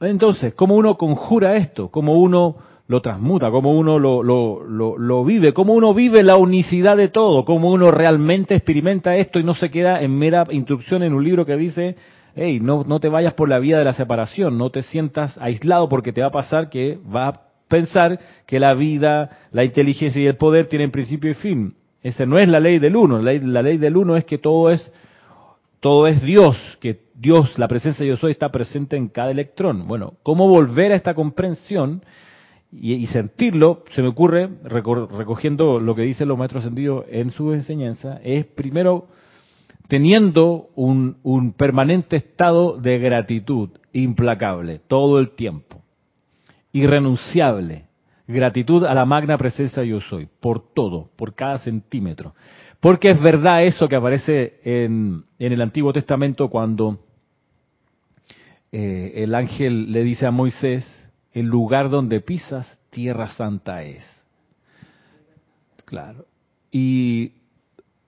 Entonces, 0.00 0.54
¿cómo 0.54 0.74
uno 0.74 0.96
conjura 0.96 1.56
esto? 1.56 1.88
¿Cómo 1.90 2.20
uno 2.20 2.56
lo 2.88 3.00
transmuta? 3.00 3.50
¿Cómo 3.50 3.72
uno 3.72 3.98
lo, 3.98 4.22
lo, 4.22 4.98
lo, 4.98 5.24
vive? 5.24 5.52
¿Cómo 5.52 5.74
uno 5.74 5.92
vive 5.92 6.22
la 6.22 6.36
unicidad 6.36 6.96
de 6.96 7.08
todo? 7.08 7.44
¿Cómo 7.44 7.70
uno 7.70 7.90
realmente 7.90 8.54
experimenta 8.54 9.16
esto 9.16 9.38
y 9.38 9.44
no 9.44 9.54
se 9.54 9.70
queda 9.70 10.00
en 10.00 10.16
mera 10.16 10.44
instrucción 10.50 11.02
en 11.02 11.12
un 11.12 11.24
libro 11.24 11.44
que 11.44 11.56
dice, 11.56 11.96
hey, 12.34 12.60
no, 12.60 12.84
no 12.84 13.00
te 13.00 13.08
vayas 13.08 13.34
por 13.34 13.48
la 13.48 13.58
vía 13.58 13.78
de 13.78 13.84
la 13.84 13.92
separación, 13.92 14.56
no 14.56 14.70
te 14.70 14.82
sientas 14.82 15.36
aislado 15.38 15.88
porque 15.88 16.12
te 16.12 16.20
va 16.20 16.28
a 16.28 16.32
pasar 16.32 16.70
que 16.70 16.98
va 17.14 17.28
a 17.28 17.40
pensar 17.68 18.20
que 18.46 18.60
la 18.60 18.74
vida, 18.74 19.30
la 19.50 19.64
inteligencia 19.64 20.22
y 20.22 20.26
el 20.26 20.36
poder 20.36 20.66
tienen 20.66 20.90
principio 20.90 21.30
y 21.30 21.34
fin. 21.34 21.74
Esa 22.02 22.24
no 22.24 22.38
es 22.38 22.48
la 22.48 22.60
ley 22.60 22.78
del 22.78 22.94
uno. 22.94 23.20
La 23.20 23.62
ley, 23.62 23.78
del 23.78 23.96
uno 23.96 24.16
es 24.16 24.24
que 24.24 24.38
todo 24.38 24.70
es 24.70 24.92
todo 25.80 26.06
es 26.06 26.22
Dios, 26.22 26.56
que 26.80 27.00
Dios, 27.14 27.58
la 27.58 27.68
presencia 27.68 28.02
de 28.04 28.10
yo 28.10 28.16
soy, 28.16 28.32
está 28.32 28.50
presente 28.50 28.96
en 28.96 29.08
cada 29.08 29.30
electrón. 29.30 29.86
Bueno, 29.86 30.14
¿cómo 30.22 30.48
volver 30.48 30.92
a 30.92 30.96
esta 30.96 31.14
comprensión 31.14 32.02
y, 32.80 33.06
sentirlo? 33.06 33.84
Se 33.92 34.02
me 34.02 34.08
ocurre, 34.08 34.48
recogiendo 34.64 35.80
lo 35.80 35.94
que 35.94 36.02
dicen 36.02 36.28
los 36.28 36.38
maestros 36.38 36.64
ascendidos 36.64 37.04
en 37.08 37.30
su 37.30 37.52
enseñanza, 37.52 38.20
es 38.22 38.46
primero 38.46 39.08
teniendo 39.88 40.68
un, 40.74 41.16
un 41.22 41.52
permanente 41.52 42.16
estado 42.16 42.76
de 42.76 42.98
gratitud 42.98 43.70
implacable 43.92 44.80
todo 44.86 45.18
el 45.18 45.30
tiempo, 45.30 45.82
irrenunciable, 46.72 47.86
gratitud 48.26 48.84
a 48.84 48.94
la 48.94 49.04
magna 49.04 49.38
presencia 49.38 49.84
yo 49.84 50.00
soy, 50.00 50.28
por 50.40 50.72
todo, 50.72 51.10
por 51.16 51.34
cada 51.34 51.58
centímetro. 51.58 52.34
Porque 52.80 53.10
es 53.10 53.20
verdad 53.20 53.64
eso 53.64 53.88
que 53.88 53.96
aparece 53.96 54.60
en, 54.64 55.24
el 55.38 55.62
Antiguo 55.62 55.92
Testamento 55.92 56.48
cuando 56.48 56.98
eh, 58.70 59.12
el 59.16 59.34
ángel 59.34 59.92
le 59.92 60.02
dice 60.02 60.26
a 60.26 60.30
Moisés, 60.30 60.84
el 61.36 61.44
lugar 61.44 61.90
donde 61.90 62.22
pisas, 62.22 62.66
tierra 62.88 63.26
santa 63.26 63.82
es. 63.82 64.02
Claro. 65.84 66.24
Y 66.70 67.32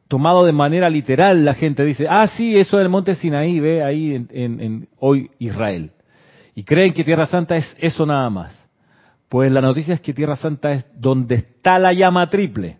tomado 0.08 0.46
de 0.46 0.52
manera 0.52 0.88
literal, 0.88 1.44
la 1.44 1.52
gente 1.52 1.84
dice, 1.84 2.06
ah, 2.08 2.26
sí, 2.26 2.56
eso 2.56 2.78
del 2.78 2.88
monte 2.88 3.14
Sinaí, 3.16 3.60
ve 3.60 3.84
ahí 3.84 4.14
en, 4.30 4.88
hoy 4.98 5.30
Israel. 5.38 5.90
Y 6.54 6.64
creen 6.64 6.94
que 6.94 7.04
Tierra 7.04 7.26
Santa 7.26 7.56
es 7.56 7.76
eso 7.78 8.06
nada 8.06 8.30
más. 8.30 8.58
Pues 9.28 9.52
la 9.52 9.60
noticia 9.60 9.92
es 9.92 10.00
que 10.00 10.14
Tierra 10.14 10.36
Santa 10.36 10.72
es 10.72 10.86
donde 10.98 11.34
está 11.34 11.78
la 11.78 11.92
llama 11.92 12.30
triple. 12.30 12.78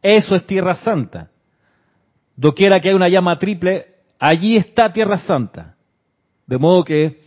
Eso 0.00 0.34
es 0.34 0.46
Tierra 0.46 0.74
Santa. 0.76 1.28
Doquiera 2.34 2.80
que 2.80 2.88
hay 2.88 2.94
una 2.94 3.10
llama 3.10 3.38
triple, 3.38 3.88
allí 4.18 4.56
está 4.56 4.90
Tierra 4.90 5.18
Santa. 5.18 5.76
De 6.46 6.56
modo 6.56 6.82
que 6.82 7.25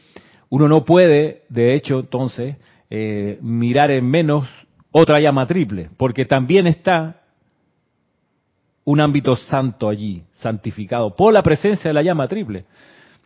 uno 0.50 0.68
no 0.68 0.84
puede, 0.84 1.44
de 1.50 1.76
hecho, 1.76 2.00
entonces, 2.00 2.58
eh, 2.90 3.38
mirar 3.42 3.92
en 3.92 4.10
menos 4.10 4.48
otra 4.92 5.20
llama 5.20 5.46
triple, 5.46 5.90
porque 5.98 6.26
también 6.26 6.68
está 6.68 7.22
un 8.84 9.00
ámbito 9.00 9.36
santo 9.36 9.88
allí, 9.88 10.24
santificado, 10.34 11.16
por 11.16 11.32
la 11.34 11.44
presencia 11.44 11.90
de 11.90 11.94
la 11.94 12.02
llama 12.02 12.28
triple. 12.28 12.66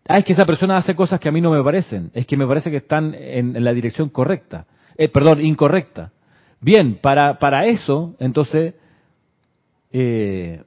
Ah, 0.06 0.18
es 0.18 0.26
que 0.26 0.34
esa 0.34 0.46
persona 0.46 0.76
hace 0.76 0.96
cosas 0.96 1.20
que 1.20 1.30
a 1.30 1.32
mí 1.32 1.40
no 1.40 1.52
me 1.52 1.64
parecen, 1.64 2.12
es 2.14 2.28
que 2.28 2.36
me 2.36 2.46
parece 2.46 2.70
que 2.70 2.78
están 2.78 3.16
en, 3.18 3.64
la 3.64 3.74
dirección 3.74 4.10
correcta, 4.10 4.66
eh, 4.98 5.08
perdón, 5.08 5.40
incorrecta. 5.40 6.12
Bien, 6.60 7.00
para, 7.02 7.40
para 7.40 7.66
eso, 7.66 8.16
entonces, 8.20 8.74
eh, 9.94 10.62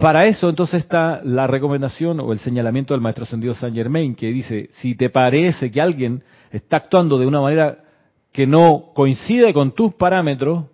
para 0.00 0.24
eso 0.24 0.48
entonces 0.48 0.82
está 0.82 1.20
la 1.22 1.46
recomendación 1.46 2.20
o 2.20 2.32
el 2.32 2.38
señalamiento 2.38 2.94
del 2.94 3.02
maestro 3.02 3.24
ascendido 3.24 3.52
Saint 3.52 3.76
Germain 3.76 4.14
que 4.14 4.28
dice, 4.28 4.68
si 4.72 4.94
te 4.94 5.10
parece 5.10 5.70
que 5.70 5.80
alguien 5.80 6.24
está 6.50 6.78
actuando 6.78 7.18
de 7.18 7.26
una 7.26 7.42
manera 7.42 7.84
que 8.32 8.46
no 8.46 8.92
coincide 8.94 9.52
con 9.52 9.74
tus 9.74 9.92
parámetros, 9.94 10.64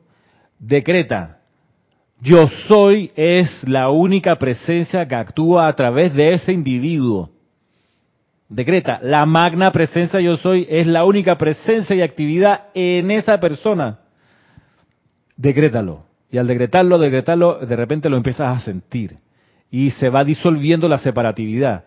decreta, 0.61 1.41
yo 2.21 2.47
soy 2.69 3.11
es 3.17 3.67
la 3.69 3.91
única 3.91 4.37
presencia 4.37 5.07
que 5.09 5.17
actúa 5.17 5.67
a 5.67 5.75
través 5.75 6.15
de 6.15 6.33
ese 6.33 6.53
individuo. 6.53 7.31
Decreta, 8.49 9.01
la 9.03 9.27
magna 9.27 9.73
presencia 9.73 10.21
yo 10.21 10.37
soy 10.37 10.69
es 10.71 10.87
la 10.87 11.05
única 11.05 11.37
presencia 11.37 11.97
y 11.97 12.03
actividad 12.03 12.67
en 12.75 13.11
esa 13.11 13.41
persona. 13.41 13.99
Decrétalo. 15.37 16.06
Y 16.31 16.39
al 16.39 16.47
decretarlo, 16.47 16.99
decretarlo, 16.99 17.59
de 17.61 17.77
repente 17.77 18.09
lo 18.09 18.17
empiezas 18.17 18.57
a 18.57 18.65
sentir. 18.65 19.19
Y 19.71 19.91
se 19.91 20.09
va 20.09 20.25
disolviendo 20.25 20.89
la 20.89 20.99
separatividad. 20.99 21.85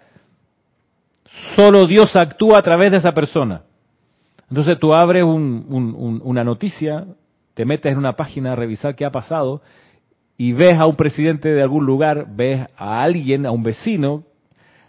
Solo 1.56 1.86
Dios 1.86 2.16
actúa 2.16 2.60
a 2.60 2.62
través 2.62 2.92
de 2.92 2.98
esa 2.98 3.12
persona. 3.12 3.62
Entonces 4.50 4.80
tú 4.80 4.94
abres 4.94 5.24
una 5.24 6.44
noticia, 6.44 7.06
te 7.54 7.66
metes 7.66 7.92
en 7.92 7.98
una 7.98 8.14
página 8.14 8.54
a 8.54 8.56
revisar 8.56 8.96
qué 8.96 9.06
ha 9.06 9.12
pasado 9.12 9.62
y 10.38 10.54
ves 10.54 10.76
a 10.76 10.86
un 10.86 10.96
presidente 10.96 11.50
de 11.50 11.62
algún 11.62 11.86
lugar, 11.86 12.26
ves 12.30 12.66
a 12.78 13.02
alguien, 13.04 13.46
a 13.46 13.52
un 13.52 13.62
vecino, 13.62 14.24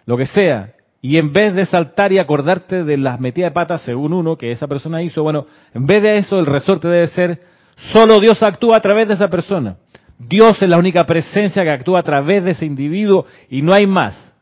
lo 0.06 0.16
que 0.16 0.26
sea, 0.26 0.74
y 1.02 1.16
en 1.16 1.32
vez 1.32 1.54
de 1.54 1.66
saltar 1.66 2.12
y 2.12 2.18
acordarte 2.18 2.84
de 2.84 2.96
las 2.96 3.20
metidas 3.20 3.50
de 3.50 3.54
patas 3.54 3.82
según 3.82 4.12
uno 4.12 4.36
que 4.36 4.50
esa 4.50 4.66
persona 4.66 5.02
hizo, 5.02 5.22
bueno, 5.22 5.46
en 5.74 5.86
vez 5.86 6.02
de 6.02 6.18
eso 6.18 6.38
el 6.38 6.46
resorte 6.46 6.88
debe 6.88 7.08
ser 7.08 7.40
Solo 7.92 8.20
Dios 8.20 8.42
actúa 8.42 8.76
a 8.76 8.80
través 8.80 9.08
de 9.08 9.14
esa 9.14 9.28
persona. 9.28 9.76
Dios 10.18 10.60
es 10.62 10.68
la 10.68 10.78
única 10.78 11.04
presencia 11.06 11.62
que 11.62 11.70
actúa 11.70 12.00
a 12.00 12.02
través 12.02 12.44
de 12.44 12.50
ese 12.50 12.66
individuo 12.66 13.24
y 13.48 13.62
no 13.62 13.72
hay 13.72 13.86
más. 13.86 14.32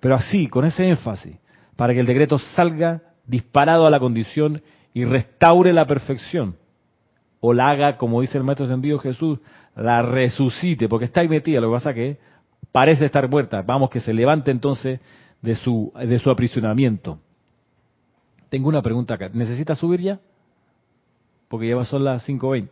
Pero 0.00 0.16
así, 0.16 0.48
con 0.48 0.64
ese 0.64 0.88
énfasis, 0.88 1.36
para 1.76 1.94
que 1.94 2.00
el 2.00 2.06
decreto 2.06 2.38
salga 2.38 3.00
disparado 3.26 3.86
a 3.86 3.90
la 3.90 4.00
condición 4.00 4.60
y 4.92 5.04
restaure 5.04 5.72
la 5.72 5.86
perfección. 5.86 6.56
O 7.40 7.52
la 7.52 7.70
haga, 7.70 7.96
como 7.96 8.20
dice 8.20 8.38
el 8.38 8.44
Maestro 8.44 8.66
Ascendido 8.66 8.98
Jesús, 8.98 9.38
la 9.76 10.02
resucite, 10.02 10.88
porque 10.88 11.04
está 11.04 11.20
ahí 11.20 11.28
metida, 11.28 11.60
lo 11.60 11.68
que 11.68 11.74
pasa 11.74 11.94
que 11.94 12.18
parece 12.72 13.06
estar 13.06 13.28
muerta. 13.28 13.62
Vamos, 13.62 13.90
que 13.90 14.00
se 14.00 14.12
levante 14.12 14.50
entonces 14.50 15.00
de 15.40 15.54
su, 15.54 15.92
de 15.94 16.18
su 16.18 16.30
aprisionamiento. 16.30 17.18
Tengo 18.48 18.68
una 18.68 18.82
pregunta 18.82 19.14
acá. 19.14 19.30
¿Necesita 19.32 19.74
subir 19.74 20.00
ya? 20.00 20.20
Porque 21.54 21.68
ya 21.68 21.84
son 21.84 22.02
las 22.02 22.28
5.20. 22.28 22.68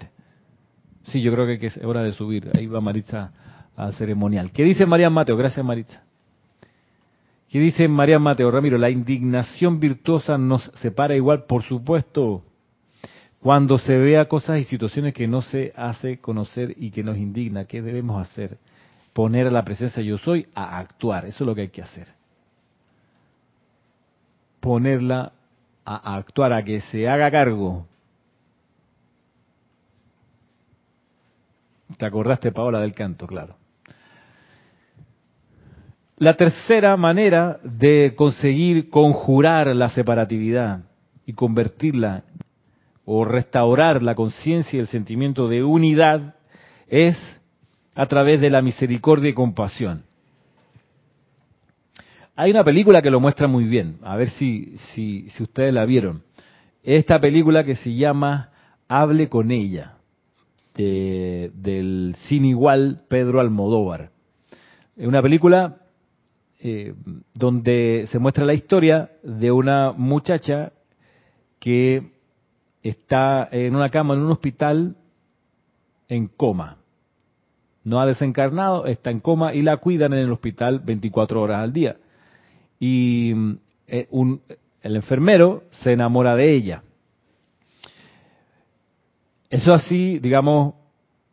Sí, 1.05 1.23
yo 1.23 1.33
creo 1.33 1.47
que 1.47 1.65
es 1.65 1.77
hora 1.85 2.03
de 2.03 2.11
subir. 2.11 2.51
Ahí 2.59 2.67
va 2.67 2.81
Maritza 2.81 3.31
a 3.77 3.93
ceremonial. 3.93 4.51
¿Qué 4.51 4.65
dice 4.65 4.87
María 4.87 5.09
Mateo? 5.09 5.37
Gracias, 5.37 5.65
Maritza. 5.65 6.03
¿Qué 7.49 7.61
dice 7.61 7.87
María 7.87 8.19
Mateo? 8.19 8.51
Ramiro, 8.51 8.79
la 8.79 8.91
indignación 8.91 9.79
virtuosa 9.79 10.37
nos 10.37 10.65
separa 10.75 11.15
igual, 11.15 11.45
por 11.45 11.63
supuesto, 11.63 12.43
cuando 13.39 13.79
se 13.79 13.97
vea 13.97 14.25
cosas 14.25 14.59
y 14.59 14.65
situaciones 14.65 15.15
que 15.15 15.29
no 15.29 15.43
se 15.43 15.73
hace 15.77 16.19
conocer 16.19 16.75
y 16.77 16.91
que 16.91 17.05
nos 17.05 17.17
indigna. 17.17 17.67
¿Qué 17.67 17.83
debemos 17.83 18.21
hacer? 18.21 18.59
Poner 19.13 19.47
a 19.47 19.53
la 19.53 19.63
presencia 19.63 20.03
yo 20.03 20.19
soy 20.19 20.49
a 20.57 20.77
actuar. 20.77 21.27
Eso 21.27 21.45
es 21.45 21.47
lo 21.47 21.55
que 21.55 21.61
hay 21.61 21.69
que 21.69 21.83
hacer. 21.83 22.09
Ponerla 24.59 25.31
a 25.85 26.17
actuar, 26.17 26.53
a 26.53 26.65
que 26.65 26.81
se 26.81 27.09
haga 27.09 27.31
cargo 27.31 27.87
Te 31.97 32.07
acordaste, 32.07 32.53
Paola, 32.53 32.81
del 32.81 32.93
canto, 32.93 33.27
claro. 33.27 33.57
la 36.23 36.37
tercera 36.37 36.97
manera 36.97 37.59
de 37.65 38.15
conseguir 38.15 38.91
conjurar 38.91 39.75
la 39.75 39.89
separatividad 39.89 40.85
y 41.27 41.33
convertirla 41.33 42.23
o 43.05 43.25
restaurar 43.25 44.05
la 44.05 44.15
conciencia 44.15 44.77
y 44.77 44.81
el 44.81 44.87
sentimiento 44.87 45.49
de 45.49 45.65
unidad 45.65 46.37
es 46.87 47.19
a 47.97 48.07
través 48.07 48.41
de 48.41 48.51
la 48.51 48.63
misericordia 48.63 49.31
y 49.31 49.35
compasión. 49.35 50.05
Hay 52.37 52.53
una 52.53 52.63
película 52.63 53.03
que 53.03 53.11
lo 53.11 53.19
muestra 53.19 53.49
muy 53.49 53.65
bien, 53.65 53.99
a 54.05 54.15
ver 54.15 54.31
si, 54.31 54.77
si, 54.95 55.29
si 55.31 55.43
ustedes 55.43 55.75
la 55.75 55.85
vieron. 55.85 56.23
Esta 56.85 57.19
película 57.19 57.65
que 57.65 57.75
se 57.75 57.95
llama 57.97 58.51
Hable 58.87 59.29
con 59.29 59.51
ella, 59.51 59.97
del 60.75 62.15
sin 62.29 62.45
igual 62.45 63.03
Pedro 63.09 63.41
Almodóvar. 63.41 64.11
Es 64.97 65.07
una 65.07 65.23
película 65.23 65.79
eh, 66.61 66.95
donde 67.35 68.07
se 68.11 68.19
muestra 68.19 68.45
la 68.45 68.55
historia 68.55 69.11
de 69.23 69.51
una 69.51 69.93
muchacha 69.93 70.73
que 71.59 72.13
está 72.83 73.49
en 73.51 73.75
una 73.75 73.91
cama 73.91 74.15
en 74.15 74.21
un 74.21 74.31
hospital 74.33 74.97
en 76.09 76.29
coma. 76.29 76.79
No 77.85 78.01
ha 78.01 78.07
desencarnado, 78.07 78.87
está 78.87 79.11
en 79.11 79.19
coma 79.19 79.55
y 79.55 79.63
la 79.63 79.79
cuidan 79.79 80.13
en 80.13 80.21
el 80.21 80.33
hospital 80.33 80.81
24 80.81 81.41
horas 81.41 81.63
al 81.63 81.73
día. 81.73 81.97
Y 82.79 83.33
eh, 83.89 84.07
un, 84.11 84.43
el 84.83 84.97
enfermero 84.97 85.65
se 85.71 85.93
enamora 85.93 86.37
de 86.37 86.55
ella. 86.55 86.83
Eso 89.53 89.75
así, 89.75 90.19
digamos, 90.19 90.77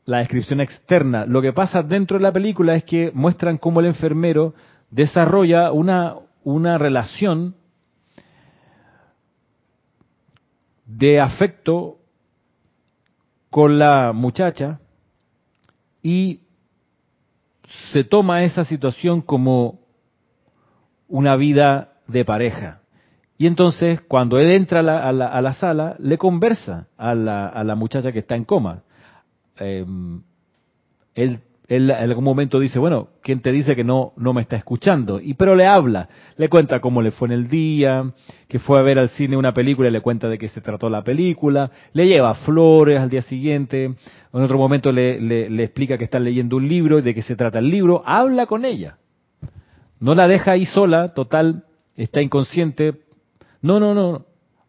la 0.04 0.18
descripción 0.18 0.60
externa. 0.60 1.26
Lo 1.26 1.42
que 1.42 1.54
pasa 1.54 1.82
dentro 1.82 2.18
de 2.18 2.24
la 2.24 2.34
película 2.34 2.76
es 2.76 2.84
que 2.84 3.12
muestran 3.14 3.58
cómo 3.58 3.80
el 3.80 3.86
enfermero 3.86 4.54
desarrolla 4.92 5.72
una, 5.72 6.16
una 6.44 6.78
relación 6.78 7.56
de 10.86 11.22
afecto 11.22 12.00
con 13.50 13.80
la 13.80 14.12
muchacha 14.12 14.82
y 16.04 16.42
se 17.94 18.04
toma 18.04 18.44
esa 18.44 18.66
situación 18.66 19.22
como 19.22 19.80
una 21.08 21.38
vida 21.38 21.94
de 22.06 22.26
pareja. 22.26 22.79
Y 23.40 23.48
entonces, 23.48 24.02
cuando 24.02 24.38
él 24.38 24.52
entra 24.52 24.82
a 24.82 25.12
la, 25.14 25.54
sala, 25.54 25.96
le 25.98 26.20
conversa 26.20 26.88
a 26.98 27.16
la, 27.16 27.48
a 27.48 27.64
la, 27.64 27.74
muchacha 27.74 28.12
que 28.12 28.20
está 28.20 28.36
en 28.36 28.44
coma. 28.44 28.84
Em, 29.58 30.22
él 31.16 31.40
en 31.70 31.92
algún 31.92 32.24
momento 32.24 32.60
dice, 32.60 32.80
bueno, 32.80 33.10
¿quién 33.22 33.42
te 33.42 33.52
dice 33.52 33.76
que 33.76 33.84
no, 33.84 34.14
no 34.18 34.34
me 34.34 34.42
está 34.42 34.56
escuchando? 34.56 35.22
Y 35.22 35.36
pero 35.36 35.56
le 35.56 35.68
habla, 35.68 36.10
le 36.36 36.50
cuenta 36.50 36.82
cómo 36.82 37.02
le 37.02 37.12
fue 37.12 37.28
en 37.28 37.32
el 37.32 37.48
día, 37.48 38.12
que 38.48 38.58
fue 38.58 38.80
a 38.80 38.82
ver 38.82 38.98
al 38.98 39.10
cine 39.10 39.38
una 39.38 39.54
película 39.54 39.88
y 39.88 39.92
le 39.92 40.02
cuenta 40.02 40.28
de 40.28 40.40
qué 40.40 40.48
se 40.48 40.62
trató 40.62 40.90
la 40.90 41.04
película, 41.04 41.70
le 41.94 42.08
lleva 42.08 42.34
flores 42.34 43.00
al 43.00 43.12
día 43.12 43.22
siguiente, 43.22 43.86
en 43.86 43.96
otro 44.42 44.58
momento 44.58 44.92
le, 44.92 45.20
le, 45.20 45.64
explica 45.64 45.98
que 45.98 46.06
está 46.06 46.20
leyendo 46.20 46.58
un 46.58 46.68
libro 46.68 46.98
y 46.98 47.04
de 47.04 47.14
qué 47.14 47.22
se 47.22 47.36
trata 47.36 47.60
el 47.60 47.70
libro, 47.70 48.02
habla 48.04 48.48
con 48.48 48.66
ella. 48.66 48.98
No 50.00 50.16
la 50.16 50.28
deja 50.28 50.54
ahí 50.54 50.66
sola, 50.66 51.14
total, 51.14 51.66
está 51.96 52.22
inconsciente. 52.22 52.96
No, 53.62 53.80
no, 53.80 53.94
no, 53.94 54.26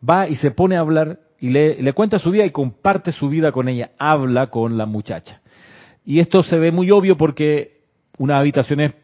va 0.09 0.29
y 0.29 0.37
se 0.37 0.51
pone 0.51 0.77
a 0.77 0.81
hablar 0.81 1.21
y 1.39 1.51
le, 1.51 1.83
le 1.83 1.93
cuenta 1.93 2.19
su 2.19 2.31
vida 2.31 2.45
y 2.45 2.51
comparte 2.51 3.13
su 3.13 3.29
vida 3.29 3.53
con 3.53 3.69
ella, 3.69 3.93
habla 3.99 4.49
con 4.49 4.77
la 4.77 4.87
muchacha. 4.87 5.41
Y 6.05 6.19
esto 6.21 6.43
se 6.43 6.59
ve 6.59 6.73
muy 6.73 6.91
obvio 6.91 7.17
porque 7.17 7.81
unas 8.19 8.39
habitaciones 8.39 8.95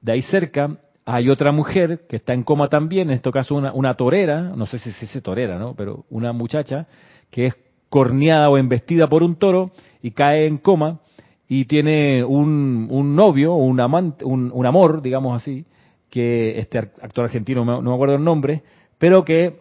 de 0.00 0.12
ahí 0.12 0.22
cerca 0.22 0.78
hay 1.04 1.28
otra 1.28 1.50
mujer 1.50 2.06
que 2.08 2.16
está 2.16 2.34
en 2.34 2.44
coma 2.44 2.68
también, 2.68 3.08
en 3.08 3.16
este 3.16 3.30
caso 3.32 3.54
una, 3.54 3.72
una 3.72 3.94
torera, 3.94 4.52
no 4.54 4.66
sé 4.66 4.78
si 4.78 4.90
es 4.90 5.22
torera, 5.22 5.58
¿no? 5.58 5.74
Pero 5.74 6.04
una 6.10 6.32
muchacha 6.32 6.86
que 7.30 7.46
es 7.46 7.56
corneada 7.88 8.48
o 8.48 8.58
embestida 8.58 9.08
por 9.08 9.22
un 9.22 9.36
toro 9.36 9.72
y 10.02 10.12
cae 10.12 10.46
en 10.46 10.58
coma 10.58 11.00
y 11.48 11.64
tiene 11.64 12.22
un, 12.22 12.86
un 12.90 13.16
novio, 13.16 13.54
un, 13.54 13.80
amante, 13.80 14.24
un, 14.24 14.66
amor, 14.66 15.02
digamos 15.02 15.42
así, 15.42 15.64
que 16.08 16.58
este 16.58 16.78
actor 16.78 17.24
argentino, 17.24 17.64
no 17.64 17.82
me 17.82 17.92
acuerdo 17.92 18.14
el 18.14 18.22
nombre, 18.22 18.62
pero 19.00 19.24
que 19.24 19.56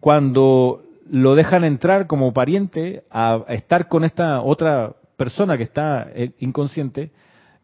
cuando 0.00 0.82
lo 1.10 1.34
dejan 1.34 1.62
entrar 1.62 2.06
como 2.06 2.32
pariente 2.32 3.04
a 3.10 3.44
estar 3.48 3.86
con 3.86 4.02
esta 4.02 4.40
otra 4.40 4.94
persona 5.16 5.58
que 5.58 5.64
está 5.64 6.08
eh, 6.14 6.32
inconsciente 6.40 7.10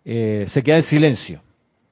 eh, 0.04 0.44
se 0.48 0.62
queda 0.62 0.76
en 0.76 0.82
silencio. 0.82 1.40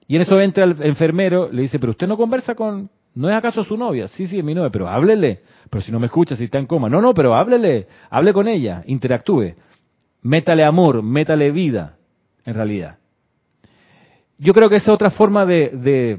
Y 0.06 0.16
en 0.16 0.22
eso 0.22 0.38
entra 0.38 0.64
el 0.64 0.76
enfermero, 0.82 1.50
le 1.50 1.62
dice, 1.62 1.78
pero 1.78 1.92
usted 1.92 2.06
no 2.06 2.18
conversa 2.18 2.54
con, 2.54 2.90
¿no 3.14 3.30
es 3.30 3.36
acaso 3.36 3.64
su 3.64 3.76
novia? 3.78 4.06
Sí, 4.06 4.26
sí, 4.26 4.38
es 4.38 4.44
mi 4.44 4.54
novia, 4.54 4.70
pero 4.70 4.86
háblele. 4.86 5.40
Pero 5.70 5.80
si 5.80 5.90
no 5.90 5.98
me 5.98 6.06
escucha, 6.06 6.36
si 6.36 6.44
está 6.44 6.58
en 6.58 6.66
coma. 6.66 6.90
No, 6.90 7.00
no, 7.00 7.14
pero 7.14 7.34
háblele, 7.34 7.86
hable 8.10 8.34
con 8.34 8.48
ella, 8.48 8.82
interactúe. 8.86 9.54
Métale 10.22 10.62
amor, 10.62 11.02
métale 11.02 11.50
vida, 11.52 11.96
en 12.44 12.52
realidad. 12.52 12.98
Yo 14.36 14.52
creo 14.52 14.68
que 14.68 14.76
esa 14.76 14.90
es 14.90 14.94
otra 14.94 15.10
forma 15.10 15.46
de... 15.46 16.18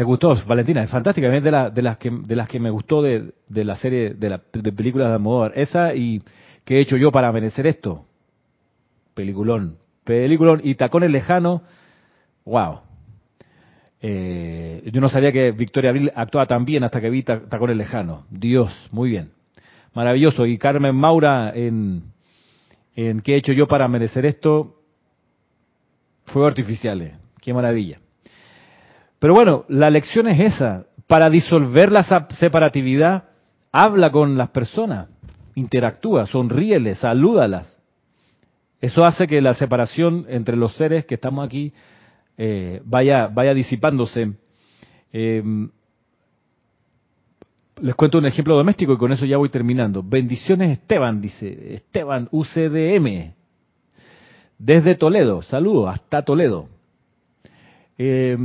¿Te 0.00 0.04
gustó, 0.04 0.34
Valentina? 0.46 0.82
Es 0.82 0.88
fantástica, 0.88 1.26
es 1.26 1.44
de, 1.44 1.50
de, 1.50 1.82
las, 1.82 1.98
que, 1.98 2.58
me 2.58 2.70
gustó 2.70 3.02
de, 3.02 3.34
la 3.50 3.76
serie, 3.76 4.14
de, 4.14 4.30
la, 4.30 4.40
de 4.50 4.72
películas 4.72 5.08
de 5.08 5.14
Almodóvar. 5.16 5.52
Esa 5.54 5.94
y 5.94 6.22
¿Qué 6.64 6.78
he 6.78 6.80
hecho 6.80 6.96
yo 6.96 7.12
para 7.12 7.30
merecer 7.32 7.66
esto? 7.66 8.06
Peliculón. 9.12 9.76
Peliculón 10.04 10.62
y 10.64 10.76
tacones 10.76 11.10
lejanos. 11.10 11.60
¡Wow! 12.46 12.80
Eh, 14.00 14.88
yo 14.90 15.02
no 15.02 15.10
sabía 15.10 15.32
que 15.32 15.52
Victoria 15.52 15.90
Abril 15.90 16.10
actuaba 16.14 16.46
tan 16.46 16.64
bien 16.64 16.82
hasta 16.82 16.98
que 17.02 17.10
vi 17.10 17.22
tacones 17.22 17.76
lejanos. 17.76 18.24
Dios, 18.30 18.72
muy 18.92 19.10
bien. 19.10 19.32
Maravilloso. 19.92 20.46
Y 20.46 20.56
Carmen 20.56 20.96
Maura 20.96 21.52
en, 21.54 22.04
en 22.96 23.20
¿Qué 23.20 23.34
he 23.34 23.36
hecho 23.36 23.52
yo 23.52 23.68
para 23.68 23.86
merecer 23.86 24.24
esto? 24.24 24.80
Fuego 26.24 26.48
artificiales. 26.48 27.18
Qué 27.42 27.52
maravilla. 27.52 28.00
Pero 29.20 29.34
bueno, 29.34 29.64
la 29.68 29.88
lección 29.90 30.26
es 30.26 30.54
esa. 30.54 30.86
Para 31.06 31.30
disolver 31.30 31.92
la 31.92 32.02
separatividad, 32.38 33.24
habla 33.70 34.10
con 34.10 34.36
las 34.36 34.50
personas 34.50 35.08
interactúa, 35.54 36.26
sonríele, 36.26 36.94
salúdalas. 36.94 37.76
Eso 38.80 39.04
hace 39.04 39.26
que 39.26 39.40
la 39.40 39.54
separación 39.54 40.26
entre 40.28 40.56
los 40.56 40.74
seres 40.74 41.04
que 41.04 41.14
estamos 41.14 41.44
aquí 41.44 41.72
eh, 42.36 42.80
vaya, 42.84 43.26
vaya 43.28 43.52
disipándose. 43.52 44.32
Eh, 45.12 45.42
les 47.82 47.94
cuento 47.94 48.18
un 48.18 48.26
ejemplo 48.26 48.56
doméstico 48.56 48.92
y 48.94 48.98
con 48.98 49.12
eso 49.12 49.26
ya 49.26 49.36
voy 49.36 49.50
terminando. 49.50 50.02
Bendiciones 50.02 50.70
Esteban, 50.70 51.20
dice 51.20 51.74
Esteban 51.74 52.28
UCDM, 52.30 53.34
desde 54.58 54.94
Toledo. 54.94 55.42
Saludos, 55.42 55.94
hasta 55.94 56.22
Toledo. 56.22 56.68
Eh, 57.98 58.36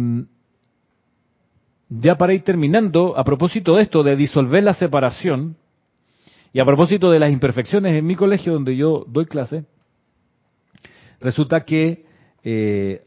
ya 1.90 2.16
para 2.16 2.34
ir 2.34 2.42
terminando, 2.42 3.18
a 3.18 3.24
propósito 3.24 3.76
de 3.76 3.84
esto, 3.84 4.04
de 4.04 4.16
disolver 4.16 4.64
la 4.64 4.74
separación, 4.74 5.58
y 6.56 6.60
a 6.60 6.66
propósito 6.66 7.12
de 7.12 7.20
las 7.20 7.32
imperfecciones 7.32 7.96
en 7.96 8.06
mi 8.06 8.16
colegio 8.16 8.54
donde 8.54 8.78
yo 8.78 9.06
doy 9.10 9.26
clase, 9.26 9.66
resulta 11.20 11.66
que 11.66 12.06
eh, 12.46 13.04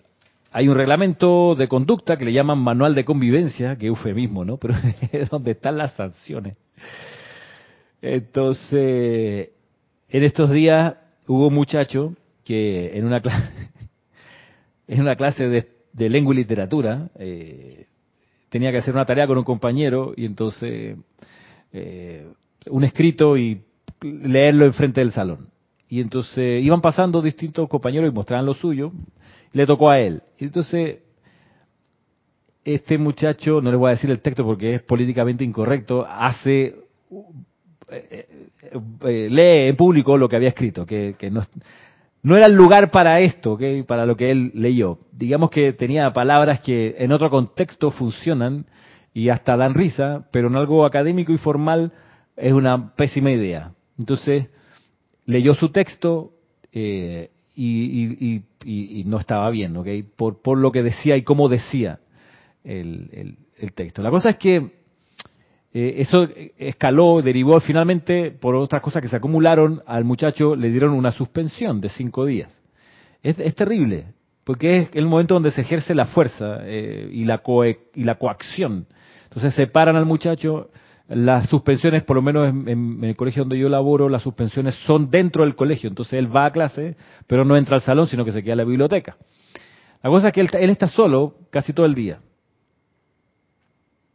hay 0.52 0.68
un 0.68 0.74
reglamento 0.74 1.54
de 1.54 1.68
conducta 1.68 2.16
que 2.16 2.24
le 2.24 2.32
llaman 2.32 2.58
manual 2.58 2.94
de 2.94 3.04
convivencia, 3.04 3.76
que 3.76 3.86
eufemismo, 3.86 4.44
¿no? 4.44 4.58
Pero 4.58 4.74
es 5.12 5.30
donde 5.30 5.52
están 5.52 5.78
las 5.78 5.94
sanciones. 5.94 6.56
Entonces, 8.02 9.48
en 10.08 10.24
estos 10.24 10.50
días 10.50 10.96
hubo 11.26 11.48
un 11.48 11.54
muchacho 11.54 12.14
que 12.44 12.98
en 12.98 13.04
una 13.06 13.20
clase, 13.20 13.50
en 14.88 15.00
una 15.00 15.16
clase 15.16 15.48
de, 15.48 16.08
lengua 16.10 16.34
y 16.34 16.36
literatura, 16.36 17.08
eh, 17.18 17.86
tenía 18.48 18.72
que 18.72 18.78
hacer 18.78 18.94
una 18.94 19.04
tarea 19.04 19.26
con 19.26 19.38
un 19.38 19.44
compañero 19.44 20.12
y 20.16 20.24
entonces 20.24 20.96
eh, 21.72 22.26
un 22.70 22.84
escrito 22.84 23.36
y 23.36 23.62
leerlo 24.00 24.64
enfrente 24.64 25.00
del 25.00 25.12
salón. 25.12 25.48
Y 25.88 26.00
entonces 26.00 26.62
iban 26.62 26.80
pasando 26.80 27.22
distintos 27.22 27.68
compañeros 27.68 28.10
y 28.10 28.14
mostraban 28.14 28.46
lo 28.46 28.54
suyo, 28.54 28.92
le 29.52 29.66
tocó 29.66 29.90
a 29.90 30.00
él. 30.00 30.22
Y 30.38 30.44
entonces 30.44 30.98
este 32.64 32.98
muchacho, 32.98 33.60
no 33.60 33.70
le 33.70 33.76
voy 33.76 33.88
a 33.88 33.94
decir 33.94 34.10
el 34.10 34.20
texto 34.20 34.44
porque 34.44 34.74
es 34.74 34.82
políticamente 34.82 35.44
incorrecto, 35.44 36.06
hace 36.06 36.74
eh, 37.90 38.26
eh, 38.60 38.70
eh, 39.00 39.28
lee 39.30 39.68
en 39.68 39.76
público 39.76 40.18
lo 40.18 40.28
que 40.28 40.36
había 40.36 40.50
escrito, 40.50 40.84
que, 40.84 41.16
no, 41.30 41.42
no, 42.28 42.36
era 42.36 42.46
el 42.46 42.54
lugar 42.54 42.90
para 42.90 43.20
esto, 43.20 43.58
para 43.86 44.06
lo 44.06 44.16
que 44.16 44.30
él 44.30 44.52
leyó. 44.54 44.98
Digamos 45.12 45.50
que 45.50 45.72
tenía 45.72 46.12
palabras 46.12 46.60
que 46.60 46.96
en 46.98 47.12
otro 47.12 47.30
contexto 47.30 47.90
funcionan 47.90 48.66
y 49.14 49.30
hasta 49.30 49.56
dan 49.56 49.74
risa, 49.74 50.28
pero 50.30 50.48
en 50.48 50.56
algo 50.56 50.84
académico 50.84 51.32
y 51.32 51.38
formal 51.38 51.92
es 52.36 52.52
una 52.52 52.94
pésima 52.94 53.30
idea. 53.30 53.72
Entonces, 53.98 54.48
leyó 55.26 55.54
su 55.54 55.70
texto 55.70 56.32
eh, 56.72 57.30
y, 57.54 58.42
no 59.06 59.18
estaba 59.18 59.50
bien. 59.50 59.74
Por, 60.16 60.40
por 60.42 60.58
lo 60.58 60.70
que 60.70 60.82
decía 60.82 61.16
y 61.16 61.22
cómo 61.22 61.48
decía 61.48 62.00
el, 62.64 63.36
texto. 63.74 64.02
La 64.02 64.10
cosa 64.10 64.30
es 64.30 64.36
que 64.36 64.77
eh, 65.72 65.96
eso 65.98 66.26
escaló, 66.56 67.20
derivó 67.20 67.60
finalmente 67.60 68.30
por 68.30 68.54
otras 68.54 68.80
cosas 68.80 69.02
que 69.02 69.08
se 69.08 69.16
acumularon, 69.16 69.82
al 69.86 70.04
muchacho 70.04 70.56
le 70.56 70.70
dieron 70.70 70.92
una 70.92 71.12
suspensión 71.12 71.80
de 71.80 71.90
cinco 71.90 72.24
días. 72.24 72.52
Es, 73.22 73.38
es 73.38 73.54
terrible, 73.54 74.06
porque 74.44 74.78
es 74.78 74.90
el 74.94 75.06
momento 75.06 75.34
donde 75.34 75.50
se 75.50 75.60
ejerce 75.60 75.94
la 75.94 76.06
fuerza 76.06 76.60
eh, 76.62 77.10
y, 77.12 77.24
la 77.24 77.42
y 77.94 78.04
la 78.04 78.14
coacción. 78.14 78.86
Entonces 79.24 79.54
separan 79.54 79.96
al 79.96 80.06
muchacho, 80.06 80.70
las 81.06 81.50
suspensiones, 81.50 82.02
por 82.02 82.16
lo 82.16 82.22
menos 82.22 82.48
en, 82.48 83.04
el 83.04 83.14
colegio 83.14 83.42
donde 83.42 83.58
yo 83.58 83.68
laboro, 83.68 84.08
las 84.08 84.22
suspensiones 84.22 84.74
son 84.86 85.10
dentro 85.10 85.44
del 85.44 85.54
colegio. 85.54 85.88
Entonces 85.88 86.14
él 86.14 86.34
va 86.34 86.46
a 86.46 86.52
clase, 86.52 86.96
pero 87.26 87.44
no 87.44 87.58
entra 87.58 87.76
al 87.76 87.82
salón, 87.82 88.06
sino 88.06 88.24
que 88.24 88.32
se 88.32 88.42
queda 88.42 88.52
en 88.52 88.58
la 88.58 88.64
biblioteca. 88.64 89.18
La 90.02 90.08
cosa 90.08 90.28
es 90.28 90.32
que 90.32 90.40
él, 90.40 90.48
él 90.52 90.70
está 90.70 90.88
solo 90.88 91.34
casi 91.50 91.74
todo 91.74 91.84
el 91.84 91.94
día, 91.94 92.20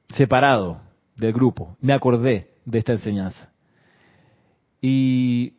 separado 0.09 0.81
del 1.15 1.33
grupo. 1.33 1.77
Me 1.81 1.93
acordé 1.93 2.49
de 2.65 2.79
esta 2.79 2.93
enseñanza. 2.93 3.51
Y 4.81 5.53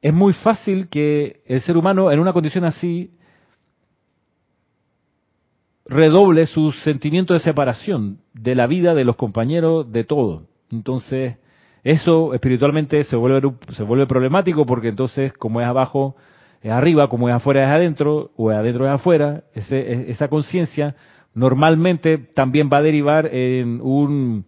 es 0.00 0.12
muy 0.12 0.32
fácil 0.32 0.88
que 0.88 1.42
el 1.46 1.60
ser 1.60 1.76
humano 1.76 2.10
en 2.10 2.20
una 2.20 2.32
condición 2.32 2.64
así 2.64 3.10
redoble 5.86 6.46
su 6.46 6.72
sentimiento 6.72 7.34
de 7.34 7.40
separación 7.40 8.18
de 8.34 8.54
la 8.54 8.66
vida, 8.66 8.94
de 8.94 9.04
los 9.04 9.16
compañeros, 9.16 9.90
de 9.90 10.04
todo. 10.04 10.46
Entonces, 10.70 11.36
eso 11.84 12.34
espiritualmente 12.34 13.02
se 13.04 13.16
vuelve, 13.16 13.52
se 13.72 13.82
vuelve 13.82 14.06
problemático 14.06 14.64
porque 14.64 14.88
entonces, 14.88 15.32
como 15.32 15.60
es 15.60 15.66
abajo, 15.66 16.16
es 16.62 16.70
arriba, 16.70 17.08
como 17.08 17.28
es 17.28 17.34
afuera, 17.34 17.64
es 17.64 17.70
adentro, 17.70 18.30
o 18.36 18.52
es 18.52 18.56
adentro, 18.56 18.86
es 18.86 18.92
afuera, 18.92 19.44
esa 19.54 20.28
conciencia 20.28 20.94
normalmente 21.34 22.18
también 22.18 22.70
va 22.72 22.78
a 22.78 22.82
derivar 22.82 23.26
en 23.26 23.80
un 23.82 24.46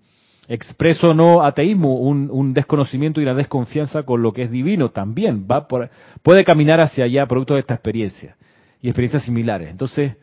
expreso 0.49 1.15
no 1.15 1.43
ateísmo, 1.43 1.99
un, 2.01 2.55
desconocimiento 2.55 3.21
y 3.21 3.25
una 3.25 3.35
desconfianza 3.35 4.03
con 4.03 4.23
lo 4.23 4.33
que 4.33 4.43
es 4.43 4.51
divino 4.51 4.91
también, 4.91 5.47
va 5.51 5.67
por, 5.69 5.91
puede 6.23 6.45
caminar 6.45 6.81
hacia 6.81 7.05
allá 7.05 7.27
producto 7.27 7.55
de 7.55 7.61
esta 7.61 7.75
experiencia 7.75 8.37
y 8.81 8.89
experiencias 8.89 9.25
similares. 9.25 9.71
Entonces, 9.71 10.17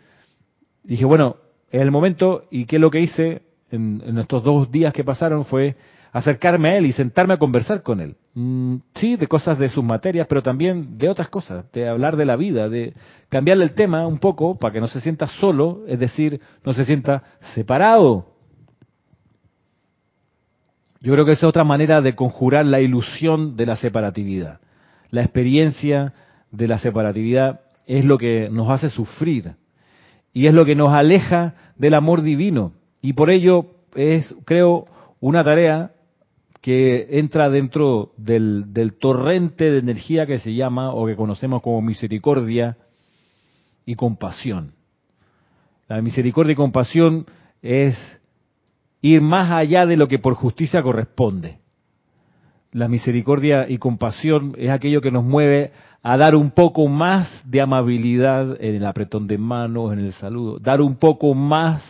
dije, 0.84 1.06
bueno, 1.06 1.38
es 1.72 1.82
el 1.82 1.92
momento 1.92 2.46
y 2.52 2.66
qué 2.66 2.76
es 2.76 2.82
lo 2.82 2.92
que 2.92 3.00
hice 3.00 3.42
en, 3.72 4.18
estos 4.20 4.44
dos 4.44 4.72
días 4.72 4.94
que 4.94 5.04
pasaron 5.04 5.46
fue 5.46 5.76
acercarme 6.12 6.70
a 6.70 6.78
él 6.78 6.86
y 6.86 6.92
sentarme 6.92 7.34
a 7.34 7.38
conversar 7.38 7.84
con 7.84 8.02
él. 8.02 8.18
Mm, 8.34 8.76
sí, 8.96 9.16
de 9.16 9.28
cosas 9.28 9.58
de 9.58 9.70
sus 9.70 9.84
materias, 9.84 10.28
pero 10.28 10.44
también 10.44 10.98
de 10.98 11.10
otras 11.10 11.30
cosas, 11.30 11.72
de 11.72 11.88
hablar 11.88 12.18
de 12.18 12.26
la 12.26 12.36
vida, 12.36 12.68
de 12.68 12.94
cambiarle 13.30 13.64
el 13.64 13.74
tema 13.74 14.06
un 14.06 14.20
poco 14.20 14.60
para 14.60 14.74
que 14.74 14.82
no 14.82 14.88
se 14.88 15.00
sienta 15.00 15.28
solo, 15.28 15.84
es 15.88 16.00
decir, 16.00 16.42
no 16.66 16.74
se 16.74 16.84
sienta 16.84 17.24
separado. 17.56 18.31
Yo 21.02 21.14
creo 21.14 21.26
que 21.26 21.32
esa 21.32 21.48
es 21.48 21.50
otra 21.50 21.64
manera 21.64 22.00
de 22.02 22.16
conjurar 22.16 22.66
la 22.66 22.80
ilusión 22.80 23.56
de 23.56 23.66
la 23.66 23.76
separatividad. 23.76 24.62
La 25.10 25.24
experiencia 25.24 26.14
de 26.52 26.68
la 26.68 26.78
separatividad 26.78 27.62
es 27.88 28.06
lo 28.06 28.20
que 28.20 28.50
nos 28.52 28.70
hace 28.70 28.90
sufrir 28.90 29.56
y 30.32 30.46
es 30.46 30.54
lo 30.54 30.64
que 30.64 30.76
nos 30.76 30.90
aleja 30.90 31.56
del 31.76 31.96
amor 31.96 32.22
divino. 32.22 32.74
Y 33.02 33.14
por 33.14 33.32
ello 33.32 33.66
es, 33.96 34.34
creo, 34.46 34.86
una 35.20 35.44
tarea 35.44 35.92
que 36.62 37.20
entra 37.20 37.50
dentro 37.50 38.14
del, 38.18 38.72
del, 38.72 38.94
torrente 38.94 39.72
de 39.72 39.80
energía 39.80 40.28
que 40.28 40.38
se 40.38 40.54
llama 40.54 40.94
o 40.94 41.08
que 41.08 41.16
conocemos 41.16 41.64
como 41.64 41.82
misericordia 41.82 42.78
y 43.86 43.96
compasión. 43.96 44.74
La 45.88 46.00
misericordia 46.04 46.54
y 46.54 46.56
compasión 46.56 47.26
es 47.64 47.98
ir 49.02 49.22
más 49.22 49.52
allá 49.52 49.86
de 49.86 49.98
lo 49.98 50.08
que 50.08 50.20
por 50.20 50.36
justicia 50.36 50.82
corresponde. 50.82 51.60
La 52.72 52.88
misericordia 52.88 53.68
y 53.68 53.78
compasión 53.78 54.56
es 54.58 54.70
aquello 54.70 55.02
que 55.02 55.12
nos 55.12 55.26
mueve 55.26 55.72
a 56.04 56.16
dar 56.18 56.36
un 56.36 56.52
poco 56.52 56.88
más 56.88 57.44
de 57.46 57.62
amabilidad 57.62 58.56
en 58.64 58.76
el 58.76 58.86
apretón 58.86 59.28
de 59.28 59.38
manos, 59.38 59.92
en 59.92 60.00
el 60.00 60.14
saludo, 60.14 60.58
dar 60.60 60.82
un 60.82 60.96
poco 60.96 61.34
más 61.34 61.84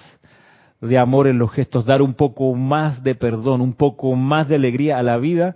de 0.82 0.98
amor 0.98 1.28
en 1.28 1.38
los 1.38 1.52
gestos, 1.52 1.86
dar 1.86 2.02
un 2.02 2.16
poco 2.16 2.56
más 2.56 3.04
de 3.04 3.14
perdón, 3.14 3.62
un 3.62 3.74
poco 3.74 4.16
más 4.16 4.48
de 4.48 4.56
alegría 4.56 4.98
a 4.98 5.04
la 5.04 5.18
vida 5.18 5.56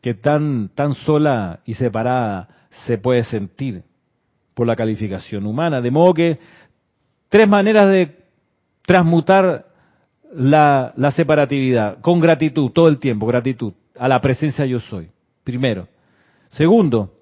que 0.00 0.14
tan, 0.14 0.70
tan 0.74 0.94
sola 0.94 1.60
y 1.66 1.74
separada 1.74 2.48
se 2.86 2.96
puede 2.96 3.22
sentir 3.24 3.84
por 4.54 4.66
la 4.66 4.74
calificación 4.74 5.46
humana. 5.46 5.82
De 5.82 5.90
modo 5.90 6.14
que 6.14 6.38
tres 7.28 7.48
maneras 7.48 7.88
de 7.88 8.16
transmutar 8.86 9.66
la, 10.34 10.92
la 10.96 11.10
separatividad 11.12 12.00
con 12.00 12.20
gratitud, 12.20 12.70
todo 12.70 12.88
el 12.88 12.98
tiempo, 12.98 13.26
gratitud 13.26 13.72
a 13.98 14.08
la 14.08 14.20
presencia 14.20 14.66
yo 14.66 14.80
soy. 14.80 15.08
Primero. 15.44 15.88
Segundo, 16.50 17.12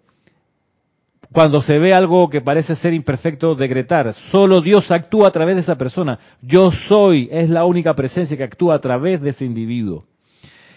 cuando 1.33 1.63
se 1.63 1.79
ve 1.79 1.95
algo 1.95 2.29
que 2.29 2.41
parece 2.41 2.75
ser 2.77 2.93
imperfecto, 2.93 3.55
decretar. 3.55 4.13
Solo 4.31 4.61
Dios 4.61 4.91
actúa 4.91 5.29
a 5.29 5.31
través 5.31 5.57
de 5.57 5.63
esa 5.63 5.77
persona. 5.77 6.19
Yo 6.43 6.71
soy 6.89 7.29
es 7.31 7.49
la 7.49 7.65
única 7.65 7.95
presencia 7.95 8.37
que 8.37 8.45
actúa 8.45 8.75
a 8.75 8.81
través 8.81 9.21
de 9.21 9.31
ese 9.31 9.45
individuo. 9.45 10.05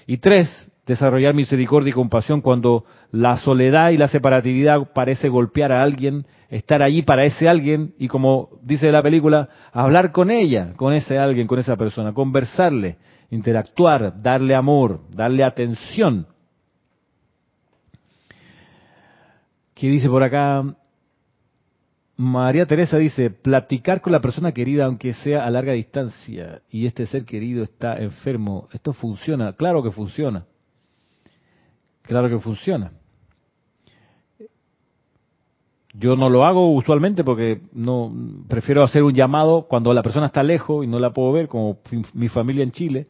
Y 0.06 0.18
tres, 0.18 0.70
desarrollar 0.86 1.34
misericordia 1.34 1.92
y 1.92 1.94
compasión 1.94 2.42
cuando 2.42 2.86
la 3.12 3.38
soledad 3.38 3.92
y 3.92 3.98
la 3.98 4.08
separatividad 4.08 4.92
parece 4.94 5.30
golpear 5.30 5.72
a 5.72 5.82
alguien, 5.82 6.26
estar 6.50 6.84
allí 6.84 7.02
para 7.02 7.24
ese 7.24 7.48
alguien 7.48 7.94
y 7.98 8.08
como 8.08 8.50
dice 8.62 8.92
la 8.92 9.02
película, 9.02 9.50
hablar 9.72 10.12
con 10.12 10.30
ella, 10.30 10.74
con 10.76 10.94
ese 10.94 11.18
alguien, 11.18 11.48
con 11.48 11.60
esa 11.60 11.78
persona, 11.78 12.14
conversarle, 12.14 12.98
interactuar, 13.32 14.22
darle 14.22 14.56
amor, 14.56 15.02
darle 15.10 15.44
atención. 15.44 16.28
¿Qué 19.74 19.88
dice 19.88 20.10
por 20.10 20.22
acá? 20.22 20.64
María 22.16 22.68
Teresa 22.68 22.98
dice, 22.98 23.32
platicar 23.32 24.02
con 24.02 24.14
la 24.14 24.22
persona 24.22 24.52
querida 24.52 24.86
aunque 24.86 25.14
sea 25.14 25.46
a 25.46 25.50
larga 25.50 25.74
distancia 25.74 26.62
y 26.70 26.86
este 26.86 27.08
ser 27.08 27.26
querido 27.26 27.64
está 27.64 27.96
enfermo, 27.96 28.68
¿esto 28.72 28.94
funciona? 28.94 29.54
Claro 29.54 29.82
que 29.82 29.90
funciona. 29.90 30.46
Claro 32.04 32.30
que 32.30 32.40
funciona. 32.40 32.92
Yo 35.94 36.16
no 36.16 36.30
lo 36.30 36.44
hago 36.44 36.74
usualmente 36.74 37.24
porque 37.24 37.62
no 37.72 38.12
prefiero 38.48 38.84
hacer 38.84 39.04
un 39.04 39.14
llamado 39.14 39.68
cuando 39.68 39.94
la 39.94 40.02
persona 40.02 40.26
está 40.26 40.42
lejos 40.42 40.84
y 40.84 40.88
no 40.88 41.00
la 41.00 41.12
puedo 41.12 41.32
ver, 41.32 41.48
como 41.48 41.80
mi 42.14 42.30
familia 42.30 42.64
en 42.64 42.72
Chile, 42.72 43.08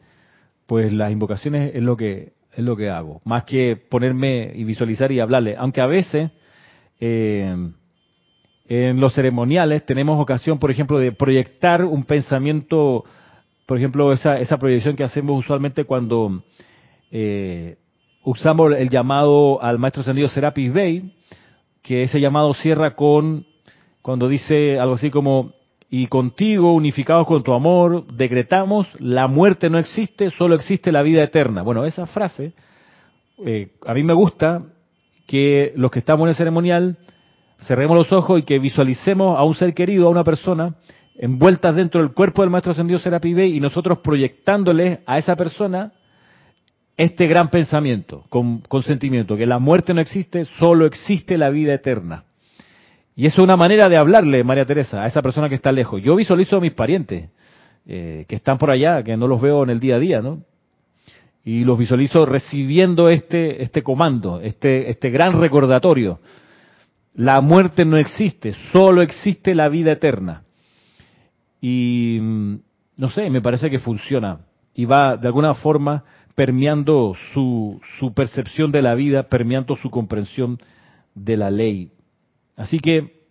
pues 0.66 0.92
las 0.92 1.10
invocaciones 1.10 1.74
es 1.74 1.82
lo 1.82 1.96
que 1.96 2.34
es 2.56 2.62
lo 2.62 2.76
que 2.76 2.88
hago, 2.88 3.20
más 3.24 3.44
que 3.44 3.76
ponerme 3.76 4.52
y 4.54 4.62
visualizar 4.64 5.10
y 5.10 5.18
hablarle, 5.18 5.56
aunque 5.58 5.80
a 5.80 5.86
veces 5.86 6.30
eh, 7.00 7.72
en 8.66 9.00
los 9.00 9.12
ceremoniales 9.14 9.84
tenemos 9.84 10.20
ocasión, 10.20 10.58
por 10.58 10.70
ejemplo, 10.70 10.98
de 10.98 11.10
proyectar 11.10 11.84
un 11.84 12.04
pensamiento, 12.04 13.04
por 13.66 13.78
ejemplo, 13.78 14.12
esa, 14.12 14.38
esa 14.38 14.56
proyección 14.58 14.94
que 14.94 15.04
hacemos 15.04 15.38
usualmente 15.38 15.84
cuando 15.84 16.44
eh, 17.10 17.76
usamos 18.24 18.72
el 18.72 18.88
llamado 18.88 19.62
al 19.62 19.78
maestro 19.78 20.00
ascendido 20.00 20.28
Serapis 20.28 20.72
Bey, 20.72 21.14
que 21.82 22.02
ese 22.02 22.20
llamado 22.20 22.54
cierra 22.54 22.94
con, 22.96 23.46
cuando 24.02 24.28
dice 24.28 24.78
algo 24.80 24.94
así 24.94 25.10
como, 25.10 25.52
y 25.90 26.06
contigo, 26.06 26.72
unificados 26.72 27.26
con 27.26 27.42
tu 27.42 27.52
amor, 27.52 28.06
decretamos, 28.06 28.88
la 28.98 29.28
muerte 29.28 29.68
no 29.68 29.78
existe, 29.78 30.30
solo 30.30 30.54
existe 30.54 30.90
la 30.90 31.02
vida 31.02 31.22
eterna. 31.22 31.62
Bueno, 31.62 31.84
esa 31.84 32.06
frase, 32.06 32.54
eh, 33.44 33.68
a 33.86 33.94
mí 33.94 34.02
me 34.02 34.14
gusta 34.14 34.62
que 35.26 35.72
los 35.76 35.90
que 35.90 35.98
estamos 35.98 36.24
en 36.24 36.30
el 36.30 36.36
ceremonial 36.36 36.96
cerremos 37.66 37.96
los 37.96 38.12
ojos 38.12 38.40
y 38.40 38.42
que 38.42 38.58
visualicemos 38.58 39.38
a 39.38 39.44
un 39.44 39.54
ser 39.54 39.74
querido, 39.74 40.06
a 40.06 40.10
una 40.10 40.24
persona, 40.24 40.74
envueltas 41.16 41.76
dentro 41.76 42.00
del 42.00 42.12
cuerpo 42.12 42.42
del 42.42 42.50
Maestro 42.50 42.72
Ascendido 42.72 42.98
Serapis 42.98 43.36
Bey 43.36 43.56
y 43.56 43.60
nosotros 43.60 43.98
proyectándole 43.98 45.00
a 45.06 45.18
esa 45.18 45.36
persona 45.36 45.92
este 46.96 47.26
gran 47.26 47.50
pensamiento, 47.50 48.24
con, 48.28 48.62
sentimiento, 48.84 49.36
que 49.36 49.46
la 49.46 49.58
muerte 49.58 49.94
no 49.94 50.00
existe, 50.00 50.44
solo 50.58 50.86
existe 50.86 51.36
la 51.36 51.50
vida 51.50 51.74
eterna. 51.74 52.24
Y 53.16 53.26
eso 53.26 53.40
es 53.40 53.44
una 53.44 53.56
manera 53.56 53.88
de 53.88 53.96
hablarle, 53.96 54.44
María 54.44 54.64
Teresa, 54.64 55.02
a 55.02 55.06
esa 55.06 55.22
persona 55.22 55.48
que 55.48 55.54
está 55.54 55.72
lejos. 55.72 56.02
Yo 56.02 56.16
visualizo 56.16 56.56
a 56.56 56.60
mis 56.60 56.72
parientes, 56.72 57.30
eh, 57.86 58.24
que 58.28 58.36
están 58.36 58.58
por 58.58 58.70
allá, 58.70 59.02
que 59.02 59.16
no 59.16 59.26
los 59.26 59.40
veo 59.40 59.62
en 59.62 59.70
el 59.70 59.80
día 59.80 59.96
a 59.96 59.98
día, 59.98 60.20
¿no? 60.20 60.42
Y 61.44 61.64
los 61.64 61.78
visualizo 61.78 62.24
recibiendo 62.26 63.08
este, 63.08 63.62
este 63.62 63.82
comando, 63.82 64.40
este, 64.40 64.88
este 64.88 65.10
gran 65.10 65.38
recordatorio. 65.40 66.20
La 67.14 67.40
muerte 67.40 67.84
no 67.84 67.96
existe, 67.96 68.54
solo 68.72 69.02
existe 69.02 69.54
la 69.54 69.68
vida 69.68 69.92
eterna. 69.92 70.42
Y 71.60 72.18
mm, 72.20 72.54
no 72.96 73.10
sé, 73.10 73.30
me 73.30 73.42
parece 73.42 73.68
que 73.68 73.78
funciona 73.78 74.40
y 74.74 74.84
va 74.84 75.16
de 75.16 75.28
alguna 75.28 75.54
forma 75.54 76.04
permeando 76.34 77.14
su, 77.32 77.80
su 77.98 78.12
percepción 78.12 78.72
de 78.72 78.82
la 78.82 78.94
vida, 78.94 79.24
permeando 79.24 79.76
su 79.76 79.90
comprensión 79.90 80.58
de 81.14 81.36
la 81.36 81.50
ley. 81.50 81.90
Así 82.56 82.78
que 82.78 83.24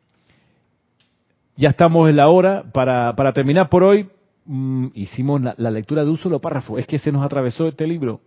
ya 1.56 1.70
estamos 1.70 2.10
en 2.10 2.16
la 2.16 2.30
hora. 2.30 2.64
Para, 2.74 3.34
terminar 3.34 3.70
por 3.70 3.84
hoy, 3.84 4.10
mm, 4.46 4.88
hicimos 4.94 5.42
la, 5.42 5.56
la, 5.58 5.72
lectura 5.72 6.04
de 6.04 6.10
un 6.10 6.18
solo 6.18 6.40
párrafo. 6.40 6.78
Es 6.78 6.88
que 6.88 7.00
se 7.00 7.12
nos 7.12 7.24
atravesó 7.24 7.68
este 7.68 7.88
libro, 7.88 8.22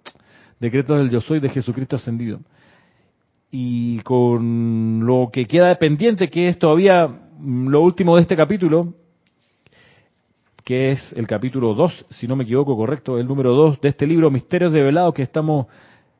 Decretos 0.61 0.99
del 0.99 1.11
Yo 1.11 1.21
Soy 1.21 1.41
de 1.41 1.49
Jesucristo 1.49 1.97
Ascendido. 1.97 2.41
Y 3.51 4.01
con 4.01 5.07
lo 5.07 5.31
que 5.33 5.47
queda 5.47 5.75
pendiente, 5.77 6.29
que 6.29 6.49
es 6.49 6.59
todavía 6.59 7.07
mm, 7.07 7.69
lo 7.69 7.81
último 7.81 8.17
de 8.17 8.23
este 8.23 8.37
capítulo, 8.37 8.95
que 10.67 10.91
es 10.91 11.13
el 11.13 11.29
capítulo 11.29 11.75
2, 11.75 12.07
si 12.11 12.27
no 12.27 12.35
me 12.35 12.43
equivoco, 12.43 12.77
correcto, 12.77 13.21
el 13.21 13.29
número 13.29 13.55
2 13.55 13.81
de 13.81 13.89
este 13.89 14.05
libro, 14.05 14.33
Misterios 14.33 14.73
de 14.73 14.83
Velado, 14.83 15.15
que 15.15 15.23
estamos 15.23 15.69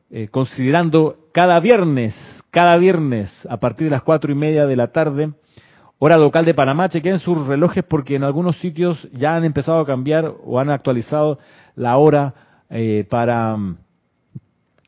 eh, 0.09 0.29
considerando 0.29 1.17
cada 1.33 1.59
viernes, 1.59 2.15
cada 2.49 2.77
viernes, 2.77 3.29
a 3.49 3.57
partir 3.57 3.87
de 3.87 3.91
las 3.91 4.03
cuatro 4.03 4.31
y 4.31 4.35
media 4.35 4.65
de 4.65 4.77
la 4.77 4.93
tarde, 4.93 5.33
hora 5.99 6.15
local 6.15 6.45
de 6.45 6.53
Panamá, 6.53 6.87
chequen 6.87 7.19
sus 7.19 7.45
relojes 7.45 7.83
porque 7.83 8.15
en 8.15 8.23
algunos 8.23 8.57
sitios 8.59 9.09
ya 9.11 9.35
han 9.35 9.43
empezado 9.43 9.81
a 9.81 9.85
cambiar 9.85 10.33
o 10.45 10.61
han 10.61 10.69
actualizado 10.69 11.39
la 11.75 11.97
hora 11.97 12.33
eh, 12.69 13.05
para 13.09 13.57
mm, 13.57 13.77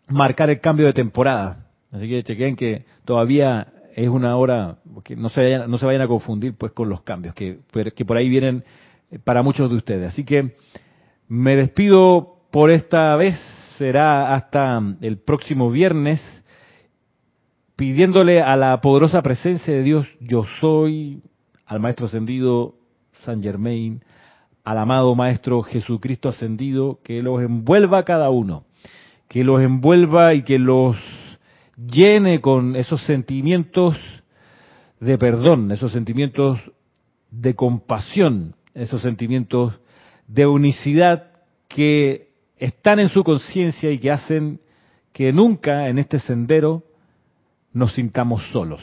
marcar 0.07 0.49
el 0.51 0.61
cambio 0.61 0.85
de 0.85 0.93
temporada. 0.93 1.65
Así 1.91 2.07
que 2.07 2.23
chequen 2.23 2.55
que 2.55 2.85
todavía 3.03 3.67
es 3.93 4.07
una 4.07 4.37
hora, 4.37 4.77
que 5.03 5.17
no 5.17 5.27
se 5.27 5.41
vayan, 5.41 5.69
no 5.69 5.77
se 5.77 5.85
vayan 5.85 6.03
a 6.03 6.07
confundir 6.07 6.53
pues 6.57 6.71
con 6.71 6.87
los 6.87 7.01
cambios 7.01 7.35
que, 7.35 7.59
que 7.93 8.05
por 8.05 8.15
ahí 8.15 8.29
vienen 8.29 8.63
para 9.23 9.41
muchos 9.41 9.69
de 9.69 9.75
ustedes. 9.75 10.13
Así 10.13 10.23
que 10.23 10.55
me 11.27 11.55
despido 11.55 12.37
por 12.51 12.71
esta 12.71 13.15
vez, 13.15 13.35
será 13.77 14.33
hasta 14.33 14.81
el 15.01 15.17
próximo 15.19 15.71
viernes, 15.71 16.21
pidiéndole 17.75 18.41
a 18.41 18.55
la 18.55 18.81
poderosa 18.81 19.21
presencia 19.21 19.73
de 19.73 19.83
Dios, 19.83 20.07
yo 20.19 20.43
soy, 20.59 21.21
al 21.65 21.79
Maestro 21.79 22.07
Ascendido 22.07 22.75
San 23.23 23.41
Germain, 23.41 24.03
al 24.63 24.77
amado 24.77 25.15
Maestro 25.15 25.61
Jesucristo 25.63 26.29
Ascendido, 26.29 26.99
que 27.03 27.21
los 27.21 27.41
envuelva 27.41 28.03
cada 28.03 28.29
uno, 28.29 28.65
que 29.27 29.43
los 29.43 29.61
envuelva 29.61 30.33
y 30.33 30.43
que 30.43 30.59
los 30.59 30.97
llene 31.77 32.41
con 32.41 32.75
esos 32.75 33.01
sentimientos 33.05 33.95
de 34.99 35.17
perdón, 35.17 35.71
esos 35.71 35.91
sentimientos 35.91 36.59
de 37.31 37.55
compasión, 37.55 38.55
esos 38.79 39.01
sentimientos 39.01 39.79
de 40.27 40.45
unicidad 40.47 41.31
que 41.67 42.29
están 42.57 42.99
en 42.99 43.09
su 43.09 43.23
conciencia 43.23 43.91
y 43.91 43.99
que 43.99 44.11
hacen 44.11 44.59
que 45.13 45.31
nunca 45.31 45.87
en 45.87 45.97
este 45.97 46.19
sendero 46.19 46.83
nos 47.73 47.93
sintamos 47.93 48.43
solos. 48.51 48.81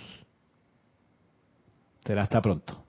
Será 2.05 2.23
hasta 2.23 2.41
pronto. 2.41 2.86